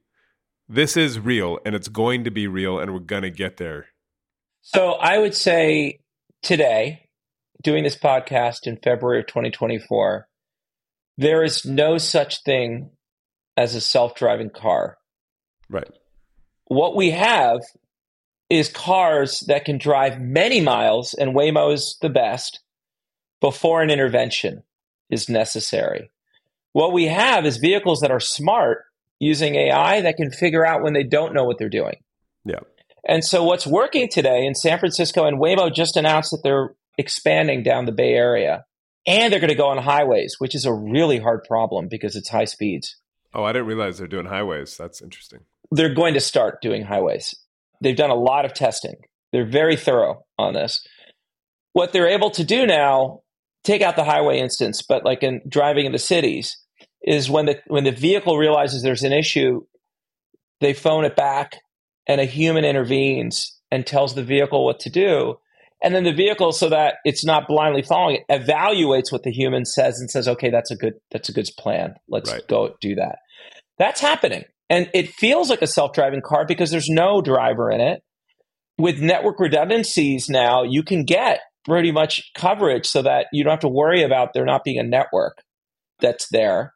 this 0.68 0.96
is 0.96 1.20
real 1.20 1.58
and 1.64 1.74
it's 1.74 1.88
going 1.88 2.24
to 2.24 2.30
be 2.30 2.46
real 2.46 2.78
and 2.78 2.92
we're 2.92 3.00
going 3.00 3.22
to 3.22 3.30
get 3.30 3.56
there? 3.56 3.86
So 4.62 4.92
i 4.92 5.18
would 5.18 5.34
say 5.34 6.00
today 6.42 7.08
doing 7.62 7.84
this 7.84 7.96
podcast 7.96 8.66
in 8.66 8.76
february 8.76 9.20
of 9.20 9.26
2024 9.26 10.28
there 11.18 11.42
is 11.42 11.64
no 11.64 11.98
such 11.98 12.42
thing 12.42 12.90
as 13.56 13.74
a 13.74 13.80
self-driving 13.80 14.50
car 14.50 14.98
right 15.68 15.90
what 16.66 16.96
we 16.96 17.10
have 17.10 17.60
is 18.48 18.68
cars 18.68 19.40
that 19.48 19.64
can 19.64 19.78
drive 19.78 20.20
many 20.20 20.60
miles, 20.60 21.14
and 21.14 21.34
Waymo 21.34 21.72
is 21.72 21.96
the 22.00 22.08
best, 22.08 22.60
before 23.40 23.82
an 23.82 23.90
intervention 23.90 24.62
is 25.10 25.28
necessary. 25.28 26.10
What 26.72 26.92
we 26.92 27.06
have 27.06 27.46
is 27.46 27.56
vehicles 27.56 28.00
that 28.00 28.10
are 28.10 28.20
smart 28.20 28.84
using 29.18 29.54
AI 29.54 30.02
that 30.02 30.16
can 30.16 30.30
figure 30.30 30.66
out 30.66 30.82
when 30.82 30.92
they 30.92 31.02
don't 31.02 31.34
know 31.34 31.44
what 31.44 31.58
they're 31.58 31.68
doing. 31.68 31.96
Yeah. 32.44 32.60
And 33.08 33.24
so 33.24 33.44
what's 33.44 33.66
working 33.66 34.08
today 34.08 34.44
in 34.44 34.54
San 34.54 34.78
Francisco 34.78 35.26
and 35.26 35.40
Waymo 35.40 35.72
just 35.74 35.96
announced 35.96 36.32
that 36.32 36.42
they're 36.42 36.74
expanding 36.98 37.62
down 37.62 37.86
the 37.86 37.92
Bay 37.92 38.14
Area 38.14 38.64
and 39.06 39.32
they're 39.32 39.40
going 39.40 39.50
to 39.50 39.56
go 39.56 39.68
on 39.68 39.78
highways, 39.78 40.36
which 40.38 40.54
is 40.54 40.64
a 40.64 40.72
really 40.72 41.18
hard 41.18 41.44
problem 41.44 41.88
because 41.88 42.16
it's 42.16 42.28
high 42.28 42.44
speeds. 42.44 42.96
Oh, 43.36 43.44
I 43.44 43.52
didn't 43.52 43.68
realize 43.68 43.98
they're 43.98 44.08
doing 44.08 44.26
highways. 44.26 44.76
That's 44.76 45.02
interesting 45.02 45.40
they're 45.70 45.94
going 45.94 46.14
to 46.14 46.20
start 46.20 46.62
doing 46.62 46.82
highways. 46.82 47.34
They've 47.80 47.96
done 47.96 48.10
a 48.10 48.14
lot 48.14 48.44
of 48.44 48.54
testing. 48.54 48.96
They're 49.32 49.48
very 49.48 49.76
thorough 49.76 50.24
on 50.38 50.54
this. 50.54 50.86
What 51.72 51.92
they're 51.92 52.08
able 52.08 52.30
to 52.30 52.44
do 52.44 52.66
now, 52.66 53.20
take 53.64 53.82
out 53.82 53.96
the 53.96 54.04
highway 54.04 54.38
instance, 54.38 54.82
but 54.82 55.04
like 55.04 55.22
in 55.22 55.42
driving 55.48 55.86
in 55.86 55.92
the 55.92 55.98
cities, 55.98 56.56
is 57.02 57.30
when 57.30 57.46
the 57.46 57.60
when 57.66 57.84
the 57.84 57.92
vehicle 57.92 58.36
realizes 58.38 58.82
there's 58.82 59.02
an 59.02 59.12
issue, 59.12 59.64
they 60.60 60.72
phone 60.72 61.04
it 61.04 61.14
back 61.14 61.56
and 62.08 62.20
a 62.20 62.24
human 62.24 62.64
intervenes 62.64 63.58
and 63.70 63.86
tells 63.86 64.14
the 64.14 64.24
vehicle 64.24 64.64
what 64.64 64.80
to 64.80 64.90
do. 64.90 65.36
And 65.82 65.94
then 65.94 66.04
the 66.04 66.12
vehicle, 66.12 66.52
so 66.52 66.70
that 66.70 66.94
it's 67.04 67.24
not 67.24 67.46
blindly 67.46 67.82
following 67.82 68.16
it, 68.16 68.24
evaluates 68.32 69.12
what 69.12 69.24
the 69.24 69.30
human 69.30 69.66
says 69.66 70.00
and 70.00 70.10
says, 70.10 70.26
okay, 70.26 70.50
that's 70.50 70.70
a 70.70 70.76
good 70.76 70.94
that's 71.10 71.28
a 71.28 71.32
good 71.32 71.48
plan. 71.58 71.94
Let's 72.08 72.32
right. 72.32 72.48
go 72.48 72.74
do 72.80 72.94
that. 72.94 73.18
That's 73.78 74.00
happening. 74.00 74.44
And 74.68 74.90
it 74.94 75.10
feels 75.10 75.48
like 75.48 75.62
a 75.62 75.66
self 75.66 75.92
driving 75.92 76.22
car 76.22 76.44
because 76.46 76.70
there's 76.70 76.88
no 76.88 77.20
driver 77.20 77.70
in 77.70 77.80
it. 77.80 78.02
With 78.78 79.00
network 79.00 79.40
redundancies 79.40 80.28
now, 80.28 80.62
you 80.62 80.82
can 80.82 81.04
get 81.04 81.40
pretty 81.64 81.92
much 81.92 82.30
coverage 82.34 82.86
so 82.86 83.02
that 83.02 83.26
you 83.32 83.42
don't 83.42 83.52
have 83.52 83.60
to 83.60 83.68
worry 83.68 84.02
about 84.02 84.32
there 84.34 84.44
not 84.44 84.64
being 84.64 84.78
a 84.78 84.82
network 84.82 85.42
that's 86.00 86.28
there. 86.30 86.74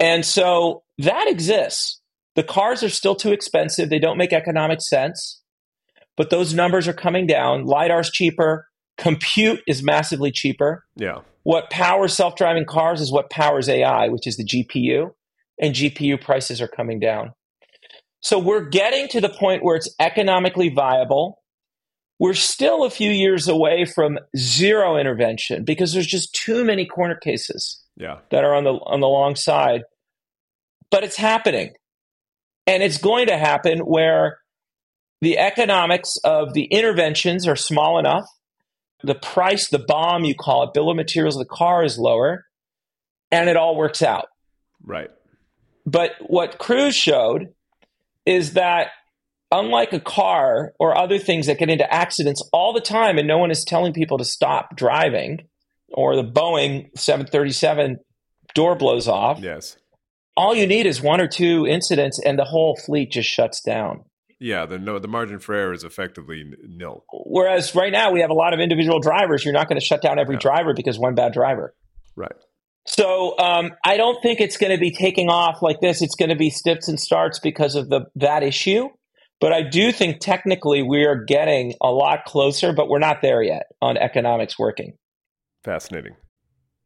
And 0.00 0.24
so 0.24 0.82
that 0.98 1.28
exists. 1.28 2.00
The 2.34 2.42
cars 2.42 2.82
are 2.82 2.90
still 2.90 3.14
too 3.14 3.32
expensive. 3.32 3.88
They 3.88 3.98
don't 3.98 4.18
make 4.18 4.32
economic 4.32 4.82
sense, 4.82 5.40
but 6.16 6.30
those 6.30 6.52
numbers 6.52 6.86
are 6.86 6.92
coming 6.92 7.26
down. 7.26 7.64
LiDAR's 7.64 8.10
cheaper. 8.10 8.66
Compute 8.98 9.60
is 9.66 9.82
massively 9.82 10.30
cheaper. 10.32 10.84
Yeah. 10.96 11.20
What 11.44 11.70
powers 11.70 12.14
self 12.14 12.34
driving 12.34 12.64
cars 12.66 13.00
is 13.00 13.12
what 13.12 13.30
powers 13.30 13.68
AI, 13.68 14.08
which 14.08 14.26
is 14.26 14.36
the 14.36 14.44
GPU 14.44 15.12
and 15.60 15.74
GPU 15.74 16.20
prices 16.20 16.60
are 16.60 16.68
coming 16.68 17.00
down. 17.00 17.32
So 18.20 18.38
we're 18.38 18.68
getting 18.68 19.08
to 19.08 19.20
the 19.20 19.28
point 19.28 19.62
where 19.62 19.76
it's 19.76 19.94
economically 20.00 20.68
viable. 20.68 21.42
We're 22.18 22.34
still 22.34 22.84
a 22.84 22.90
few 22.90 23.10
years 23.10 23.46
away 23.46 23.84
from 23.84 24.18
zero 24.36 24.96
intervention 24.96 25.64
because 25.64 25.92
there's 25.92 26.06
just 26.06 26.34
too 26.34 26.64
many 26.64 26.86
corner 26.86 27.14
cases 27.14 27.82
yeah. 27.96 28.18
that 28.30 28.42
are 28.42 28.54
on 28.54 28.64
the 28.64 28.72
on 28.72 29.00
the 29.00 29.06
long 29.06 29.36
side. 29.36 29.82
But 30.90 31.04
it's 31.04 31.16
happening. 31.16 31.72
And 32.66 32.82
it's 32.82 32.98
going 32.98 33.28
to 33.28 33.36
happen 33.36 33.80
where 33.80 34.38
the 35.20 35.38
economics 35.38 36.16
of 36.24 36.52
the 36.52 36.64
interventions 36.64 37.46
are 37.46 37.56
small 37.56 37.98
enough. 37.98 38.26
The 39.02 39.14
price, 39.14 39.68
the 39.68 39.78
BOM 39.78 40.24
you 40.24 40.34
call 40.34 40.64
it, 40.64 40.74
bill 40.74 40.90
of 40.90 40.96
materials 40.96 41.36
of 41.36 41.46
the 41.46 41.54
car 41.54 41.84
is 41.84 41.98
lower, 41.98 42.44
and 43.30 43.48
it 43.48 43.56
all 43.56 43.76
works 43.76 44.02
out. 44.02 44.26
Right. 44.82 45.10
But 45.86 46.12
what 46.20 46.58
Cruise 46.58 46.96
showed 46.96 47.54
is 48.26 48.54
that 48.54 48.88
unlike 49.52 49.92
a 49.92 50.00
car 50.00 50.72
or 50.78 50.98
other 50.98 51.18
things 51.18 51.46
that 51.46 51.58
get 51.58 51.70
into 51.70 51.92
accidents 51.92 52.42
all 52.52 52.72
the 52.72 52.80
time 52.80 53.18
and 53.18 53.28
no 53.28 53.38
one 53.38 53.52
is 53.52 53.64
telling 53.64 53.92
people 53.92 54.18
to 54.18 54.24
stop 54.24 54.76
driving 54.76 55.46
or 55.88 56.16
the 56.16 56.24
Boeing 56.24 56.88
737 56.98 57.98
door 58.54 58.74
blows 58.74 59.06
off. 59.06 59.38
Yes. 59.40 59.76
All 60.36 60.54
you 60.54 60.66
need 60.66 60.86
is 60.86 61.00
one 61.00 61.20
or 61.20 61.28
two 61.28 61.66
incidents 61.66 62.20
and 62.22 62.38
the 62.38 62.44
whole 62.44 62.76
fleet 62.76 63.12
just 63.12 63.28
shuts 63.28 63.60
down. 63.62 64.04
Yeah, 64.38 64.66
the 64.66 64.78
no 64.78 64.98
the 64.98 65.08
margin 65.08 65.38
for 65.38 65.54
error 65.54 65.72
is 65.72 65.82
effectively 65.82 66.44
nil. 66.68 67.04
Whereas 67.10 67.74
right 67.74 67.90
now 67.90 68.10
we 68.10 68.20
have 68.20 68.28
a 68.28 68.34
lot 68.34 68.52
of 68.52 68.60
individual 68.60 69.00
drivers. 69.00 69.44
You're 69.44 69.54
not 69.54 69.66
going 69.66 69.80
to 69.80 69.84
shut 69.84 70.02
down 70.02 70.18
every 70.18 70.34
yeah. 70.34 70.40
driver 70.40 70.74
because 70.74 70.98
one 70.98 71.14
bad 71.14 71.32
driver. 71.32 71.74
Right. 72.16 72.34
So 72.86 73.36
um, 73.38 73.72
I 73.84 73.96
don't 73.96 74.20
think 74.22 74.40
it's 74.40 74.56
going 74.56 74.72
to 74.72 74.78
be 74.78 74.90
taking 74.90 75.28
off 75.28 75.60
like 75.60 75.80
this. 75.80 76.02
It's 76.02 76.14
going 76.14 76.28
to 76.28 76.36
be 76.36 76.50
stips 76.50 76.88
and 76.88 76.98
starts 76.98 77.38
because 77.38 77.74
of 77.74 77.88
the 77.88 78.06
that 78.14 78.42
issue. 78.42 78.88
But 79.40 79.52
I 79.52 79.62
do 79.62 79.92
think 79.92 80.20
technically 80.20 80.82
we 80.82 81.04
are 81.04 81.24
getting 81.24 81.74
a 81.82 81.90
lot 81.90 82.24
closer, 82.24 82.72
but 82.72 82.88
we're 82.88 82.98
not 82.98 83.20
there 83.20 83.42
yet 83.42 83.64
on 83.82 83.98
economics 83.98 84.58
working. 84.58 84.94
Fascinating. 85.62 86.16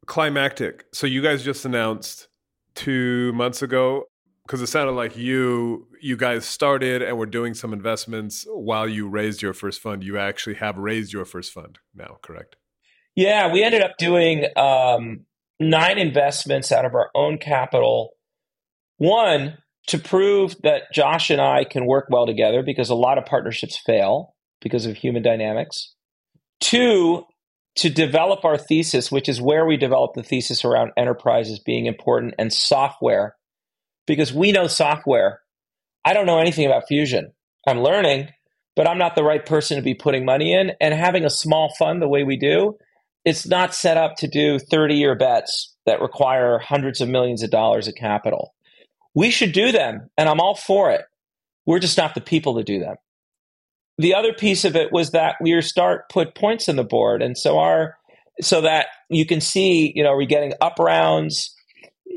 Climactic. 0.05 0.85
So 0.93 1.07
you 1.07 1.21
guys 1.21 1.43
just 1.43 1.63
announced 1.63 2.27
two 2.75 3.31
months 3.33 3.61
ago 3.61 4.05
because 4.45 4.61
it 4.61 4.67
sounded 4.67 4.93
like 4.93 5.15
you 5.15 5.87
you 6.01 6.17
guys 6.17 6.45
started 6.45 7.01
and 7.01 7.17
were 7.17 7.25
doing 7.25 7.53
some 7.53 7.73
investments 7.73 8.45
while 8.49 8.89
you 8.89 9.07
raised 9.07 9.41
your 9.41 9.53
first 9.53 9.79
fund. 9.79 10.03
You 10.03 10.17
actually 10.17 10.55
have 10.55 10.77
raised 10.77 11.13
your 11.13 11.25
first 11.25 11.53
fund 11.53 11.77
now, 11.95 12.17
correct? 12.21 12.55
Yeah, 13.15 13.51
we 13.53 13.63
ended 13.63 13.81
up 13.81 13.91
doing 13.97 14.45
um, 14.55 15.25
nine 15.61 15.97
investments 15.97 16.71
out 16.71 16.85
of 16.85 16.95
our 16.95 17.09
own 17.15 17.37
capital. 17.37 18.11
One, 18.97 19.57
to 19.87 19.99
prove 19.99 20.55
that 20.63 20.91
Josh 20.93 21.29
and 21.29 21.41
I 21.41 21.63
can 21.63 21.85
work 21.85 22.07
well 22.09 22.25
together 22.25 22.63
because 22.63 22.89
a 22.89 22.95
lot 22.95 23.17
of 23.17 23.25
partnerships 23.25 23.77
fail 23.77 24.35
because 24.61 24.85
of 24.85 24.97
human 24.97 25.23
dynamics. 25.23 25.93
Two, 26.59 27.25
to 27.77 27.89
develop 27.89 28.43
our 28.43 28.57
thesis, 28.57 29.11
which 29.11 29.29
is 29.29 29.41
where 29.41 29.65
we 29.65 29.77
develop 29.77 30.13
the 30.13 30.23
thesis 30.23 30.65
around 30.65 30.91
enterprises 30.97 31.59
being 31.59 31.85
important 31.85 32.33
and 32.37 32.51
software, 32.51 33.35
because 34.05 34.33
we 34.33 34.51
know 34.51 34.67
software. 34.67 35.41
I 36.03 36.13
don't 36.13 36.25
know 36.25 36.39
anything 36.39 36.65
about 36.65 36.87
Fusion. 36.87 37.31
I'm 37.67 37.79
learning, 37.79 38.29
but 38.75 38.87
I'm 38.87 38.97
not 38.97 39.15
the 39.15 39.23
right 39.23 39.45
person 39.45 39.77
to 39.77 39.83
be 39.83 39.93
putting 39.93 40.25
money 40.25 40.53
in. 40.53 40.71
And 40.81 40.93
having 40.93 41.23
a 41.23 41.29
small 41.29 41.73
fund 41.77 42.01
the 42.01 42.09
way 42.09 42.23
we 42.23 42.37
do 42.37 42.77
it's 43.25 43.47
not 43.47 43.75
set 43.75 43.97
up 43.97 44.15
to 44.17 44.27
do 44.27 44.57
30 44.59 44.95
year 44.95 45.15
bets 45.15 45.75
that 45.85 46.01
require 46.01 46.59
hundreds 46.59 47.01
of 47.01 47.09
millions 47.09 47.43
of 47.43 47.51
dollars 47.51 47.87
of 47.87 47.95
capital. 47.95 48.53
We 49.13 49.29
should 49.29 49.51
do 49.51 49.71
them, 49.71 50.09
and 50.17 50.29
I'm 50.29 50.39
all 50.39 50.55
for 50.55 50.91
it. 50.91 51.05
We're 51.65 51.79
just 51.79 51.97
not 51.97 52.15
the 52.15 52.21
people 52.21 52.55
to 52.55 52.63
do 52.63 52.79
them. 52.79 52.95
The 53.97 54.15
other 54.15 54.33
piece 54.33 54.65
of 54.65 54.75
it 54.75 54.91
was 54.91 55.11
that 55.11 55.35
we 55.41 55.59
start 55.61 56.09
put 56.09 56.33
points 56.33 56.69
on 56.69 56.75
the 56.75 56.83
board, 56.83 57.21
and 57.21 57.37
so 57.37 57.59
our 57.59 57.97
so 58.41 58.61
that 58.61 58.87
you 59.09 59.25
can 59.25 59.41
see, 59.41 59.91
you 59.93 60.03
know, 60.03 60.15
we're 60.15 60.25
getting 60.25 60.53
up 60.61 60.79
rounds. 60.79 61.53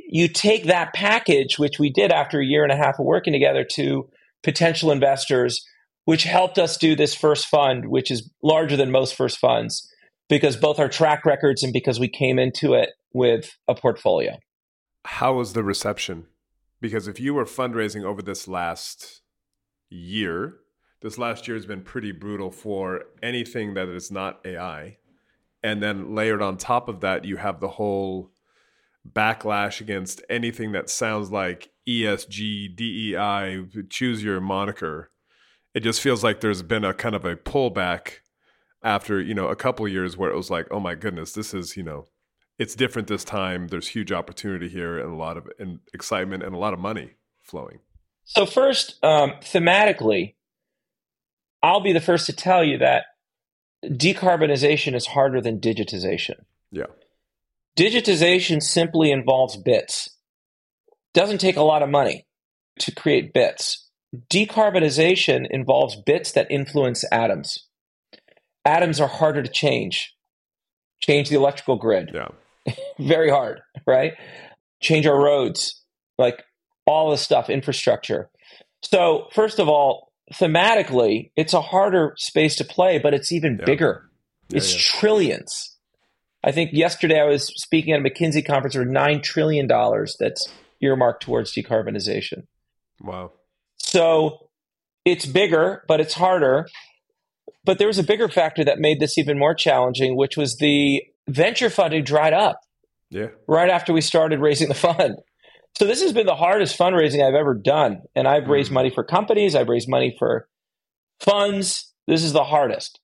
You 0.09 0.29
take 0.29 0.65
that 0.65 0.95
package, 0.95 1.59
which 1.59 1.79
we 1.79 1.91
did 1.91 2.13
after 2.13 2.41
a 2.41 2.47
year 2.47 2.63
and 2.63 2.73
a 2.73 2.77
half 2.77 2.99
of 2.99 3.05
working 3.05 3.33
together, 3.33 3.65
to 3.73 4.09
potential 4.43 4.91
investors, 4.91 5.67
which 6.05 6.23
helped 6.23 6.59
us 6.59 6.79
do 6.79 6.95
this 6.95 7.15
first 7.15 7.47
fund, 7.47 7.89
which 7.89 8.11
is 8.11 8.31
larger 8.43 8.77
than 8.77 8.91
most 8.91 9.15
first 9.15 9.39
funds 9.39 9.91
because 10.29 10.57
both 10.57 10.79
our 10.79 10.89
track 10.89 11.25
records 11.25 11.63
and 11.63 11.73
because 11.73 12.01
we 12.01 12.09
came 12.09 12.39
into 12.39 12.75
it 12.75 12.91
with 13.13 13.57
a 13.69 13.75
portfolio. 13.75 14.37
How 15.05 15.35
was 15.35 15.53
the 15.53 15.63
reception? 15.63 16.27
Because 16.81 17.09
if 17.09 17.21
you 17.21 17.35
were 17.35 17.45
fundraising 17.45 18.05
over 18.05 18.23
this 18.23 18.49
last 18.49 19.23
year, 19.91 20.57
this 21.03 21.19
last 21.19 21.47
year 21.47 21.57
has 21.57 21.67
been 21.67 21.83
pretty 21.83 22.13
brutal 22.13 22.51
for 22.51 23.05
anything 23.23 23.75
that 23.75 23.89
is 23.89 24.11
not 24.11 24.41
AI. 24.45 24.99
And 25.63 25.83
then 25.83 26.15
layered 26.15 26.43
on 26.43 26.57
top 26.57 26.89
of 26.89 27.01
that, 27.01 27.25
you 27.25 27.37
have 27.37 27.61
the 27.61 27.69
whole 27.69 28.33
backlash 29.11 29.81
against 29.81 30.23
anything 30.29 30.73
that 30.73 30.91
sounds 30.91 31.31
like 31.31 31.71
ESG, 31.89 32.75
DEI, 32.75 33.67
choose 33.91 34.23
your 34.23 34.41
moniker. 34.41 35.11
It 35.75 35.81
just 35.81 36.01
feels 36.01 36.25
like 36.25 36.41
there's 36.41 36.63
been 36.63 36.85
a 36.85 36.95
kind 36.95 37.15
of 37.15 37.25
a 37.25 37.37
pullback 37.37 38.21
after, 38.85 39.21
you 39.21 39.35
know, 39.35 39.49
a 39.49 39.57
couple 39.57 39.89
years 39.89 40.17
where 40.17 40.31
it 40.31 40.37
was 40.37 40.51
like, 40.51 40.69
oh 40.71 40.79
my 40.79 40.95
goodness, 40.95 41.33
this 41.33 41.55
is, 41.55 41.77
you 41.77 41.83
know, 41.83 42.05
it's 42.59 42.77
different 42.77 43.09
this 43.09 43.25
time. 43.25 43.69
There's 43.69 43.89
huge 43.89 44.13
opportunity 44.13 44.69
here 44.69 44.99
and 44.99 45.11
a 45.11 45.17
lot 45.17 45.37
of 45.37 45.49
and 45.59 45.81
excitement 45.93 46.45
and 46.45 46.55
a 46.55 46.59
lot 46.59 46.75
of 46.75 46.79
money 46.79 47.15
flowing. 47.43 47.81
So 48.25 48.47
first, 48.47 49.03
um, 49.03 49.33
thematically, 49.41 50.35
I'll 51.63 51.81
be 51.81 51.93
the 51.93 52.01
first 52.01 52.27
to 52.27 52.33
tell 52.33 52.63
you 52.63 52.79
that 52.79 53.07
decarbonization 53.85 54.95
is 54.95 55.07
harder 55.07 55.41
than 55.41 55.61
digitization. 55.61 56.45
Yeah. 56.71 56.87
Digitization 57.77 58.63
simply 58.63 59.11
involves 59.11 59.57
bits. 59.57 60.11
Doesn't 61.13 61.39
take 61.39 61.57
a 61.57 61.63
lot 61.63 61.83
of 61.83 61.89
money 61.89 62.27
to 62.81 62.95
create 62.95 63.33
bits. 63.33 63.89
Decarbonization 64.31 65.47
involves 65.51 65.97
bits 65.97 66.33
that 66.33 66.51
influence 66.51 67.05
atoms. 67.11 67.64
Atoms 68.65 69.01
are 69.01 69.09
harder 69.09 69.43
to 69.43 69.49
change. 69.51 70.15
Change 71.01 71.29
the 71.29 71.37
electrical 71.37 71.77
grid. 71.77 72.11
Yeah. 72.15 72.29
Very 72.99 73.31
hard, 73.31 73.61
right? 73.87 74.15
Change 74.81 75.07
our 75.07 75.21
roads, 75.23 75.83
like 76.19 76.43
all 76.87 77.11
this 77.11 77.21
stuff, 77.23 77.51
infrastructure. 77.51 78.31
So, 78.83 79.29
first 79.33 79.59
of 79.59 79.69
all, 79.69 80.13
thematically, 80.33 81.31
it's 81.37 81.53
a 81.53 81.61
harder 81.61 82.15
space 82.17 82.57
to 82.57 82.65
play, 82.65 82.99
but 82.99 83.13
it's 83.15 83.33
even 83.33 83.57
Yeah. 83.59 83.65
bigger. 83.67 84.11
Yeah, 84.49 84.59
it's 84.59 84.73
yeah. 84.73 85.01
trillions. 85.01 85.77
I 86.43 86.53
think 86.53 86.71
yesterday 86.73 87.21
I 87.21 87.25
was 87.25 87.47
speaking 87.61 87.95
at 87.95 88.01
a 88.01 88.03
McKinsey 88.03 88.45
conference 88.47 88.75
for 88.75 88.85
$9 88.85 89.23
trillion 89.23 89.67
that's 89.67 90.49
earmarked 90.83 91.23
towards 91.23 91.53
decarbonization. 91.55 92.47
Wow. 93.01 93.33
So 93.79 94.49
it's 95.07 95.25
bigger, 95.25 95.85
but 95.89 96.01
it's 96.01 96.15
harder. 96.15 96.67
But 97.65 97.79
there 97.79 97.87
was 97.87 97.99
a 97.99 98.03
bigger 98.05 98.29
factor 98.29 98.65
that 98.65 98.79
made 98.79 99.01
this 99.01 99.17
even 99.19 99.39
more 99.39 99.55
challenging, 99.55 100.17
which 100.17 100.37
was 100.37 100.59
the 100.59 101.03
venture 101.29 101.71
funding 101.71 102.05
dried 102.05 102.33
up 102.35 102.61
Yeah. 103.11 103.29
right 103.49 103.71
after 103.71 103.93
we 103.93 104.01
started 104.01 104.41
raising 104.41 104.69
the 104.69 104.75
fund. 104.75 105.17
So 105.79 105.87
this 105.87 106.03
has 106.03 106.13
been 106.13 106.27
the 106.27 106.35
hardest 106.37 106.79
fundraising 106.79 107.27
I've 107.27 107.35
ever 107.35 107.55
done. 107.55 108.03
And 108.15 108.29
I've 108.29 108.49
raised 108.49 108.71
Mm. 108.71 108.75
money 108.75 108.91
for 108.91 109.03
companies, 109.03 109.55
I've 109.55 109.69
raised 109.69 109.89
money 109.89 110.15
for 110.19 110.49
funds. 111.21 111.93
This 112.07 112.23
is 112.23 112.33
the 112.33 112.45
hardest. 112.45 113.01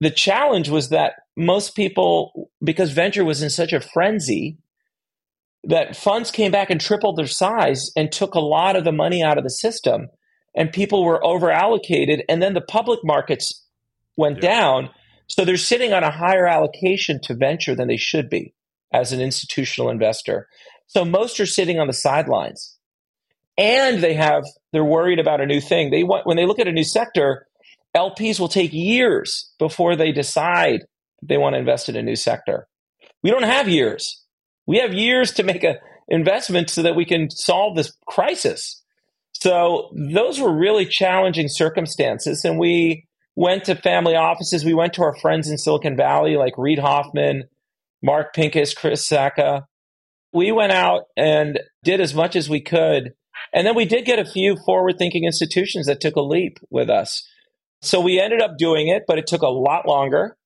The 0.00 0.10
challenge 0.10 0.68
was 0.68 0.90
that 0.90 1.14
most 1.36 1.74
people, 1.74 2.50
because 2.62 2.90
venture 2.90 3.24
was 3.24 3.42
in 3.42 3.50
such 3.50 3.72
a 3.72 3.80
frenzy, 3.80 4.58
that 5.64 5.96
funds 5.96 6.30
came 6.30 6.52
back 6.52 6.70
and 6.70 6.80
tripled 6.80 7.16
their 7.16 7.26
size 7.26 7.90
and 7.96 8.10
took 8.12 8.34
a 8.34 8.40
lot 8.40 8.76
of 8.76 8.84
the 8.84 8.92
money 8.92 9.22
out 9.22 9.38
of 9.38 9.44
the 9.44 9.50
system. 9.50 10.08
And 10.56 10.72
people 10.72 11.04
were 11.04 11.24
over 11.24 11.50
allocated. 11.50 12.24
And 12.28 12.42
then 12.42 12.54
the 12.54 12.60
public 12.60 13.00
markets 13.04 13.64
went 14.16 14.42
Yeah. 14.42 14.50
down. 14.50 14.90
So 15.28 15.44
they're 15.44 15.56
sitting 15.56 15.92
on 15.92 16.02
a 16.02 16.10
higher 16.10 16.46
allocation 16.46 17.20
to 17.22 17.34
venture 17.34 17.74
than 17.74 17.88
they 17.88 17.96
should 17.96 18.28
be 18.30 18.54
as 18.92 19.12
an 19.12 19.20
institutional 19.20 19.90
investor. 19.90 20.48
So 20.86 21.04
most 21.04 21.38
are 21.38 21.46
sitting 21.46 21.78
on 21.78 21.86
the 21.86 21.92
sidelines. 21.92 22.76
And 23.56 24.02
they 24.02 24.14
have 24.14 24.44
they're 24.72 24.84
worried 24.84 25.18
about 25.18 25.40
a 25.40 25.46
new 25.46 25.60
thing. 25.60 25.90
They 25.90 26.04
want 26.04 26.26
when 26.26 26.36
they 26.36 26.46
look 26.46 26.60
at 26.60 26.68
a 26.68 26.72
new 26.72 26.84
sector, 26.84 27.46
LPs 27.96 28.38
will 28.38 28.48
take 28.48 28.72
years 28.72 29.50
before 29.58 29.96
they 29.96 30.12
decide 30.12 30.84
they 31.22 31.36
want 31.38 31.54
to 31.54 31.58
invest 31.58 31.88
in 31.88 31.96
a 31.96 32.02
new 32.02 32.14
sector. 32.16 32.68
We 33.22 33.30
don't 33.30 33.42
have 33.42 33.68
years. 33.68 34.22
We 34.66 34.78
have 34.78 34.94
years 34.94 35.32
to 35.32 35.42
make 35.42 35.64
a 35.64 35.76
investment 36.08 36.70
so 36.70 36.82
that 36.82 36.94
we 36.96 37.04
can 37.04 37.30
solve 37.30 37.76
this 37.76 37.92
crisis. 38.06 38.82
So 39.40 39.90
those 39.92 40.40
were 40.40 40.52
really 40.52 40.84
challenging 40.84 41.46
circumstances 41.48 42.44
and 42.44 42.58
we 42.58 43.06
went 43.36 43.64
to 43.64 43.76
family 43.76 44.16
offices. 44.16 44.64
We 44.64 44.74
went 44.74 44.94
to 44.94 45.02
our 45.02 45.14
friends 45.14 45.48
in 45.48 45.58
Silicon 45.58 45.96
Valley 45.96 46.36
like 46.36 46.54
Reid 46.58 46.80
Hoffman, 46.80 47.44
Mark 48.02 48.34
Pincus, 48.34 48.74
Chris 48.74 49.06
Sacca. 49.06 49.62
We 50.32 50.50
went 50.50 50.72
out 50.72 51.04
and 51.16 51.60
did 51.84 52.00
as 52.00 52.14
much 52.14 52.34
as 52.34 52.50
we 52.50 52.60
could. 52.60 53.12
And 53.54 53.64
then 53.64 53.76
we 53.76 53.84
did 53.84 54.04
get 54.04 54.18
a 54.18 54.24
few 54.24 54.56
forward 54.66 54.96
thinking 54.98 55.24
institutions 55.24 55.86
that 55.86 56.00
took 56.00 56.16
a 56.16 56.20
leap 56.20 56.58
with 56.70 56.90
us. 56.90 57.24
So 57.80 58.00
we 58.00 58.20
ended 58.20 58.42
up 58.42 58.58
doing 58.58 58.88
it, 58.88 59.04
but 59.06 59.18
it 59.18 59.28
took 59.28 59.42
a 59.42 59.48
lot 59.48 59.86
longer 59.86 60.36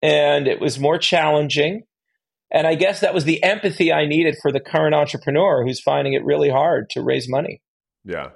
and 0.00 0.48
it 0.48 0.58
was 0.58 0.78
more 0.78 0.96
challenging. 0.96 1.82
And 2.50 2.66
I 2.66 2.76
guess 2.76 3.00
that 3.00 3.12
was 3.12 3.24
the 3.24 3.42
empathy 3.42 3.92
I 3.92 4.06
needed 4.06 4.36
for 4.40 4.50
the 4.50 4.60
current 4.60 4.94
entrepreneur 4.94 5.66
who's 5.66 5.82
finding 5.82 6.14
it 6.14 6.24
really 6.24 6.48
hard 6.48 6.88
to 6.90 7.02
raise 7.02 7.28
money. 7.28 7.60
Yeah. 8.04 8.30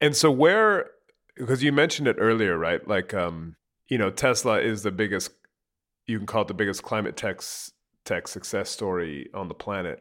And 0.00 0.16
so 0.16 0.30
where 0.30 0.90
because 1.36 1.62
you 1.62 1.72
mentioned 1.72 2.08
it 2.08 2.16
earlier, 2.18 2.58
right? 2.58 2.86
Like 2.86 3.14
um, 3.14 3.56
you 3.88 3.98
know, 3.98 4.10
Tesla 4.10 4.60
is 4.60 4.82
the 4.82 4.90
biggest 4.90 5.32
you 6.06 6.18
can 6.18 6.26
call 6.26 6.42
it 6.42 6.48
the 6.48 6.54
biggest 6.54 6.82
climate 6.82 7.16
tech 7.16 7.40
tech 8.04 8.28
success 8.28 8.70
story 8.70 9.28
on 9.34 9.48
the 9.48 9.54
planet. 9.54 10.00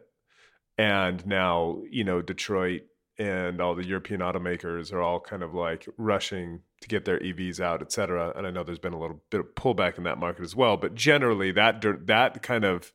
And 0.78 1.26
now, 1.26 1.82
you 1.90 2.04
know, 2.04 2.22
Detroit 2.22 2.84
and 3.18 3.60
all 3.60 3.76
the 3.76 3.86
European 3.86 4.22
automakers 4.22 4.94
are 4.94 5.02
all 5.02 5.20
kind 5.20 5.44
of 5.44 5.54
like 5.54 5.86
rushing 5.98 6.62
to 6.82 6.88
get 6.88 7.04
their 7.04 7.20
EVs 7.20 7.60
out, 7.60 7.82
et 7.82 7.92
cetera. 7.92 8.32
And 8.36 8.48
I 8.48 8.52
know 8.52 8.64
there's 8.64 8.80
been 8.80 8.94
a 8.94 9.00
little 9.00 9.22
bit 9.30 9.42
of 9.42 9.48
pullback 9.56 9.98
in 9.98 10.06
that 10.06 10.18
market 10.18 10.44
as 10.44 10.56
well, 10.56 10.78
but 10.78 10.96
generally 10.96 11.52
that 11.52 11.84
that 12.08 12.42
kind 12.42 12.64
of 12.64 12.94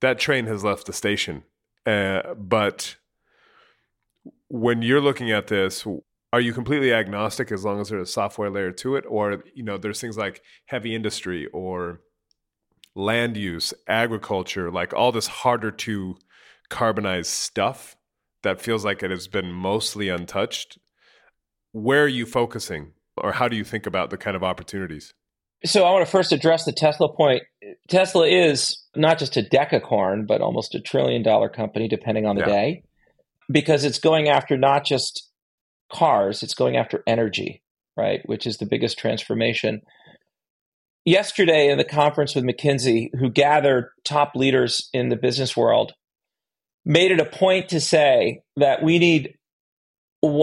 that 0.00 0.18
train 0.18 0.46
has 0.46 0.64
left 0.64 0.86
the 0.86 0.92
station. 0.92 1.44
Uh, 1.86 2.34
but 2.36 2.96
when 4.48 4.82
you're 4.82 5.00
looking 5.00 5.30
at 5.30 5.46
this, 5.46 5.86
are 6.32 6.40
you 6.40 6.52
completely 6.52 6.92
agnostic 6.92 7.52
as 7.52 7.64
long 7.64 7.80
as 7.80 7.90
there's 7.90 8.08
a 8.08 8.12
software 8.12 8.50
layer 8.50 8.72
to 8.72 8.96
it, 8.96 9.04
or 9.08 9.44
you 9.54 9.62
know, 9.62 9.76
there's 9.76 10.00
things 10.00 10.16
like 10.16 10.42
heavy 10.66 10.94
industry 10.94 11.46
or 11.52 12.00
land 12.94 13.36
use, 13.36 13.74
agriculture, 13.86 14.70
like 14.70 14.94
all 14.94 15.12
this 15.12 15.26
harder 15.26 15.70
to 15.70 16.16
carbonize 16.70 17.26
stuff 17.26 17.96
that 18.42 18.60
feels 18.60 18.84
like 18.84 19.02
it 19.02 19.10
has 19.10 19.28
been 19.28 19.52
mostly 19.52 20.08
untouched. 20.08 20.78
Where 21.72 22.04
are 22.04 22.08
you 22.08 22.26
focusing, 22.26 22.92
or 23.16 23.32
how 23.32 23.48
do 23.48 23.56
you 23.56 23.64
think 23.64 23.86
about 23.86 24.10
the 24.10 24.16
kind 24.16 24.36
of 24.36 24.42
opportunities? 24.42 25.14
So 25.64 25.84
I 25.84 25.92
want 25.92 26.04
to 26.04 26.10
first 26.10 26.32
address 26.32 26.64
the 26.64 26.72
Tesla 26.72 27.14
point. 27.14 27.42
Tesla 27.88 28.26
is 28.26 28.82
not 28.96 29.18
just 29.18 29.36
a 29.36 29.42
decacorn, 29.42 30.26
but 30.26 30.40
almost 30.40 30.74
a 30.74 30.80
trillion 30.80 31.22
dollar 31.22 31.48
company, 31.48 31.88
depending 31.88 32.26
on 32.26 32.36
the 32.36 32.42
Yeah. 32.42 32.48
day, 32.48 32.82
because 33.50 33.84
it's 33.84 33.98
going 33.98 34.28
after 34.28 34.56
not 34.56 34.84
just 34.84 35.30
cars, 35.92 36.42
it's 36.42 36.54
going 36.54 36.76
after 36.76 37.02
energy, 37.06 37.62
right? 37.96 38.20
Which 38.26 38.46
is 38.46 38.58
the 38.58 38.66
biggest 38.66 38.98
transformation. 38.98 39.82
Yesterday, 41.04 41.70
in 41.70 41.78
the 41.78 41.84
conference 41.84 42.34
with 42.34 42.44
McKinsey, 42.44 43.08
who 43.18 43.28
gathered 43.28 43.90
top 44.04 44.32
leaders 44.34 44.88
in 44.92 45.08
the 45.08 45.16
business 45.16 45.56
world, 45.56 45.92
made 46.84 47.10
it 47.10 47.20
a 47.20 47.24
point 47.24 47.68
to 47.70 47.80
say 47.80 48.42
that 48.56 48.82
we 48.82 48.98
need 48.98 49.34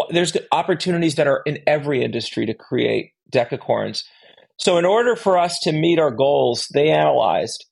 there's 0.10 0.36
opportunities 0.52 1.16
that 1.16 1.28
are 1.28 1.42
in 1.46 1.60
every 1.66 2.04
industry 2.04 2.46
to 2.46 2.54
create 2.54 3.12
decacorns. 3.34 4.04
So, 4.58 4.78
in 4.78 4.84
order 4.84 5.16
for 5.16 5.38
us 5.38 5.58
to 5.64 5.72
meet 5.72 6.00
our 6.00 6.12
goals, 6.12 6.68
they 6.74 6.90
analyzed 6.90 7.66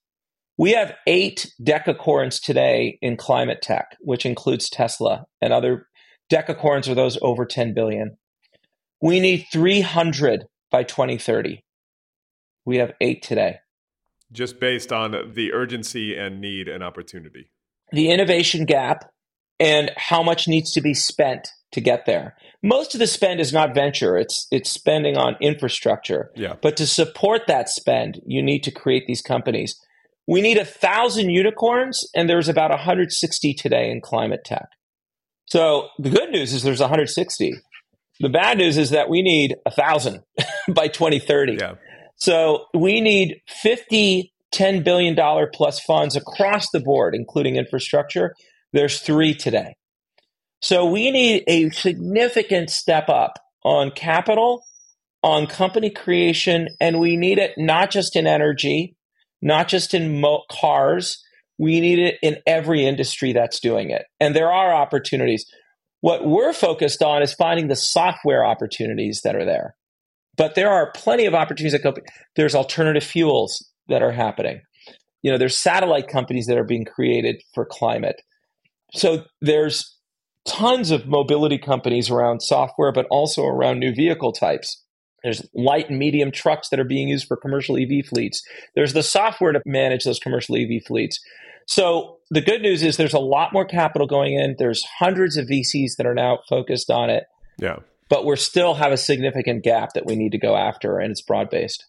we 0.57 0.71
have 0.71 0.95
eight 1.05 1.51
decacorns 1.61 2.41
today 2.41 2.97
in 3.01 3.15
climate 3.15 3.61
tech, 3.61 3.95
which 3.99 4.25
includes 4.25 4.69
Tesla 4.69 5.25
and 5.39 5.53
other 5.53 5.87
decacorns 6.31 6.87
are 6.87 6.95
those 6.95 7.17
over 7.21 7.45
10 7.45 7.73
billion. 7.73 8.17
We 9.01 9.19
need 9.19 9.45
300 9.51 10.45
by 10.71 10.83
2030. 10.83 11.63
We 12.65 12.77
have 12.77 12.93
eight 12.99 13.21
today. 13.21 13.59
Just 14.31 14.59
based 14.59 14.91
on 14.91 15.11
the 15.33 15.53
urgency 15.53 16.17
and 16.17 16.41
need 16.41 16.67
and 16.67 16.83
opportunity. 16.83 17.51
the 17.93 18.09
innovation 18.09 18.65
gap 18.65 19.09
and 19.59 19.91
how 19.95 20.21
much 20.21 20.47
needs 20.47 20.71
to 20.73 20.81
be 20.81 20.93
spent 20.93 21.47
to 21.71 21.81
get 21.81 22.05
there. 22.05 22.35
Most 22.61 22.93
of 22.93 22.99
the 22.99 23.07
spend 23.07 23.39
is 23.39 23.53
not 23.53 23.73
venture, 23.73 24.17
it's 24.17 24.47
it's 24.51 24.69
spending 24.69 25.17
on 25.17 25.35
infrastructure. 25.41 26.31
Yeah. 26.35 26.55
But 26.61 26.77
to 26.77 26.87
support 26.87 27.43
that 27.47 27.69
spend, 27.69 28.21
you 28.25 28.41
need 28.43 28.63
to 28.63 28.71
create 28.71 29.05
these 29.07 29.21
companies. 29.21 29.79
We 30.27 30.41
need 30.41 30.57
a 30.57 30.65
thousand 30.65 31.29
unicorns, 31.29 32.09
and 32.13 32.29
there's 32.29 32.49
about 32.49 32.71
160 32.71 33.53
today 33.53 33.89
in 33.89 34.01
climate 34.01 34.43
tech. 34.43 34.67
So 35.47 35.89
the 35.99 36.09
good 36.09 36.29
news 36.31 36.53
is 36.53 36.63
there's 36.63 36.79
160. 36.79 37.53
The 38.19 38.29
bad 38.29 38.57
news 38.57 38.77
is 38.77 38.89
that 38.91 39.09
we 39.09 39.21
need 39.21 39.55
a 39.65 39.71
thousand 39.71 40.21
by 40.69 40.87
2030. 40.87 41.57
Yeah. 41.59 41.75
So 42.15 42.65
we 42.73 43.01
need 43.01 43.41
50 43.47 44.33
$10 44.53 44.83
billion 44.83 45.15
plus 45.53 45.79
funds 45.79 46.15
across 46.15 46.69
the 46.71 46.79
board, 46.79 47.13
including 47.15 47.55
infrastructure. 47.55 48.33
There's 48.73 48.99
three 48.99 49.33
today. 49.33 49.75
So 50.61 50.85
we 50.85 51.11
need 51.11 51.43
a 51.47 51.69
significant 51.69 52.69
step 52.69 53.09
up 53.09 53.33
on 53.63 53.91
capital, 53.91 54.63
on 55.21 55.47
company 55.47 55.89
creation, 55.89 56.69
and 56.79 56.99
we 56.99 57.15
need 57.17 57.37
it 57.37 57.51
not 57.57 57.91
just 57.91 58.15
in 58.15 58.25
energy, 58.25 58.95
not 59.41 59.67
just 59.67 59.93
in 59.93 60.19
mo- 60.19 60.43
cars. 60.49 61.23
We 61.57 61.79
need 61.79 61.99
it 61.99 62.15
in 62.21 62.37
every 62.45 62.85
industry 62.85 63.33
that's 63.33 63.59
doing 63.59 63.89
it. 63.89 64.03
And 64.19 64.35
there 64.35 64.51
are 64.51 64.73
opportunities. 64.73 65.45
What 66.01 66.25
we're 66.25 66.53
focused 66.53 67.01
on 67.01 67.23
is 67.23 67.33
finding 67.33 67.67
the 67.67 67.75
software 67.75 68.45
opportunities 68.45 69.21
that 69.23 69.35
are 69.35 69.45
there. 69.45 69.75
But 70.35 70.53
there 70.53 70.69
are 70.69 70.91
plenty 70.91 71.25
of 71.25 71.33
opportunities 71.33 71.73
that 71.73 71.83
go. 71.83 71.95
There's 72.35 72.53
alternative 72.53 73.03
fuels 73.03 73.67
that 73.87 74.03
are 74.03 74.11
happening. 74.11 74.61
You 75.23 75.31
know, 75.31 75.37
there's 75.39 75.57
satellite 75.57 76.07
companies 76.07 76.45
that 76.45 76.57
are 76.57 76.63
being 76.63 76.85
created 76.85 77.41
for 77.53 77.65
climate. 77.65 78.21
So 78.93 79.23
there's 79.41 79.97
tons 80.45 80.91
of 80.91 81.07
mobility 81.07 81.57
companies 81.57 82.09
around 82.09 82.41
software, 82.41 82.91
but 82.91 83.07
also 83.09 83.43
around 83.43 83.79
new 83.79 83.93
vehicle 83.93 84.31
types. 84.31 84.83
There's 85.23 85.47
light 85.53 85.89
and 85.89 85.99
medium 85.99 86.31
trucks 86.31 86.69
that 86.69 86.79
are 86.79 86.85
being 86.85 87.07
used 87.07 87.27
for 87.27 87.37
commercial 87.37 87.77
EV 87.77 88.05
fleets. 88.05 88.43
There's 88.75 88.93
the 88.93 89.03
software 89.03 89.51
to 89.51 89.61
manage 89.65 90.03
those 90.03 90.19
commercial 90.19 90.55
EV 90.55 90.83
fleets. 90.85 91.19
So 91.67 92.17
the 92.29 92.41
good 92.41 92.61
news 92.61 92.81
is 92.81 92.97
there's 92.97 93.13
a 93.13 93.19
lot 93.19 93.51
more 93.51 93.65
capital 93.65 94.07
going 94.07 94.35
in. 94.35 94.55
There's 94.57 94.83
hundreds 94.99 95.35
of 95.37 95.47
VCs 95.47 95.97
that 95.97 96.05
are 96.05 96.13
now 96.13 96.39
focused 96.47 96.89
on 96.89 97.09
it. 97.09 97.25
Yeah. 97.59 97.79
But 98.09 98.25
we 98.25 98.35
still 98.37 98.75
have 98.75 98.91
a 98.91 98.97
significant 98.97 99.63
gap 99.63 99.89
that 99.93 100.05
we 100.05 100.15
need 100.15 100.31
to 100.31 100.37
go 100.37 100.55
after, 100.55 100.97
and 100.97 101.11
it's 101.11 101.21
broad 101.21 101.49
based. 101.49 101.85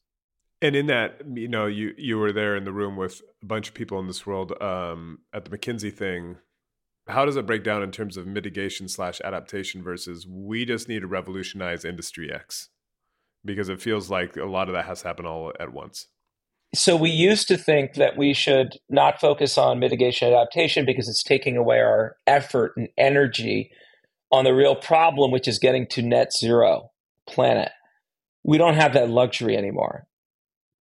And 0.61 0.75
in 0.75 0.87
that, 0.87 1.21
you 1.35 1.47
know, 1.47 1.67
you 1.67 1.95
you 1.97 2.19
were 2.19 2.33
there 2.33 2.57
in 2.57 2.65
the 2.65 2.73
room 2.73 2.97
with 2.97 3.23
a 3.41 3.47
bunch 3.47 3.69
of 3.69 3.75
people 3.75 4.01
in 4.01 4.09
this 4.09 4.27
world 4.27 4.61
um, 4.61 5.19
at 5.33 5.45
the 5.45 5.57
McKinsey 5.57 5.95
thing. 5.95 6.39
How 7.07 7.25
does 7.25 7.37
it 7.37 7.47
break 7.47 7.63
down 7.63 7.83
in 7.85 7.93
terms 7.93 8.17
of 8.17 8.27
mitigation 8.27 8.89
slash 8.89 9.21
adaptation 9.23 9.83
versus 9.83 10.27
we 10.29 10.65
just 10.65 10.89
need 10.89 11.01
to 11.01 11.07
revolutionize 11.07 11.85
industry 11.85 12.33
X? 12.33 12.69
Because 13.49 13.69
it 13.69 13.81
feels 13.83 14.11
like 14.11 14.37
a 14.37 14.45
lot 14.45 14.69
of 14.69 14.75
that 14.75 14.85
has 14.85 15.03
happened 15.03 15.27
all 15.27 15.53
at 15.59 15.73
once. 15.73 16.07
So 16.75 16.97
we 16.97 17.11
used 17.11 17.49
to 17.49 17.57
think 17.57 17.95
that 17.95 18.19
we 18.19 18.35
should 18.35 18.77
not 18.91 19.21
focus 19.21 19.57
on 19.57 19.79
mitigation 19.79 20.29
adaptation 20.29 20.85
because 20.85 21.09
it's 21.09 21.23
taking 21.23 21.57
away 21.57 21.81
our 21.81 22.17
effort 22.27 22.75
and 22.77 22.89
energy 22.99 23.71
on 24.31 24.45
the 24.45 24.53
real 24.53 24.77
problem, 24.77 25.31
which 25.31 25.49
is 25.49 25.59
getting 25.59 25.87
to 25.89 26.03
net 26.03 26.31
zero 26.39 26.91
planet. 27.27 27.73
We 28.45 28.59
don't 28.59 28.75
have 28.75 28.93
that 28.93 29.09
luxury 29.09 29.57
anymore. 29.57 30.07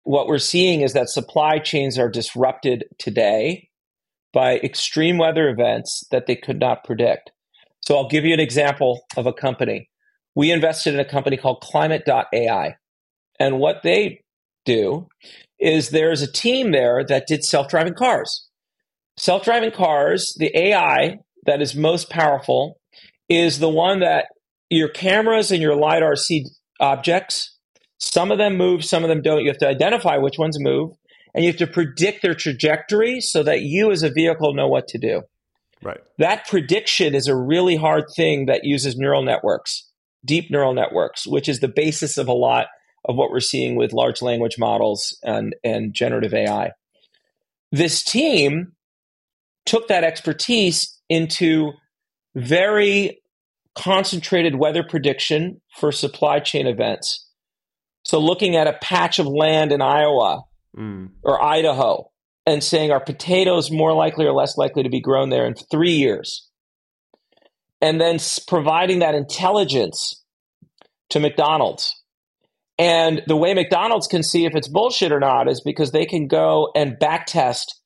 What 0.03 0.27
we're 0.27 0.39
seeing 0.39 0.81
is 0.81 0.93
that 0.93 1.09
supply 1.09 1.59
chains 1.59 1.99
are 1.99 2.09
disrupted 2.09 2.85
today 2.99 3.69
by 4.33 4.59
extreme 4.59 5.19
weather 5.19 5.49
events 5.49 6.05
that 6.11 6.27
they 6.27 6.37
could 6.37 6.59
not 6.59 6.85
predict. 6.85 7.31
So 7.81 7.97
I'll 7.97 8.09
give 8.09 8.25
you 8.25 8.35
an 8.35 8.41
example 8.41 9.03
of 9.17 9.27
a 9.27 9.33
company. 9.33 9.89
We 10.37 10.53
invested 10.53 10.95
in 10.95 11.01
a 11.01 11.05
company 11.05 11.37
called 11.37 11.61
climate.ai. 11.63 12.77
And 13.41 13.59
what 13.59 13.83
they 13.83 14.21
do 14.65 15.09
is 15.59 15.91
there's 15.91 16.23
a 16.23 16.31
team 16.31 16.71
there 16.71 17.05
that 17.05 17.27
did 17.27 17.43
self 17.43 17.69
driving 17.69 17.95
cars. 17.95 18.47
Self 19.17 19.45
driving 19.45 19.71
cars, 19.73 20.37
the 20.39 20.57
AI 20.57 21.19
that 21.47 21.63
is 21.63 21.75
most 21.75 22.11
powerful 22.11 22.79
is 23.29 23.59
the 23.59 23.69
one 23.69 24.01
that 24.01 24.27
your 24.69 24.89
cameras 24.89 25.51
and 25.51 25.63
your 25.63 25.75
LiDAR 25.75 26.17
see 26.17 26.45
objects. 26.81 27.57
Some 27.99 28.31
of 28.31 28.39
them 28.39 28.57
move, 28.57 28.85
some 28.85 29.05
of 29.05 29.09
them 29.09 29.23
don't. 29.23 29.41
You 29.41 29.49
have 29.49 29.59
to 29.59 29.69
identify 29.69 30.19
which 30.19 30.39
ones 30.39 30.59
move, 30.61 30.91
and 31.35 31.45
you 31.45 31.51
have 31.51 31.59
to 31.59 31.67
predict 31.67 32.21
their 32.21 32.35
trajectory 32.35 33.21
so 33.21 33.43
that 33.43 33.63
you 33.63 33.91
as 33.91 34.03
a 34.03 34.11
vehicle 34.11 34.55
know 34.55 34.69
what 34.69 34.87
to 34.89 34.99
do. 34.99 35.23
Right. 35.83 36.01
That 36.19 36.47
prediction 36.47 37.15
is 37.15 37.27
a 37.27 37.37
really 37.37 37.77
hard 37.77 38.05
thing 38.15 38.47
that 38.47 38.65
uses 38.65 38.97
neural 38.97 39.23
networks, 39.23 39.86
deep 40.27 40.51
neural 40.51 40.75
networks, 40.75 41.27
which 41.27 41.49
is 41.49 41.61
the 41.61 41.69
basis 41.69 42.19
of 42.19 42.29
a 42.29 42.33
lot 42.33 42.67
of 43.05 43.17
what 43.17 43.31
we're 43.31 43.41
seeing 43.41 43.77
with 43.77 43.93
large 43.93 44.21
language 44.21 44.59
models 44.59 45.17
and, 45.23 45.55
and 45.63 45.95
generative 45.95 46.35
AI. 46.35 46.73
This 47.73 48.03
team 48.03 48.73
took 49.65 49.89
that 49.89 50.05
expertise 50.05 51.01
into 51.09 51.73
very 52.35 53.23
concentrated 53.75 54.57
weather 54.57 54.83
prediction 54.83 55.61
for 55.79 55.93
supply 55.93 56.41
chain 56.41 56.67
events. 56.67 57.29
So, 58.05 58.19
looking 58.19 58.57
at 58.57 58.69
a 58.69 58.79
patch 58.81 59.19
of 59.19 59.27
land 59.27 59.73
in 59.73 59.83
Iowa 59.83 60.45
mm. 60.77 61.11
or 61.23 61.43
Idaho 61.43 62.11
and 62.47 62.63
saying, 62.63 62.93
are 62.93 63.01
potatoes 63.01 63.71
more 63.71 63.93
likely 63.93 64.25
or 64.25 64.33
less 64.33 64.57
likely 64.57 64.85
to 64.85 64.89
be 64.89 65.01
grown 65.01 65.31
there 65.31 65.47
in 65.47 65.55
three 65.55 65.93
years? 65.93 66.49
And 67.81 68.01
then 68.01 68.19
providing 68.47 69.01
that 69.01 69.15
intelligence 69.15 70.23
to 71.11 71.21
McDonald's 71.21 71.95
and 72.79 73.23
the 73.27 73.37
way 73.37 73.55
McDonald's 73.55 74.07
can 74.07 74.23
see 74.23 74.45
if 74.45 74.55
it's 74.55 74.69
bullshit 74.69 75.13
or 75.13 75.21
not 75.21 75.49
is 75.49 75.61
because 75.61 75.93
they 75.93 76.05
can 76.05 76.27
go 76.27 76.71
and 76.75 76.99
back 76.99 77.27
test 77.27 77.81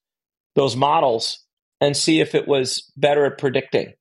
those 0.57 0.75
models 0.75 1.45
and 1.81 1.97
see 1.97 2.21
if 2.21 2.35
it 2.35 2.49
was 2.49 2.91
better 2.97 3.25
at 3.25 3.39
predicting. 3.39 3.93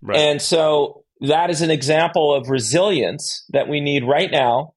Right. 0.00 0.18
And 0.18 0.40
so 0.40 1.04
that 1.20 1.50
is 1.50 1.62
an 1.62 1.70
example 1.70 2.32
of 2.32 2.48
resilience 2.48 3.44
that 3.50 3.68
we 3.68 3.80
need 3.80 4.04
right 4.04 4.30
now 4.30 4.74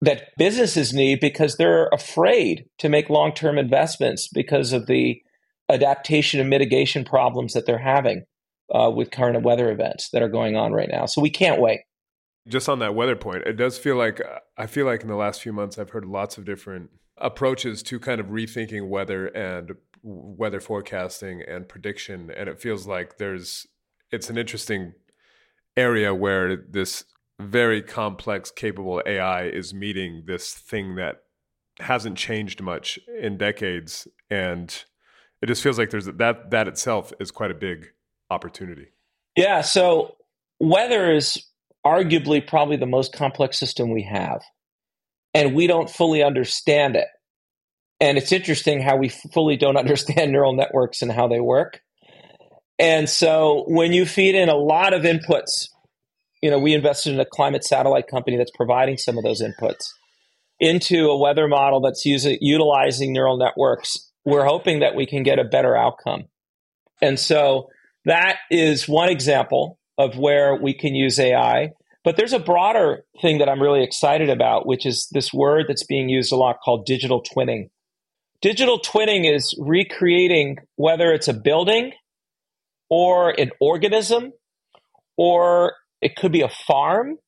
that 0.00 0.28
businesses 0.38 0.92
need 0.92 1.20
because 1.20 1.56
they're 1.56 1.88
afraid 1.88 2.64
to 2.78 2.88
make 2.88 3.10
long 3.10 3.34
term 3.34 3.58
investments 3.58 4.28
because 4.28 4.72
of 4.72 4.86
the 4.86 5.20
adaptation 5.68 6.40
and 6.40 6.48
mitigation 6.48 7.04
problems 7.04 7.52
that 7.52 7.66
they're 7.66 7.78
having 7.78 8.24
uh, 8.72 8.90
with 8.90 9.10
current 9.10 9.42
weather 9.42 9.70
events 9.70 10.10
that 10.10 10.22
are 10.22 10.28
going 10.28 10.56
on 10.56 10.72
right 10.72 10.88
now. 10.90 11.06
So 11.06 11.20
we 11.20 11.30
can't 11.30 11.60
wait. 11.60 11.80
Just 12.48 12.68
on 12.68 12.80
that 12.80 12.94
weather 12.94 13.14
point, 13.14 13.44
it 13.46 13.52
does 13.52 13.78
feel 13.78 13.96
like 13.96 14.20
I 14.56 14.66
feel 14.66 14.86
like 14.86 15.02
in 15.02 15.08
the 15.08 15.16
last 15.16 15.42
few 15.42 15.52
months 15.52 15.78
I've 15.78 15.90
heard 15.90 16.04
lots 16.04 16.38
of 16.38 16.44
different 16.44 16.90
approaches 17.18 17.82
to 17.84 18.00
kind 18.00 18.20
of 18.20 18.26
rethinking 18.26 18.88
weather 18.88 19.26
and 19.26 19.72
weather 20.02 20.60
forecasting 20.60 21.42
and 21.46 21.68
prediction 21.68 22.30
and 22.36 22.48
it 22.48 22.60
feels 22.60 22.86
like 22.86 23.18
there's 23.18 23.68
it's 24.10 24.28
an 24.28 24.36
interesting 24.36 24.94
area 25.76 26.12
where 26.12 26.56
this 26.56 27.04
very 27.40 27.80
complex 27.80 28.50
capable 28.50 29.00
AI 29.06 29.44
is 29.44 29.72
meeting 29.72 30.24
this 30.26 30.52
thing 30.52 30.96
that 30.96 31.22
hasn't 31.78 32.18
changed 32.18 32.60
much 32.60 32.98
in 33.20 33.38
decades 33.38 34.08
and 34.28 34.84
it 35.40 35.46
just 35.46 35.62
feels 35.62 35.78
like 35.78 35.90
there's 35.90 36.06
that 36.06 36.50
that 36.50 36.66
itself 36.66 37.12
is 37.20 37.30
quite 37.30 37.50
a 37.50 37.54
big 37.54 37.92
opportunity. 38.32 38.88
Yeah, 39.36 39.60
so 39.60 40.16
weather 40.58 41.12
is 41.12 41.42
arguably 41.84 42.46
probably 42.46 42.76
the 42.76 42.86
most 42.86 43.12
complex 43.12 43.58
system 43.58 43.92
we 43.92 44.02
have. 44.02 44.42
And 45.34 45.54
we 45.54 45.66
don't 45.66 45.88
fully 45.88 46.22
understand 46.22 46.96
it. 46.96 47.08
And 48.00 48.18
it's 48.18 48.32
interesting 48.32 48.80
how 48.80 48.96
we 48.96 49.08
fully 49.08 49.56
don't 49.56 49.76
understand 49.84 50.32
neural 50.32 50.54
networks 50.54 51.02
and 51.02 51.10
how 51.10 51.28
they 51.28 51.40
work. 51.40 51.80
And 52.78 53.08
so 53.08 53.64
when 53.68 53.92
you 53.92 54.06
feed 54.06 54.34
in 54.34 54.48
a 54.48 54.56
lot 54.56 54.92
of 54.92 55.02
inputs, 55.02 55.68
you 56.42 56.50
know, 56.50 56.58
we 56.58 56.74
invested 56.74 57.14
in 57.14 57.20
a 57.20 57.24
climate 57.24 57.64
satellite 57.64 58.08
company 58.08 58.36
that's 58.36 58.50
providing 58.50 58.96
some 58.96 59.16
of 59.16 59.24
those 59.24 59.40
inputs 59.40 59.90
into 60.58 61.08
a 61.08 61.16
weather 61.16 61.46
model 61.46 61.80
that's 61.80 62.04
using, 62.04 62.38
utilizing 62.40 63.12
neural 63.12 63.36
networks. 63.36 64.10
We're 64.24 64.44
hoping 64.44 64.80
that 64.80 64.94
we 64.94 65.06
can 65.06 65.22
get 65.22 65.38
a 65.38 65.44
better 65.44 65.76
outcome. 65.76 66.24
And 67.00 67.18
so 67.18 67.68
that 68.04 68.36
is 68.50 68.88
one 68.88 69.08
example 69.08 69.78
of 69.98 70.16
where 70.16 70.56
we 70.56 70.74
can 70.74 70.94
use 70.94 71.18
AI. 71.18 71.70
But 72.04 72.16
there's 72.16 72.32
a 72.32 72.38
broader 72.38 73.04
thing 73.20 73.38
that 73.38 73.48
I'm 73.48 73.62
really 73.62 73.84
excited 73.84 74.28
about, 74.28 74.66
which 74.66 74.84
is 74.86 75.08
this 75.12 75.32
word 75.32 75.66
that's 75.68 75.84
being 75.84 76.08
used 76.08 76.32
a 76.32 76.36
lot 76.36 76.56
called 76.64 76.84
digital 76.84 77.22
twinning. 77.22 77.70
Digital 78.40 78.80
twinning 78.80 79.32
is 79.32 79.54
recreating 79.60 80.56
whether 80.74 81.12
it's 81.12 81.28
a 81.28 81.32
building 81.32 81.92
or 82.90 83.30
an 83.38 83.52
organism 83.60 84.32
or 85.16 85.74
it 86.00 86.16
could 86.16 86.32
be 86.32 86.40
a 86.40 86.48
farm. 86.48 87.18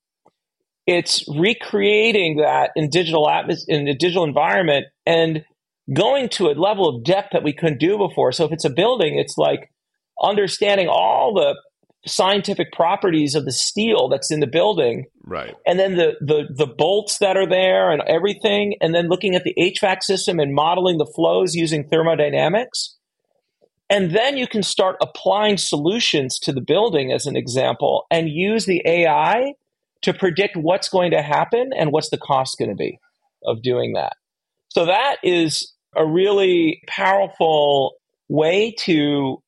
It's 0.87 1.25
recreating 1.29 2.39
that 2.39 2.71
in 2.75 2.91
digital 2.91 3.27
atmos- 3.27 3.65
in 3.69 3.87
a 3.87 3.95
digital 3.95 4.25
environment 4.25 4.87
and 5.07 5.45
going 5.93 6.29
to 6.31 6.49
a 6.49 6.55
level 6.55 6.89
of 6.89 7.05
depth 7.05 7.29
that 7.33 7.45
we 7.45 7.53
couldn't 7.53 7.79
do 7.79 7.97
before. 7.97 8.33
So 8.33 8.45
if 8.45 8.53
it's 8.53 8.65
a 8.65 8.71
building, 8.71 9.19
it's 9.19 9.39
like 9.39 9.71
understanding 10.23 10.89
all 10.89 11.35
the 11.35 11.55
scientific 12.07 12.73
properties 12.73 13.35
of 13.35 13.45
the 13.45 13.53
steel 13.53 14.09
that's 14.09 14.31
in 14.31 14.41
the 14.41 14.47
building. 14.47 15.07
Right. 15.25 15.55
And 15.67 15.79
then 15.79 15.97
the, 15.97 16.13
the, 16.21 16.45
the 16.55 16.67
bolts 16.67 17.19
that 17.19 17.37
are 17.37 17.49
there 17.49 17.91
and 17.91 18.03
everything. 18.07 18.75
And 18.81 18.95
then 18.95 19.09
looking 19.09 19.35
at 19.35 19.45
the 19.45 19.55
HVAC 19.59 20.03
system 20.03 20.39
and 20.39 20.55
modeling 20.55 20.99
the 20.99 21.11
flows 21.15 21.55
using 21.55 21.89
thermodynamics. 21.89 22.97
And 23.91 24.11
then 24.11 24.37
you 24.37 24.47
can 24.47 24.63
start 24.63 24.97
applying 25.01 25.57
solutions 25.57 26.39
to 26.41 26.53
the 26.53 26.61
building 26.61 27.13
as 27.13 27.27
an 27.27 27.37
example 27.37 28.07
and 28.11 28.29
use 28.29 28.67
the 28.67 28.83
AI 28.85 29.55
to 30.03 30.13
predict 30.13 30.57
what's 30.57 30.89
going 30.89 31.11
to 31.13 31.23
happen 31.23 31.71
and 31.77 31.91
what's 31.91 32.11
the 32.11 32.19
cost 32.19 32.59
going 32.59 32.71
to 32.71 32.77
be 32.77 32.99
of 33.47 33.63
doing 33.63 33.95
that. 33.95 34.15
So 34.69 34.87
that 34.87 35.17
is 35.23 35.73
a 35.97 36.05
really 36.05 36.83
powerful 36.89 37.95
way 38.29 38.75
to 38.81 39.43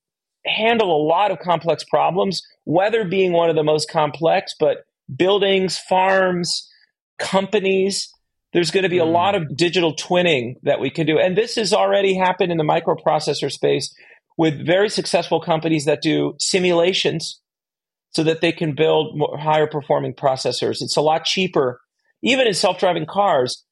handle 0.47 0.95
a 0.95 1.03
lot 1.07 1.31
of 1.31 1.39
complex 1.39 1.85
problems, 1.85 2.43
weather 2.65 3.05
being 3.05 3.33
one 3.33 3.51
of 3.51 3.57
the 3.57 3.65
most 3.65 3.91
complex, 3.91 4.55
but 4.59 4.87
buildings, 5.15 5.79
farms, 5.79 6.69
companies, 7.19 8.13
there's 8.53 8.71
going 8.71 8.85
to 8.85 8.89
be 8.89 8.99
a 8.99 9.05
mm. 9.05 9.13
lot 9.13 9.35
of 9.35 9.57
digital 9.57 9.95
twinning 9.95 10.55
that 10.63 10.81
we 10.81 10.91
can 10.91 11.07
do. 11.07 11.19
And 11.19 11.37
this 11.37 11.57
has 11.57 11.73
already 11.73 12.15
happened 12.15 12.51
in 12.51 12.59
the 12.59 12.65
microprocessor 12.65 13.51
space 13.51 13.95
with 14.39 14.65
very 14.65 14.89
successful 14.89 15.41
companies 15.41 15.85
that 15.87 16.03
do 16.03 16.35
simulations 16.39 17.41
so 18.11 18.23
that 18.23 18.41
they 18.41 18.53
can 18.53 18.75
build 18.75 19.17
more, 19.17 19.37
higher 19.37 19.67
performing 19.67 20.15
processors. 20.15 20.81
It's 20.81 20.97
a 20.97 21.03
lot 21.03 21.25
cheaper. 21.25 21.81
Even 22.23 22.47
in 22.47 22.55
self 22.55 22.79
driving 22.79 23.07
cars, 23.07 23.65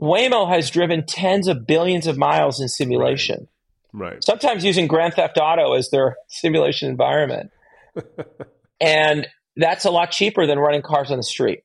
Waymo 0.00 0.48
has 0.48 0.70
driven 0.70 1.04
tens 1.06 1.48
of 1.48 1.66
billions 1.66 2.06
of 2.06 2.16
miles 2.16 2.60
in 2.60 2.68
simulation. 2.68 3.40
Right. 3.40 3.48
Right. 3.96 4.22
Sometimes 4.22 4.64
using 4.64 4.86
Grand 4.86 5.14
Theft 5.14 5.38
Auto 5.40 5.72
as 5.72 5.90
their 5.90 6.16
simulation 6.28 6.88
environment. 6.88 7.50
and 8.80 9.26
that's 9.56 9.84
a 9.84 9.90
lot 9.90 10.10
cheaper 10.10 10.46
than 10.46 10.58
running 10.58 10.82
cars 10.82 11.10
on 11.10 11.16
the 11.16 11.22
street. 11.22 11.60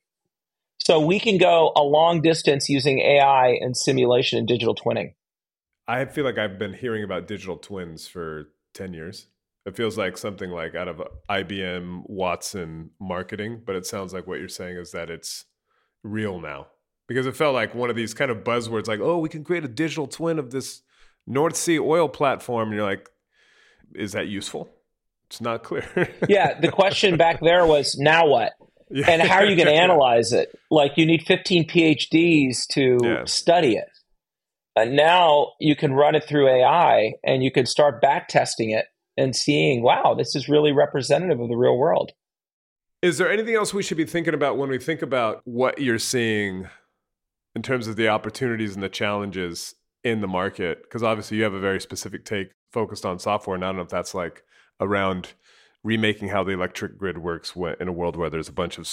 So 0.84 0.98
we 0.98 1.20
can 1.20 1.38
go 1.38 1.72
a 1.76 1.82
long 1.82 2.22
distance 2.22 2.68
using 2.68 2.98
AI 2.98 3.56
and 3.60 3.76
simulation 3.76 4.38
and 4.38 4.48
digital 4.48 4.74
twinning. 4.74 5.14
I 5.86 6.04
feel 6.06 6.24
like 6.24 6.38
I've 6.38 6.58
been 6.58 6.74
hearing 6.74 7.04
about 7.04 7.28
digital 7.28 7.56
twins 7.56 8.08
for 8.08 8.48
10 8.74 8.92
years. 8.94 9.26
It 9.64 9.76
feels 9.76 9.96
like 9.96 10.16
something 10.16 10.50
like 10.50 10.74
out 10.74 10.88
of 10.88 11.02
IBM 11.30 12.02
Watson 12.06 12.90
marketing, 13.00 13.62
but 13.64 13.76
it 13.76 13.86
sounds 13.86 14.12
like 14.12 14.26
what 14.26 14.40
you're 14.40 14.48
saying 14.48 14.76
is 14.76 14.90
that 14.90 15.08
it's 15.08 15.44
real 16.02 16.40
now. 16.40 16.66
Because 17.06 17.26
it 17.26 17.36
felt 17.36 17.54
like 17.54 17.74
one 17.74 17.90
of 17.90 17.96
these 17.96 18.14
kind 18.14 18.30
of 18.30 18.38
buzzwords 18.38 18.88
like, 18.88 19.00
oh, 19.00 19.18
we 19.18 19.28
can 19.28 19.44
create 19.44 19.64
a 19.64 19.68
digital 19.68 20.06
twin 20.06 20.38
of 20.38 20.50
this 20.50 20.82
North 21.26 21.56
Sea 21.56 21.78
oil 21.78 22.08
platform. 22.08 22.68
And 22.68 22.76
you're 22.76 22.86
like, 22.86 23.08
is 23.94 24.12
that 24.12 24.28
useful? 24.28 24.68
It's 25.26 25.40
not 25.40 25.62
clear. 25.62 25.86
yeah. 26.28 26.58
The 26.60 26.70
question 26.70 27.16
back 27.16 27.40
there 27.40 27.66
was, 27.66 27.96
now 27.98 28.26
what? 28.26 28.52
Yeah. 28.90 29.10
And 29.10 29.22
how 29.22 29.36
are 29.36 29.46
you 29.46 29.56
going 29.56 29.68
to 29.74 29.80
analyze 29.80 30.32
it? 30.32 30.50
Like, 30.70 30.92
you 30.96 31.06
need 31.06 31.22
15 31.22 31.68
PhDs 31.68 32.66
to 32.72 32.98
yeah. 33.02 33.24
study 33.24 33.76
it. 33.76 33.88
And 34.76 34.96
now 34.96 35.52
you 35.60 35.76
can 35.76 35.92
run 35.92 36.14
it 36.14 36.24
through 36.24 36.48
AI 36.48 37.12
and 37.24 37.42
you 37.42 37.50
can 37.50 37.66
start 37.66 38.00
back 38.00 38.28
testing 38.28 38.70
it 38.70 38.86
and 39.16 39.36
seeing, 39.36 39.82
wow, 39.82 40.14
this 40.16 40.34
is 40.34 40.48
really 40.48 40.72
representative 40.72 41.40
of 41.40 41.48
the 41.48 41.56
real 41.56 41.76
world. 41.76 42.12
Is 43.02 43.18
there 43.18 43.30
anything 43.30 43.54
else 43.54 43.74
we 43.74 43.82
should 43.82 43.96
be 43.96 44.06
thinking 44.06 44.32
about 44.32 44.56
when 44.56 44.70
we 44.70 44.78
think 44.78 45.02
about 45.02 45.42
what 45.44 45.80
you're 45.80 45.98
seeing 45.98 46.68
in 47.54 47.62
terms 47.62 47.86
of 47.86 47.96
the 47.96 48.08
opportunities 48.08 48.74
and 48.74 48.82
the 48.82 48.88
challenges 48.88 49.74
in 50.04 50.20
the 50.20 50.28
market? 50.28 50.82
Because 50.82 51.02
obviously 51.02 51.36
you 51.36 51.44
have 51.44 51.54
a 51.54 51.60
very 51.60 51.80
specific 51.80 52.24
take 52.24 52.52
focused 52.70 53.04
on 53.04 53.18
software, 53.18 53.54
and 53.54 53.64
I 53.64 53.68
don't 53.68 53.76
know 53.76 53.82
if 53.82 53.88
that's 53.88 54.14
like 54.14 54.42
around 54.80 55.32
remaking 55.84 56.28
how 56.28 56.44
the 56.44 56.52
electric 56.52 56.96
grid 56.96 57.18
works 57.18 57.54
in 57.80 57.88
a 57.88 57.92
world 57.92 58.16
where 58.16 58.30
there's 58.30 58.48
a 58.48 58.52
bunch 58.52 58.78
of 58.78 58.88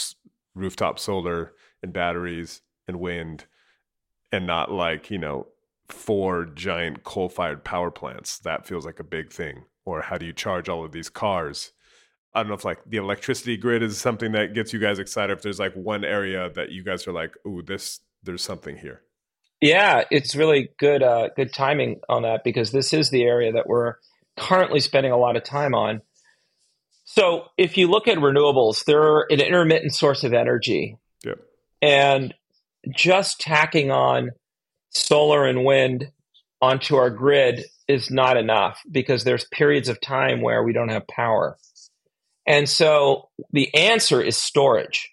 rooftop 0.56 1.00
solar 1.00 1.54
and 1.84 1.94
batteries 1.94 2.62
and 2.88 3.00
wind 3.00 3.46
and 4.32 4.46
not 4.46 4.72
like, 4.72 5.10
you 5.10 5.18
know, 5.18 5.48
four 5.88 6.46
giant 6.46 7.04
coal 7.04 7.30
fired 7.30 7.64
power 7.64 7.92
plants. 7.92 8.40
That 8.40 8.66
feels 8.66 8.86
like 8.86 9.00
a 9.00 9.04
big 9.04 9.32
thing. 9.32 9.66
Or 9.86 10.02
how 10.02 10.18
do 10.18 10.26
you 10.26 10.34
charge 10.34 10.70
all 10.70 10.84
of 10.84 10.92
these 10.92 11.10
cars? 11.10 11.72
I 12.34 12.42
don't 12.42 12.50
know 12.50 12.56
if 12.56 12.66
like 12.66 12.80
the 12.86 12.98
electricity 12.98 13.58
grid 13.58 13.82
is 13.82 14.00
something 14.00 14.32
that 14.34 14.54
gets 14.54 14.72
you 14.72 14.80
guys 14.80 15.00
excited. 15.00 15.34
If 15.34 15.42
there's 15.42 15.60
like 15.60 15.74
one 15.74 16.04
area 16.04 16.50
that 16.52 16.72
you 16.72 16.84
guys 16.84 17.08
are 17.08 17.12
like, 17.12 17.34
"Ooh, 17.48 17.64
this 17.64 18.02
there's 18.22 18.44
something 18.44 18.78
here." 18.78 19.02
Yeah, 19.62 20.04
it's 20.10 20.36
really 20.36 20.70
good 20.80 21.04
uh, 21.04 21.30
good 21.36 21.54
timing 21.54 22.00
on 22.08 22.24
that 22.24 22.44
because 22.44 22.72
this 22.72 22.94
is 22.94 23.10
the 23.10 23.24
area 23.24 23.52
that 23.54 23.68
we're 23.68 23.96
currently 24.38 24.80
spending 24.80 25.12
a 25.12 25.18
lot 25.18 25.36
of 25.36 25.44
time 25.44 25.76
on. 25.76 26.02
So, 27.04 27.46
if 27.58 27.78
you 27.78 27.90
look 27.90 28.08
at 28.08 28.18
renewables, 28.20 28.86
they're 28.86 29.22
an 29.30 29.42
intermittent 29.42 29.94
source 29.94 30.24
of 30.24 30.34
energy. 30.34 30.98
Yep. 31.26 31.40
And 31.82 32.34
just 32.96 33.42
tacking 33.42 33.92
on 33.92 34.32
solar 34.92 35.46
and 35.46 35.66
wind 35.66 36.12
onto 36.62 36.96
our 36.96 37.10
grid 37.10 37.66
is 37.88 38.12
not 38.12 38.38
enough 38.38 38.80
because 38.90 39.24
there's 39.24 39.46
periods 39.46 39.90
of 39.90 40.00
time 40.00 40.42
where 40.42 40.64
we 40.64 40.74
don't 40.74 40.90
have 40.90 41.08
power. 41.08 41.58
And 42.46 42.68
so 42.70 43.30
the 43.52 43.74
answer 43.76 44.22
is 44.22 44.38
storage. 44.38 45.12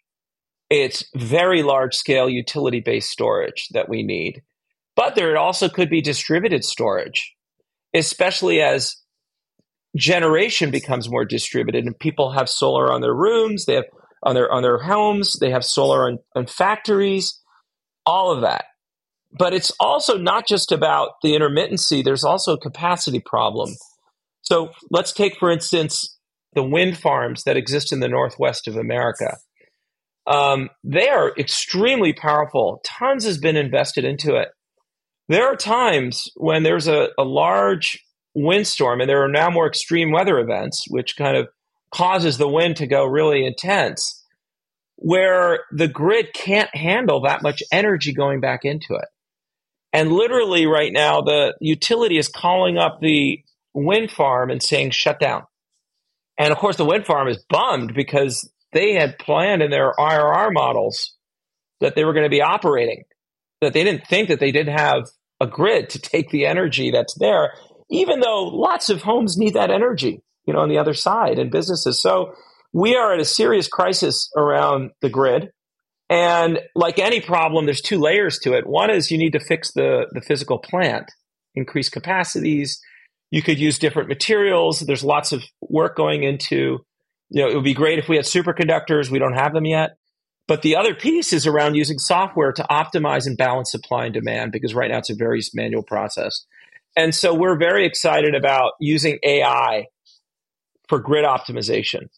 It's 0.71 1.05
very 1.15 1.63
large 1.63 1.95
scale 1.95 2.29
utility 2.29 2.81
based 2.81 3.11
storage 3.11 3.69
that 3.73 3.89
we 3.89 4.03
need. 4.03 4.43
But 4.95 5.15
there 5.15 5.37
also 5.37 5.69
could 5.69 5.91
be 5.91 6.01
distributed 6.01 6.65
storage, 6.65 7.35
especially 7.95 8.63
as 8.63 8.97
generation 9.97 10.71
becomes 10.71 11.09
more 11.09 11.25
distributed 11.25 11.85
and 11.85 11.99
people 11.99 12.33
have 12.33 12.49
solar 12.49 12.93
on 12.93 13.01
their 13.01 13.15
rooms, 13.15 13.67
they 13.67 13.75
have 13.75 13.85
on 14.23 14.35
their 14.35 14.51
on 14.51 14.63
their 14.63 14.79
homes, 14.79 15.37
they 15.41 15.51
have 15.51 15.65
solar 15.65 16.09
on, 16.09 16.19
on 16.35 16.47
factories, 16.47 17.41
all 18.05 18.33
of 18.33 18.41
that 18.43 18.65
but 19.39 19.53
it's 19.53 19.73
also 19.81 20.17
not 20.17 20.47
just 20.47 20.73
about 20.73 21.13
the 21.23 21.33
intermittency, 21.33 22.03
there's 22.03 22.25
also 22.25 22.55
a 22.55 22.61
capacity 22.61 23.21
problem. 23.21 23.71
So 24.43 24.71
let's 24.91 25.13
take, 25.13 25.37
for 25.39 25.51
instance, 25.51 26.17
the 26.55 26.63
wind 26.63 26.97
farms 26.99 27.43
that 27.45 27.57
exist 27.57 27.93
in 27.93 28.01
the 28.01 28.09
northwest 28.09 28.69
of 28.69 28.77
America. 28.77 29.37
Um, 30.27 30.71
they 30.83 31.09
are 31.09 31.33
extremely 31.39 32.13
powerful. 32.13 32.81
Tons 32.85 33.25
has 33.25 33.39
been 33.39 33.57
invested 33.57 34.05
into 34.05 34.35
it. 34.37 34.49
There 35.29 35.47
are 35.47 35.57
times 35.57 36.31
when 36.37 36.63
there's 36.63 36.89
a, 36.89 37.09
a 37.19 37.25
large 37.25 37.99
windstorm 38.35 39.01
and 39.01 39.09
there 39.09 39.25
are 39.25 39.29
now 39.29 39.51
more 39.51 39.67
extreme 39.67 40.11
weather 40.13 40.39
events, 40.39 40.85
which 40.89 41.17
kind 41.17 41.37
of 41.37 41.49
causes 41.93 42.39
the 42.39 42.49
wind 42.49 42.77
to 42.77 42.87
go 42.87 43.05
really 43.05 43.47
intense, 43.47 44.25
where 44.97 45.61
the 45.73 45.89
grid 45.89 46.33
can't 46.35 46.75
handle 46.75 47.23
that 47.23 47.43
much 47.43 47.63
energy 47.73 48.13
going 48.13 48.41
back 48.41 48.61
into 48.65 48.95
it. 48.95 49.09
And 49.93 50.13
literally, 50.13 50.67
right 50.67 50.93
now, 50.93 51.23
the 51.23 51.55
utility 51.61 52.19
is 52.19 52.29
calling 52.29 52.77
up 52.77 52.99
the 53.01 53.41
wind 53.73 54.11
farm 54.11 54.51
and 54.51 54.63
saying, 54.63 54.91
shut 54.91 55.19
down. 55.19 55.45
And 56.39 56.53
of 56.53 56.59
course, 56.59 56.77
the 56.77 56.85
wind 56.85 57.07
farm 57.07 57.29
is 57.29 57.43
bummed 57.49 57.95
because 57.95 58.51
they 58.77 58.93
had 58.93 59.19
planned 59.19 59.63
in 59.63 59.71
their 59.71 59.93
IRR 59.99 60.53
models 60.53 61.15
that 61.81 61.95
they 61.95 62.05
were 62.05 62.13
going 62.13 62.25
to 62.25 62.31
be 62.31 62.43
operating, 62.43 63.05
that 63.61 63.73
they 63.73 63.85
didn't 63.85 64.07
think 64.07 64.29
that 64.29 64.41
they 64.41 64.53
did 64.53 64.69
have 64.69 65.05
a 65.41 65.47
grid 65.47 65.91
to 65.91 65.99
take 65.99 66.31
the 66.31 66.47
energy 66.47 66.91
that's 66.91 67.15
there, 67.19 67.53
even 67.91 68.21
though 68.21 68.45
lots 68.45 68.91
of 68.91 69.03
homes 69.03 69.37
need 69.37 69.55
that 69.55 69.71
energy, 69.71 70.23
you 70.47 70.55
know, 70.55 70.61
on 70.61 70.69
the 70.69 70.79
other 70.79 70.95
side 70.95 71.39
and 71.39 71.51
businesses. 71.51 72.01
So 72.01 72.35
we 72.73 72.97
are 72.97 73.15
at 73.15 73.21
a 73.21 73.25
serious 73.25 73.69
crisis 73.69 74.31
around 74.37 74.91
the 75.01 75.11
grid. 75.11 75.51
And 76.09 76.61
like 76.75 76.99
any 76.99 77.21
problem, 77.21 77.65
there's 77.65 77.81
two 77.81 77.99
layers 77.99 78.39
to 78.41 78.55
it. 78.55 78.67
One 78.67 78.91
is 78.91 79.11
you 79.11 79.19
need 79.19 79.33
to 79.33 79.41
fix 79.41 79.73
the, 79.73 80.07
the 80.13 80.21
physical 80.21 80.59
plant, 80.59 81.11
increase 81.55 81.89
capacities. 81.89 82.81
You 83.31 83.43
could 83.43 83.59
use 83.59 83.79
different 83.79 84.09
materials. 84.09 84.81
There's 84.81 85.03
lots 85.03 85.33
of 85.33 85.43
work 85.61 85.97
going 85.97 86.23
into, 86.23 86.86
you 87.31 87.43
know, 87.43 87.51
it 87.51 87.55
would 87.55 87.65
be 87.65 87.75
great 87.75 87.99
if 87.99 88.09
we 88.09 88.17
had 88.17 88.25
superconductors. 88.25 89.11
We 89.11 89.19
don't 89.19 89.35
have 89.35 89.53
them 89.53 89.67
yet. 89.67 89.97
But 90.49 90.63
the 90.63 90.77
other 90.77 90.95
piece 90.95 91.33
is 91.33 91.47
around 91.47 91.75
using 91.75 91.99
software 91.99 92.53
to 92.53 92.67
optimize 92.71 93.27
and 93.27 93.37
balance 93.37 93.71
supply 93.71 94.05
and 94.05 94.15
demand 94.15 94.53
because 94.53 94.75
right 94.75 94.91
now 94.91 94.99
it's 94.99 95.11
a 95.11 95.17
very 95.17 95.41
manual 95.55 95.83
process. 95.83 96.47
And 96.95 97.15
so 97.15 97.35
we're 97.35 97.59
very 97.59 97.85
excited 97.85 98.35
about 98.35 98.73
using 98.81 99.19
AI 99.25 99.87
for 100.89 101.01
grid 101.01 101.25
optimization. 101.25 102.09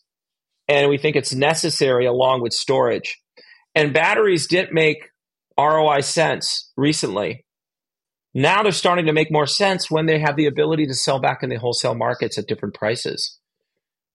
And 0.68 0.90
we 0.90 0.98
think 0.98 1.16
it's 1.16 1.34
necessary 1.34 2.04
along 2.04 2.42
with 2.42 2.52
storage. 2.52 3.18
And 3.74 3.94
batteries 3.94 4.46
didn't 4.46 4.74
make 4.74 5.08
ROI 5.58 6.00
sense 6.00 6.70
recently. 6.76 7.46
Now 8.34 8.62
they're 8.62 8.72
starting 8.72 9.06
to 9.06 9.12
make 9.12 9.32
more 9.32 9.46
sense 9.46 9.90
when 9.90 10.06
they 10.06 10.18
have 10.18 10.36
the 10.36 10.46
ability 10.46 10.86
to 10.86 10.94
sell 10.94 11.18
back 11.18 11.42
in 11.42 11.48
the 11.48 11.56
wholesale 11.56 11.94
markets 11.94 12.36
at 12.36 12.46
different 12.46 12.74
prices. 12.74 13.37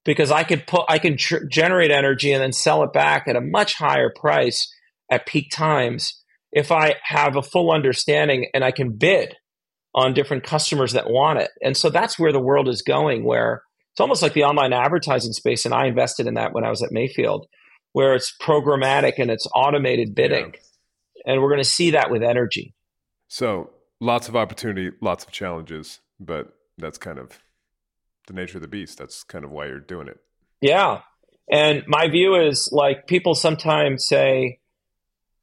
Because 0.05 0.31
I 0.31 0.43
could 0.43 0.67
put, 0.67 0.83
I 0.89 0.99
can 0.99 1.17
tr- 1.17 1.45
generate 1.49 1.91
energy 1.91 2.31
and 2.33 2.41
then 2.41 2.51
sell 2.51 2.83
it 2.83 2.91
back 2.91 3.27
at 3.27 3.35
a 3.35 3.41
much 3.41 3.75
higher 3.75 4.11
price 4.13 4.69
at 5.09 5.25
peak 5.25 5.49
times 5.51 6.21
if 6.51 6.71
I 6.71 6.95
have 7.03 7.35
a 7.35 7.41
full 7.41 7.71
understanding 7.71 8.47
and 8.53 8.63
I 8.63 8.71
can 8.71 8.91
bid 8.91 9.35
on 9.95 10.13
different 10.13 10.43
customers 10.43 10.93
that 10.93 11.09
want 11.09 11.39
it. 11.39 11.51
And 11.61 11.77
so 11.77 11.89
that's 11.89 12.17
where 12.19 12.31
the 12.31 12.39
world 12.39 12.67
is 12.67 12.81
going, 12.81 13.23
where 13.23 13.63
it's 13.93 14.01
almost 14.01 14.21
like 14.21 14.33
the 14.33 14.43
online 14.43 14.73
advertising 14.73 15.33
space. 15.33 15.65
And 15.65 15.73
I 15.73 15.85
invested 15.85 16.27
in 16.27 16.33
that 16.33 16.53
when 16.53 16.63
I 16.63 16.69
was 16.69 16.81
at 16.81 16.91
Mayfield, 16.91 17.47
where 17.93 18.15
it's 18.15 18.35
programmatic 18.41 19.13
and 19.19 19.29
it's 19.29 19.47
automated 19.55 20.15
bidding. 20.15 20.53
Yeah. 20.53 21.33
And 21.33 21.41
we're 21.41 21.49
going 21.49 21.63
to 21.63 21.69
see 21.69 21.91
that 21.91 22.11
with 22.11 22.23
energy. 22.23 22.73
So 23.27 23.69
lots 24.01 24.27
of 24.27 24.35
opportunity, 24.35 24.91
lots 24.99 25.23
of 25.23 25.31
challenges, 25.31 25.99
but 26.19 26.53
that's 26.77 26.97
kind 26.97 27.19
of 27.19 27.39
the 28.28 28.34
nature 28.34 28.57
of 28.57 28.61
the 28.61 28.67
beast. 28.67 28.97
That's 28.97 29.24
kind 29.24 29.45
of 29.45 29.51
why 29.51 29.67
you're 29.67 29.80
doing 29.80 30.07
it. 30.07 30.19
Yeah. 30.61 31.01
And 31.51 31.84
my 31.88 32.07
view 32.07 32.36
is 32.36 32.69
like 32.71 33.07
people 33.07 33.36
sometimes 33.36 34.07
say, 34.07 34.59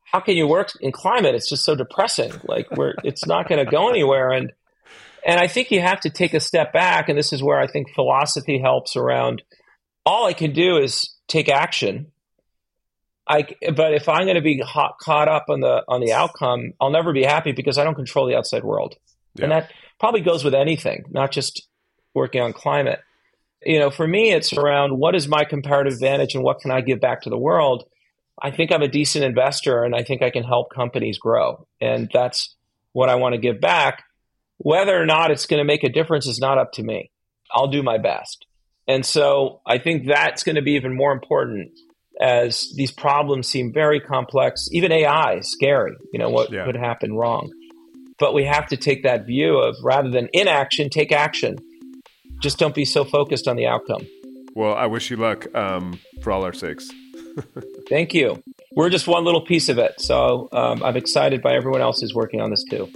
how 0.05 0.21
can 0.21 0.37
you 0.37 0.47
work 0.47 0.71
in 0.81 0.93
climate? 0.93 1.35
It's 1.35 1.49
just 1.49 1.65
so 1.65 1.75
depressing. 1.75 2.33
Like 2.45 2.71
we're, 2.71 2.95
it's 3.05 3.27
not 3.27 3.49
going 3.49 3.65
to 3.65 3.71
go 3.71 3.89
anywhere. 3.91 4.31
And, 4.31 4.53
and 5.27 5.39
I 5.39 5.47
think 5.47 5.71
you 5.71 5.81
have 5.81 6.01
to 6.01 6.11
take 6.11 6.35
a 6.35 6.41
step 6.41 6.73
back. 6.73 7.09
And 7.09 7.19
this 7.19 7.33
is 7.33 7.43
where 7.43 7.61
I 7.61 7.67
think 7.67 7.95
philosophy 7.95 8.59
helps 8.59 8.97
around 8.97 9.43
all 10.07 10.27
I 10.27 10.33
can 10.33 10.53
do 10.53 10.79
is 10.79 11.15
take 11.29 11.49
action. 11.49 12.13
I, 13.29 13.47
but 13.77 13.95
if 13.95 14.09
I'm 14.09 14.25
going 14.25 14.37
to 14.37 14.43
be 14.43 14.59
hot, 14.59 14.97
caught 15.01 15.29
up 15.29 15.47
on 15.49 15.61
the 15.61 15.85
on 15.87 16.01
the 16.01 16.13
outcome, 16.13 16.73
I'll 16.81 16.91
never 16.91 17.13
be 17.13 17.23
happy 17.23 17.53
because 17.53 17.79
I 17.79 17.85
don't 17.85 17.95
control 17.95 18.27
the 18.27 18.35
outside 18.35 18.65
world, 18.65 18.97
yeah. 19.35 19.45
and 19.45 19.53
that 19.53 19.71
probably 20.01 20.23
goes 20.23 20.43
with 20.43 20.55
anything, 20.55 21.05
not 21.11 21.31
just 21.31 21.69
working 22.15 22.41
on 22.41 22.53
climate. 22.53 23.01
You 23.63 23.79
know, 23.79 23.91
for 23.91 24.07
me, 24.07 24.33
it's 24.33 24.53
around 24.53 24.99
what 24.99 25.15
is 25.15 25.29
my 25.29 25.45
comparative 25.45 25.93
advantage 25.95 26.35
and 26.35 26.43
what 26.43 26.61
can 26.61 26.71
I 26.71 26.81
give 26.81 27.01
back 27.01 27.23
to 27.23 27.31
the 27.31 27.39
world. 27.39 27.85
I 28.43 28.51
think 28.51 28.73
I'm 28.73 28.83
a 28.83 28.89
decent 28.89 29.25
investor 29.25 29.85
and 29.85 29.95
I 29.95 30.03
think 30.03 30.23
I 30.23 30.31
can 30.31 30.45
help 30.45 30.73
companies 30.75 31.19
grow. 31.19 31.67
And 31.81 32.09
that's 32.13 32.57
what 32.93 33.11
I 33.11 33.17
want 33.17 33.35
to 33.35 33.41
give 33.41 33.61
back. 33.61 34.05
Whether 34.59 35.01
or 35.01 35.07
not 35.07 35.31
it's 35.31 35.47
going 35.47 35.59
to 35.59 35.65
make 35.65 35.85
a 35.85 35.91
difference 35.91 36.27
is 36.27 36.39
not 36.39 36.59
up 36.59 36.73
to 36.73 36.83
me. 36.83 37.11
I'll 37.53 37.69
do 37.69 37.83
my 37.83 37.99
best. 37.99 38.47
And 38.87 39.05
so 39.05 39.61
I 39.67 39.79
think 39.79 40.07
that's 40.07 40.43
going 40.43 40.57
to 40.57 40.63
be 40.63 40.73
even 40.73 40.97
more 40.97 41.13
important 41.13 41.71
as 42.21 42.73
these 42.77 42.91
problems 42.91 43.49
seem 43.49 43.73
very 43.73 44.01
complex. 44.01 44.69
Even 44.73 44.93
AI 44.93 45.37
is 45.37 45.51
scary, 45.51 45.93
you 46.13 46.19
know, 46.19 46.29
what 46.29 46.53
yeah. 46.53 46.65
could 46.65 46.77
happen 46.77 47.15
wrong. 47.15 47.51
But 48.19 48.35
we 48.35 48.45
have 48.45 48.67
to 48.69 48.77
take 48.77 49.05
that 49.05 49.27
view 49.27 49.59
of 49.59 49.77
rather 49.83 50.11
than 50.11 50.29
inaction, 50.33 50.91
take 50.91 51.13
action. 51.13 51.57
Just 52.41 52.59
don't 52.59 52.75
be 52.75 52.85
so 52.85 53.05
focused 53.05 53.47
on 53.47 53.57
the 53.57 53.67
outcome. 53.67 54.07
Well, 54.55 54.75
I 54.75 54.87
wish 54.87 55.11
you 55.11 55.17
luck 55.17 55.55
um, 55.55 56.01
for 56.23 56.33
all 56.33 56.45
our 56.45 56.53
sakes. 56.53 56.91
Thank 57.89 58.15
you. 58.15 58.43
We're 58.73 58.91
just 58.91 59.07
one 59.07 59.25
little 59.25 59.45
piece 59.45 59.69
of 59.69 59.79
it. 59.79 60.01
So 60.01 60.49
um, 60.53 60.83
I'm 60.83 60.97
excited 60.97 61.43
by 61.43 61.55
everyone 61.55 61.81
else 61.81 62.01
who's 62.01 62.15
working 62.15 62.41
on 62.41 62.51
this 62.51 62.65
too. 62.65 62.91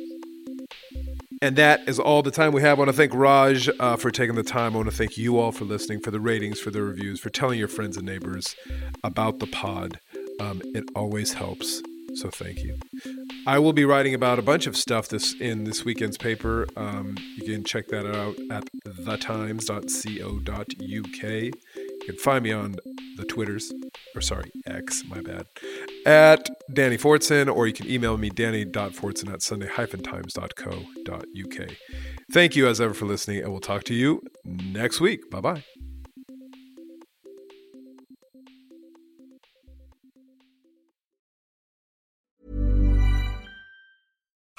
And 1.43 1.57
that 1.57 1.87
is 1.89 1.99
all 1.99 2.23
the 2.23 2.31
time 2.31 2.53
we 2.53 2.63
have. 2.63 2.79
I 2.79 2.81
want 2.81 2.89
to 2.89 2.97
thank 2.97 3.13
Raj 3.13 3.69
uh, 3.79 3.97
for 3.97 4.11
taking 4.11 4.35
the 4.35 4.43
time. 4.43 4.73
I 4.73 4.77
want 4.77 4.89
to 4.89 4.97
thank 4.97 5.19
you 5.19 5.39
all 5.39 5.53
for 5.53 5.67
listening, 5.67 6.01
for 6.01 6.11
the 6.11 6.21
ratings, 6.21 6.59
for 6.59 6.71
the 6.71 6.83
reviews, 6.83 7.21
for 7.21 7.29
telling 7.29 7.59
your 7.59 7.69
friends 7.69 7.99
and 7.99 8.07
neighbors 8.07 8.57
about 9.03 9.41
the 9.41 9.47
pod. 9.47 10.01
Um, 10.41 10.63
it 10.75 10.85
always 10.97 11.35
helps. 11.35 11.83
So 12.15 12.31
thank 12.31 12.61
you. 12.61 12.79
I 13.47 13.59
will 13.59 13.73
be 13.73 13.85
writing 13.85 14.15
about 14.15 14.39
a 14.39 14.43
bunch 14.43 14.67
of 14.67 14.77
stuff 14.77 15.09
this 15.09 15.35
in 15.35 15.65
this 15.65 15.85
weekend's 15.85 16.17
paper. 16.17 16.67
Um, 16.77 17.17
you 17.37 17.45
can 17.45 17.65
check 17.65 17.89
that 17.89 18.07
out 18.07 18.37
at 18.51 18.69
thetimes.co.uk. 18.87 21.23
You 21.23 21.53
can 22.07 22.17
find 22.17 22.45
me 22.45 22.53
on 22.53 22.77
the 23.17 23.25
Twitters, 23.25 23.73
or 24.15 24.21
sorry, 24.21 24.53
X, 24.67 25.03
my 25.07 25.21
bad, 25.21 25.47
at 26.07 26.49
Danny 26.73 26.97
Fortson, 26.97 27.53
or 27.55 27.67
you 27.67 27.73
can 27.73 27.89
email 27.89 28.17
me, 28.17 28.31
danny.fortson 28.31 29.33
at 29.33 29.43
sunday-times.co.uk. 29.43 31.71
Thank 32.33 32.57
you 32.57 32.67
as 32.67 32.81
ever 32.81 32.95
for 32.95 33.05
listening, 33.05 33.43
and 33.43 33.53
we'll 33.53 33.61
talk 33.61 33.85
to 33.85 33.95
you 33.95 34.23
next 34.45 35.01
week. 35.01 35.31
Bye 35.31 35.41
bye 35.41 35.65